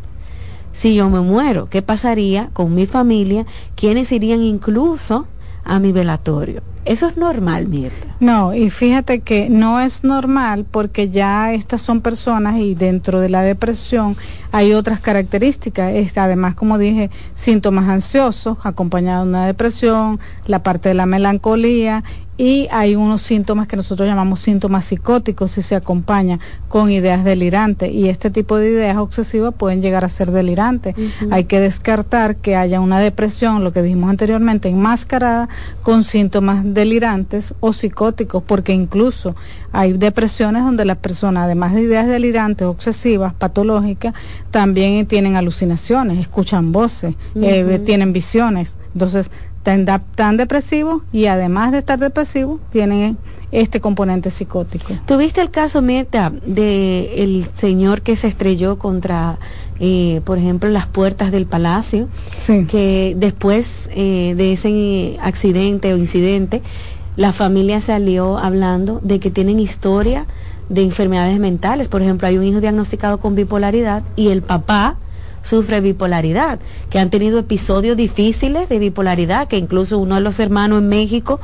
[0.73, 3.45] si yo me muero, qué pasaría con mi familia,
[3.75, 5.27] quiénes irían incluso
[5.63, 6.61] a mi velatorio.
[6.83, 8.15] Eso es normal, Mirta.
[8.19, 13.29] No, y fíjate que no es normal porque ya estas son personas y dentro de
[13.29, 14.17] la depresión
[14.51, 15.93] hay otras características.
[15.93, 22.03] Es, además, como dije, síntomas ansiosos acompañados de una depresión, la parte de la melancolía
[22.41, 26.39] y hay unos síntomas que nosotros llamamos síntomas psicóticos si se acompaña
[26.69, 30.95] con ideas delirantes y este tipo de ideas obsesivas pueden llegar a ser delirantes.
[31.29, 35.49] Hay que descartar que haya una depresión, lo que dijimos anteriormente, enmascarada
[35.83, 39.35] con síntomas delirantes o psicóticos, porque incluso
[39.71, 44.15] hay depresiones donde las personas, además de ideas delirantes, obsesivas, patológicas,
[44.49, 48.77] también tienen alucinaciones, escuchan voces, eh, tienen visiones.
[48.93, 49.31] Entonces,
[49.63, 53.17] tan, depresivos y además de estar depresivos, tienen
[53.51, 54.93] este componente psicótico.
[55.05, 59.37] ¿Tuviste el caso, Mirta, de el señor que se estrelló contra,
[59.79, 62.07] eh, por ejemplo, las puertas del palacio?
[62.37, 62.65] Sí.
[62.65, 66.61] Que después eh, de ese accidente o incidente
[67.17, 70.25] la familia salió hablando de que tienen historia
[70.69, 71.89] de enfermedades mentales.
[71.89, 74.95] Por ejemplo, hay un hijo diagnosticado con bipolaridad y el papá
[75.43, 76.59] sufre bipolaridad,
[76.89, 81.39] que han tenido episodios difíciles de bipolaridad, que incluso uno de los hermanos en México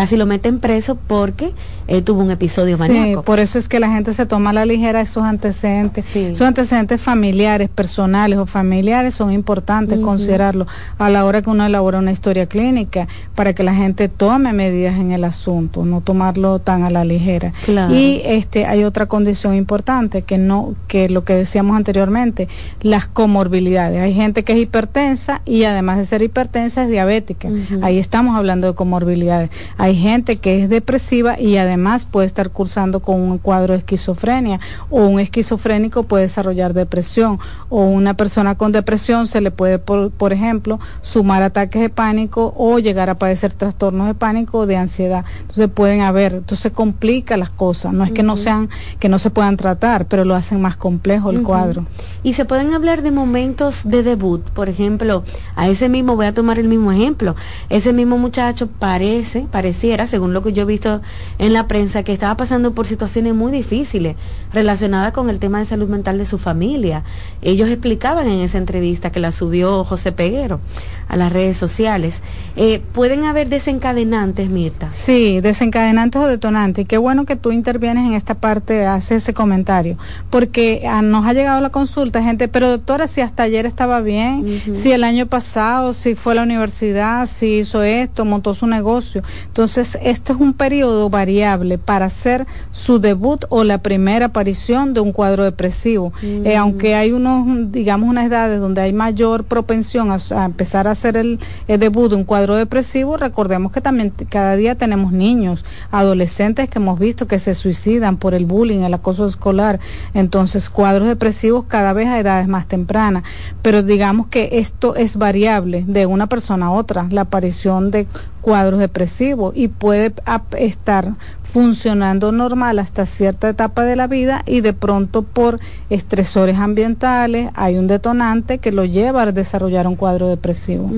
[0.00, 1.52] casi lo meten preso porque
[1.86, 3.20] eh, tuvo un episodio maníaco.
[3.20, 6.16] Sí, por eso es que la gente se toma a la ligera esos antecedentes.
[6.16, 11.98] Esos antecedentes familiares, personales o familiares son importantes considerarlos a la hora que uno elabora
[11.98, 16.82] una historia clínica para que la gente tome medidas en el asunto, no tomarlo tan
[16.82, 17.52] a la ligera.
[17.90, 22.48] Y este hay otra condición importante que no que lo que decíamos anteriormente,
[22.80, 24.00] las comorbilidades.
[24.00, 27.50] Hay gente que es hipertensa y además de ser hipertensa es diabética.
[27.82, 29.50] Ahí estamos hablando de comorbilidades.
[29.76, 34.60] Hay gente que es depresiva y además puede estar cursando con un cuadro de esquizofrenia
[34.90, 37.38] o un esquizofrénico puede desarrollar depresión
[37.68, 42.78] o una persona con depresión se le puede, por, ejemplo, sumar ataques de pánico o
[42.78, 45.24] llegar a padecer trastornos de pánico o de ansiedad.
[45.40, 47.92] Entonces pueden haber, entonces complica las cosas.
[47.92, 48.68] No es que no sean,
[48.98, 51.86] que no se puedan tratar, pero lo hacen más complejo el cuadro.
[52.22, 55.24] Y se pueden hablar de momentos de debut, por ejemplo,
[55.56, 57.36] a ese mismo, voy a tomar el mismo ejemplo,
[57.68, 61.00] ese mismo muchacho parece, parece según lo que yo he visto
[61.38, 64.16] en la prensa, que estaba pasando por situaciones muy difíciles
[64.52, 67.04] relacionadas con el tema de salud mental de su familia.
[67.42, 70.60] Ellos explicaban en esa entrevista que la subió José Peguero
[71.08, 72.22] a las redes sociales.
[72.56, 74.90] Eh, ¿Pueden haber desencadenantes, Mirta?
[74.92, 76.84] Sí, desencadenantes o detonantes.
[76.84, 79.96] Y qué bueno que tú intervienes en esta parte, haces ese comentario,
[80.30, 84.62] porque ah, nos ha llegado la consulta, gente, pero doctora, si hasta ayer estaba bien,
[84.74, 89.22] si el año pasado, si fue a la universidad, si hizo esto, montó su negocio.
[89.46, 95.00] Entonces, este es un periodo variable para hacer su debut o la primera aparición de
[95.00, 96.12] un cuadro depresivo.
[96.22, 101.16] Eh, aunque hay unos, digamos, unas edades donde hay mayor propensión a, empezar a hacer
[101.16, 106.78] el, debut de un cuadro depresivo, recordemos que también cada día tenemos niños, adolescentes que
[106.78, 109.80] hemos visto que se suicidan por el bullying, el acoso escolar.
[110.14, 113.24] Entonces, cuadros depresivos cada vez a edades más tempranas.
[113.62, 118.06] Pero digamos que esto es variable de una persona a otra, la aparición de
[118.40, 120.12] cuadros depresivos y puede
[120.58, 125.58] estar funcionando normal hasta cierta etapa de la vida y de pronto por
[125.90, 130.90] estresores ambientales hay un detonante que lo lleva a desarrollar un cuadro depresivo.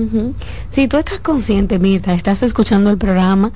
[0.69, 3.51] Si tú estás consciente, Mirta, estás escuchando el programa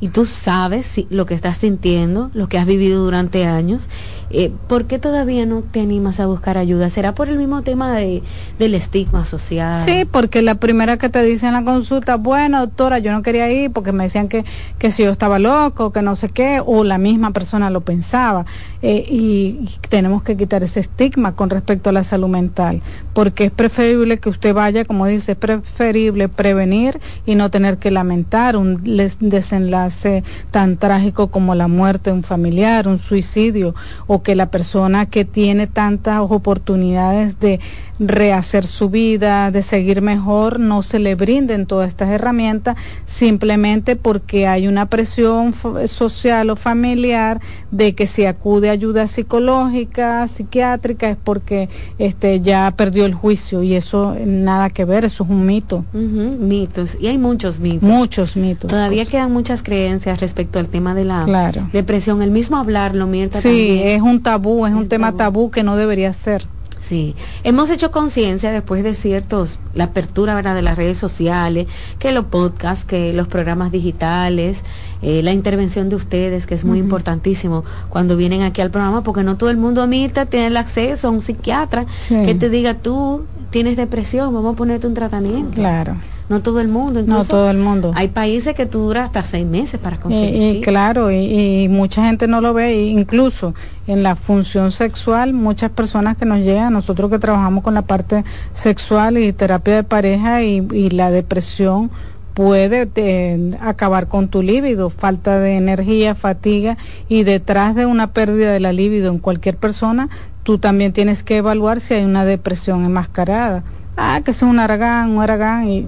[0.00, 3.88] y tú sabes si, lo que estás sintiendo, lo que has vivido durante años,
[4.30, 6.88] eh, ¿por qué todavía no te animas a buscar ayuda?
[6.90, 8.22] ¿Será por el mismo tema de,
[8.58, 9.84] del estigma social?
[9.84, 13.50] Sí, porque la primera que te dice en la consulta, bueno, doctora, yo no quería
[13.50, 14.44] ir porque me decían que,
[14.78, 18.46] que si yo estaba loco, que no sé qué, o la misma persona lo pensaba.
[18.82, 22.80] Eh, y, tenemos que quitar ese estigma con respecto a la salud mental,
[23.12, 27.90] porque es preferible que usted vaya, como dice, es preferible prevenir y no tener que
[27.90, 28.80] lamentar un
[29.20, 33.74] desenlace tan trágico como la muerte de un familiar, un suicidio,
[34.06, 37.60] o que la persona que tiene tantas oportunidades de
[37.98, 44.46] rehacer su vida, de seguir mejor, no se le brinden todas estas herramientas simplemente porque
[44.46, 45.54] hay una presión
[45.86, 47.40] social o familiar
[47.70, 51.68] de que si acude a ayuda psicológica, psiquiátrica, es porque
[51.98, 55.84] este ya perdió el juicio y eso nada que ver, eso es un mito.
[55.92, 57.86] Mitos, y hay muchos mitos.
[57.86, 58.70] Muchos mitos.
[58.70, 63.42] Todavía quedan muchas creencias respecto al tema de la depresión, el mismo hablarlo, Mirta.
[63.42, 66.48] Sí, es un tabú, es un tema tabú que no debería ser.
[66.90, 67.14] Sí,
[67.44, 70.56] hemos hecho conciencia después de ciertos, la apertura ¿verdad?
[70.56, 71.68] de las redes sociales,
[72.00, 74.62] que los podcasts, que los programas digitales,
[75.00, 79.22] eh, la intervención de ustedes, que es muy importantísimo cuando vienen aquí al programa, porque
[79.22, 83.24] no todo el mundo, Mirta, tiene el acceso a un psiquiatra que te diga tú
[83.50, 85.52] tienes depresión, vamos a ponerte un tratamiento.
[85.54, 85.96] Claro
[86.30, 87.02] no todo el mundo.
[87.02, 87.90] no todo el mundo.
[87.96, 90.58] Hay países que tú duras hasta seis meses para conseguir.
[90.58, 93.52] Y, claro, y, mucha gente no lo ve, incluso
[93.88, 98.24] en la función sexual, muchas personas que nos llegan, nosotros que trabajamos con la parte
[98.52, 100.60] sexual y terapia de pareja y,
[100.90, 101.90] la depresión
[102.34, 106.78] puede eh, acabar con tu líbido, falta de energía, fatiga
[107.08, 110.08] y detrás de una pérdida de la líbido en cualquier persona,
[110.50, 113.62] tú también tienes que evaluar si hay una depresión enmascarada.
[113.96, 115.86] Ah, que es un aragán, un aragán y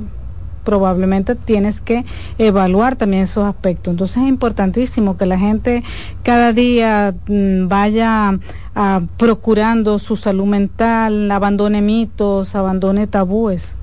[0.62, 2.04] probablemente tienes que
[2.38, 3.90] evaluar también esos aspectos.
[3.90, 5.82] Entonces es importantísimo que la gente
[6.22, 8.38] cada día mm, vaya
[8.74, 13.76] ah, procurando su salud mental, abandone mitos, abandone tabúes.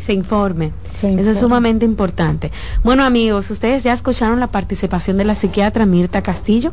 [0.00, 0.72] se, informe.
[0.94, 2.50] Eso es sumamente importante.
[2.82, 6.72] Bueno amigos, ustedes ya escucharon la participación de la psiquiatra Mirta Castillo.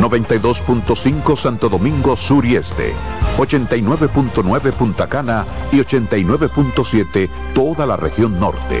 [0.00, 2.94] 92.5 Santo Domingo Sur y Este,
[3.36, 8.80] 89.9 Punta Cana y 89.7 toda la región norte.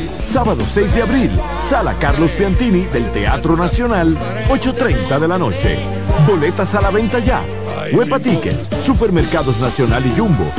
[0.31, 4.17] Sábado 6 de abril, Sala Carlos Piantini del Teatro Nacional,
[4.47, 5.77] 8.30 de la noche.
[6.25, 7.43] Boletas a la venta ya.
[7.91, 10.49] Huepa Tickets, Supermercados Nacional y Jumbo.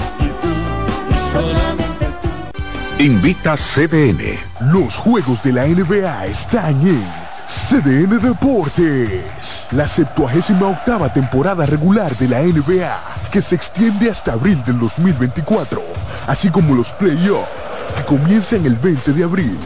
[2.98, 4.38] Invita CDN.
[4.72, 7.02] Los juegos de la NBA están en
[7.48, 9.64] CDN Deportes.
[9.70, 12.94] La 78 octava temporada regular de la NBA,
[13.30, 15.82] que se extiende hasta abril del 2024,
[16.26, 17.61] así como los playoffs
[17.96, 19.58] que comienzan el 20 de abril.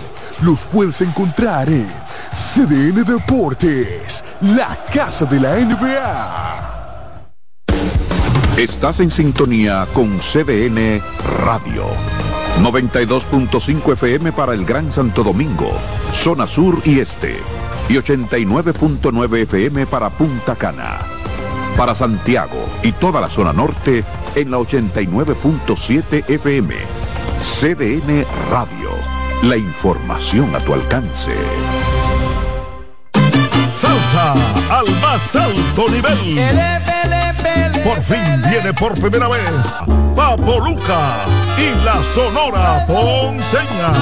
[0.43, 1.87] Los puedes encontrar en
[2.35, 6.77] CDN Deportes, la casa de la NBA.
[8.59, 11.03] Estás en sintonía con CDN
[11.43, 11.87] Radio.
[12.63, 15.71] 92.5 FM para el Gran Santo Domingo,
[16.13, 17.37] zona sur y este.
[17.89, 21.01] Y 89.9 FM para Punta Cana.
[21.77, 24.05] Para Santiago y toda la zona norte
[24.35, 26.96] en la 89.7 FM
[27.43, 28.91] CDN Radio.
[29.43, 31.33] La información a tu alcance.
[33.79, 34.35] Salsa
[34.71, 36.41] al más alto nivel.
[37.85, 39.73] Por fin viene por primera vez
[40.17, 41.25] Papo Luca
[41.59, 43.93] y la Sonora Ponceña.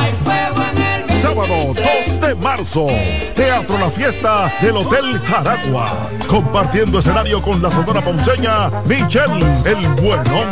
[1.21, 1.73] Sábado
[2.07, 2.87] 2 de marzo,
[3.35, 6.09] Teatro La Fiesta del Hotel Jaragua.
[6.29, 10.45] Compartiendo escenario con la Sonora Ponceña, Michelle el Bueno.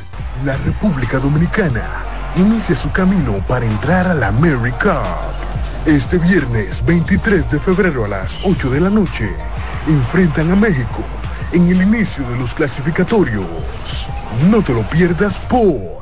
[0.44, 1.82] La República Dominicana
[2.36, 5.34] inicia su camino para entrar a la Mary Cup.
[5.86, 9.34] Este viernes 23 de febrero a las 8 de la noche
[9.86, 11.02] enfrentan a México
[11.52, 13.46] en el inicio de los clasificatorios.
[14.50, 16.01] No te lo pierdas por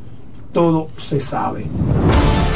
[0.51, 1.65] todo se sabe.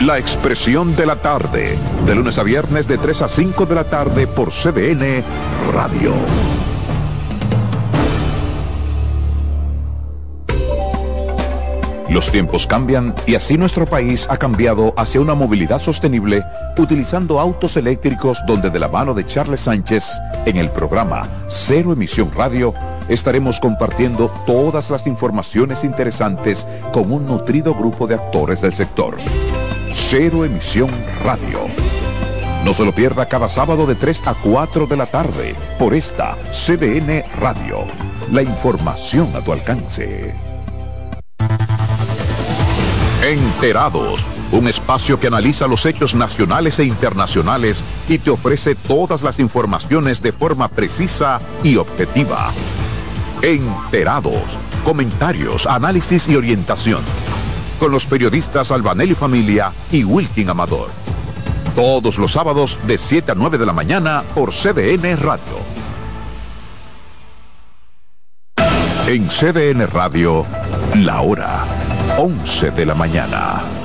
[0.06, 3.84] La Expresión de la Tarde, de lunes a viernes de 3 a 5 de la
[3.86, 5.24] tarde por CDN
[5.74, 6.14] Radio.
[12.10, 16.44] Los tiempos cambian y así nuestro país ha cambiado hacia una movilidad sostenible
[16.78, 20.06] utilizando autos eléctricos donde de la mano de Charles Sánchez
[20.46, 22.74] en el programa Cero Emisión Radio
[23.10, 29.18] estaremos compartiendo todas las informaciones interesantes con un nutrido grupo de actores del sector.
[29.94, 30.90] Cero Emisión
[31.24, 31.60] Radio.
[32.66, 36.36] No se lo pierda cada sábado de 3 a 4 de la tarde por esta
[36.52, 37.86] CDN Radio.
[38.32, 40.34] La información a tu alcance.
[43.22, 49.40] Enterados, un espacio que analiza los hechos nacionales e internacionales y te ofrece todas las
[49.40, 52.52] informaciones de forma precisa y objetiva.
[53.42, 54.44] Enterados,
[54.84, 57.02] comentarios, análisis y orientación.
[57.80, 60.90] Con los periodistas Albanelli Familia y Wilkin Amador.
[61.76, 65.76] Todos los sábados de 7 a 9 de la mañana por CDN Radio.
[69.08, 70.46] En CDN Radio,
[70.96, 71.64] la hora
[72.18, 73.85] 11 de la mañana.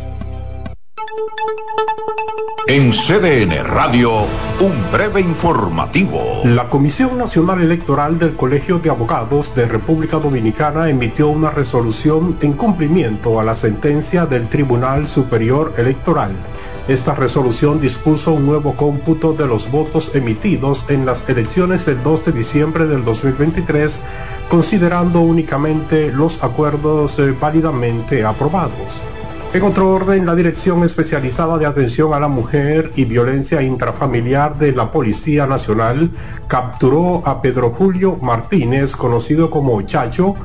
[2.67, 4.11] En CDN Radio,
[4.61, 6.41] un breve informativo.
[6.45, 12.53] La Comisión Nacional Electoral del Colegio de Abogados de República Dominicana emitió una resolución en
[12.53, 16.31] cumplimiento a la sentencia del Tribunal Superior Electoral.
[16.87, 22.25] Esta resolución dispuso un nuevo cómputo de los votos emitidos en las elecciones del 2
[22.25, 24.01] de diciembre del 2023,
[24.49, 29.01] considerando únicamente los acuerdos eh, válidamente aprobados.
[29.53, 34.71] En otro orden, la Dirección Especializada de Atención a la Mujer y Violencia Intrafamiliar de
[34.71, 36.09] la Policía Nacional
[36.47, 40.35] capturó a Pedro Julio Martínez, conocido como Chacho,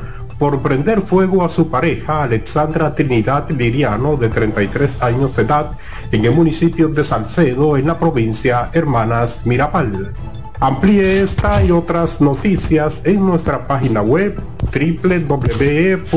[0.41, 5.71] por prender fuego a su pareja Alexandra Trinidad Liriano, de 33 años de edad,
[6.11, 10.15] en el municipio de Salcedo, en la provincia Hermanas Mirabal.
[10.61, 14.41] Amplíe esta y otras noticias en nuestra página web
[14.73, 16.09] www.cdn.com.do.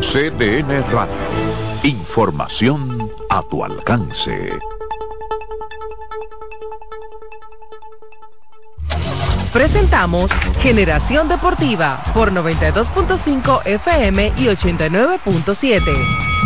[0.00, 1.14] CDN Radio.
[1.82, 4.50] Información a tu alcance.
[9.52, 15.80] Presentamos Generación Deportiva por 92.5 FM y 89.7.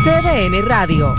[0.05, 1.15] CDN Radio.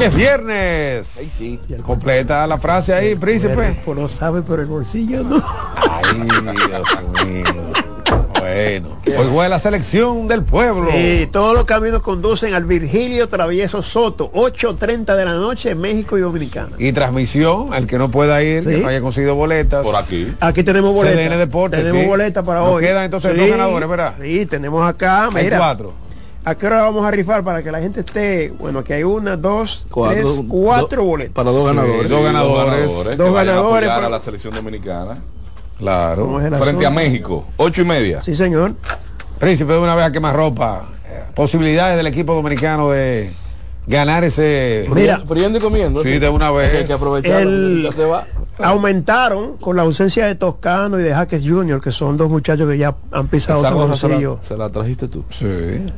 [0.00, 1.16] Es viernes.
[1.18, 1.60] Ay, sí.
[1.84, 3.80] Completa la frase ahí, príncipe.
[3.84, 5.42] Pues lo sabe, pero el bolsillo no.
[5.76, 6.42] Ay, Dios
[7.26, 7.44] mío.
[8.40, 10.90] Bueno, hoy juega la selección del pueblo.
[10.92, 16.16] Sí, todos los caminos conducen al Virgilio Travieso Soto, 8.30 de la noche en México
[16.16, 16.70] y Dominicana.
[16.78, 18.70] Y transmisión, al que no pueda ir, Sí.
[18.70, 19.84] que no haya conseguido boletas.
[19.84, 20.32] Por aquí.
[20.40, 21.18] Aquí tenemos boletas.
[21.20, 21.80] CDN Deportes.
[21.80, 22.06] Tenemos sí.
[22.08, 22.82] boletas para Nos hoy.
[22.84, 24.14] quedan entonces Sí, dos ganadores, ¿verdad?
[24.22, 25.58] Sí, tenemos acá, Hay mira.
[25.58, 25.92] cuatro.
[26.44, 28.50] ¿A qué hora vamos a rifar para que la gente esté?
[28.58, 31.34] Bueno, aquí hay una, dos, Cuatro, tres, cuatro do- boletas.
[31.34, 32.08] para dos ganadores.
[32.08, 33.18] dos ganadores.
[33.18, 33.58] Dos ganadores,
[33.88, 35.18] apoyar pero- a la selección dominicana.
[35.78, 36.22] Claro.
[36.24, 36.90] ¿Cómo es el Frente a?
[36.90, 38.22] México, ocho y media.
[38.22, 38.74] Sí, señor.
[39.38, 40.88] Príncipe, de una vez a quemar ropa.
[41.34, 43.30] Posibilidades del equipo dominicano de
[43.86, 44.86] ganar ese.
[44.92, 45.22] Mira.
[45.28, 46.02] Friendo y comiendo.
[46.02, 46.74] Sí, de una vez.
[46.74, 47.42] Hay que aprovechar.
[47.42, 48.24] El- ya se va.
[48.60, 52.76] Aumentaron con la ausencia de Toscano y de Jaques Junior, que son dos muchachos que
[52.78, 55.24] ya han pisado Esa gorra se la, se la trajiste tú.
[55.30, 55.46] Sí.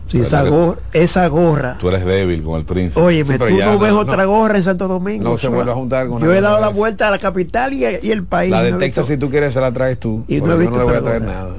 [0.08, 1.76] Sí, esa, gorra, esa gorra.
[1.80, 3.00] Tú eres débil con el príncipe.
[3.00, 5.24] Oye, Sí, tú no ves no- otra gorra en Santo Domingo.
[5.30, 7.84] no se vuelve a juntar con Yo he dado la vuelta a la capital y,
[8.02, 8.50] y el país.
[8.50, 10.24] La de no Texas, si tú quieres, se la traes tú.
[10.28, 11.32] Y no he yo visto no le voy a traer gorra.
[11.34, 11.56] nada.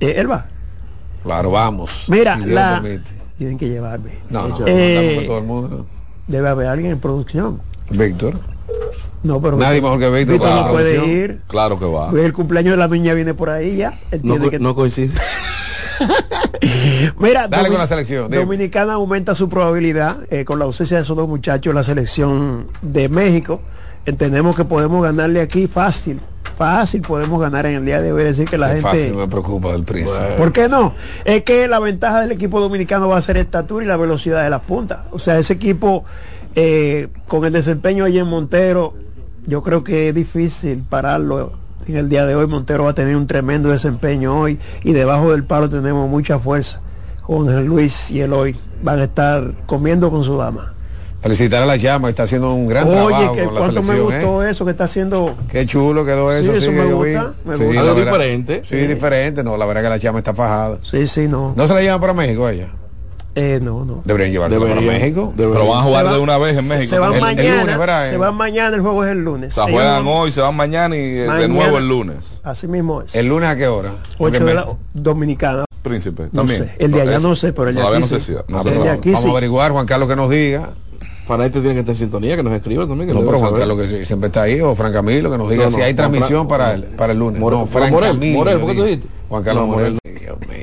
[0.00, 0.46] Eh, él va.
[1.22, 2.04] Claro, vamos.
[2.08, 2.82] Mira, si la...
[3.36, 4.12] Tienen que llevarme.
[4.30, 5.86] No, no, Eh, todo el mundo.
[6.26, 7.60] Debe haber alguien en producción.
[7.90, 8.38] Víctor.
[9.22, 10.32] No, pero Nadie mejor que Víctor.
[10.34, 11.40] Víctor para no la puede ir.
[11.46, 12.10] Claro que va.
[12.10, 13.98] Pues el cumpleaños de la niña viene por ahí ya.
[14.22, 15.12] No, co- que- no coincide.
[17.18, 18.30] Mira, Dale con la selección.
[18.30, 23.08] Dominicana aumenta su probabilidad eh, con la ausencia de esos dos muchachos, la selección de
[23.08, 23.60] México.
[24.06, 26.20] Entendemos que podemos ganarle aquí fácil,
[26.56, 28.22] fácil podemos ganar en el día de hoy.
[28.22, 28.88] Es decir, que la Ese gente.
[28.98, 30.36] fácil me preocupa del príncipe.
[30.38, 30.94] ¿Por qué no?
[31.24, 34.50] Es que la ventaja del equipo dominicano va a ser estatura y la velocidad de
[34.50, 35.00] las puntas.
[35.10, 36.04] O sea, ese equipo
[36.54, 38.94] eh, con el desempeño allí en Montero,
[39.50, 41.52] yo creo que es difícil pararlo.
[41.86, 45.32] En el día de hoy Montero va a tener un tremendo desempeño hoy y debajo
[45.32, 46.80] del palo tenemos mucha fuerza.
[47.22, 50.74] Con el Luis y el hoy van a estar comiendo con su dama.
[51.20, 54.12] Felicitar a la llama, está haciendo un gran Oye, trabajo la cuánto me selección.
[54.12, 54.16] ¿eh?
[54.24, 55.34] gustó eso que está haciendo.
[55.50, 56.52] Qué chulo quedó Sí, eso.
[56.54, 57.80] eso sí, me que yo gusta, me gusta.
[57.80, 58.62] Algo diferente.
[58.64, 59.42] Sí, diferente.
[59.44, 60.78] No, la verdad que la llama está fajada.
[60.82, 61.52] Sí, sí, no.
[61.56, 62.68] ¿No se la llevan para México ella?
[63.34, 64.02] Eh, no, no.
[64.04, 65.00] Deberían llevársela para Deberían.
[65.02, 65.32] México.
[65.36, 65.60] Deberían.
[65.62, 66.90] Pero van a jugar Se de va- una vez en se- México.
[66.90, 67.60] Se van El- el mañana.
[67.62, 68.10] lunes, ¿verdad?
[68.10, 69.52] se van mañana, el juego es el lunes.
[69.52, 71.54] O sea, Ellos juegan van- hoy, se van mañana y eh, de Mañana.
[71.54, 72.40] nuevo el lunes.
[72.42, 73.14] Así mismo es.
[73.14, 73.92] ¿El lunes a qué hora?
[74.18, 75.64] Porque 8 de la dominicana.
[75.82, 76.64] Príncipe, No también.
[76.66, 76.74] sé.
[76.78, 78.32] El de allá es- no sé, pero el de todavía aquí no sé si.
[78.32, 79.28] No sé el de si- aquí Vamos sí.
[79.28, 80.70] a averiguar, Juan Carlos que nos diga.
[81.26, 83.06] Para este tiene que estar en sintonía, que nos escriba también.
[83.06, 83.60] Que No, pero Juan saber.
[83.68, 86.46] Carlos que siempre está ahí, o Fran Camilo que nos diga No, si hay transmisión
[86.46, 87.40] Fran- para el, para el lunes.
[87.40, 88.38] Morel- no, Fran Morel, Camilo.
[88.38, 89.08] Morel, ¿por qué tú dijiste?
[89.28, 89.66] Juan Carlos.
[89.68, 89.98] Morel.
[90.04, 90.56] Dios mío.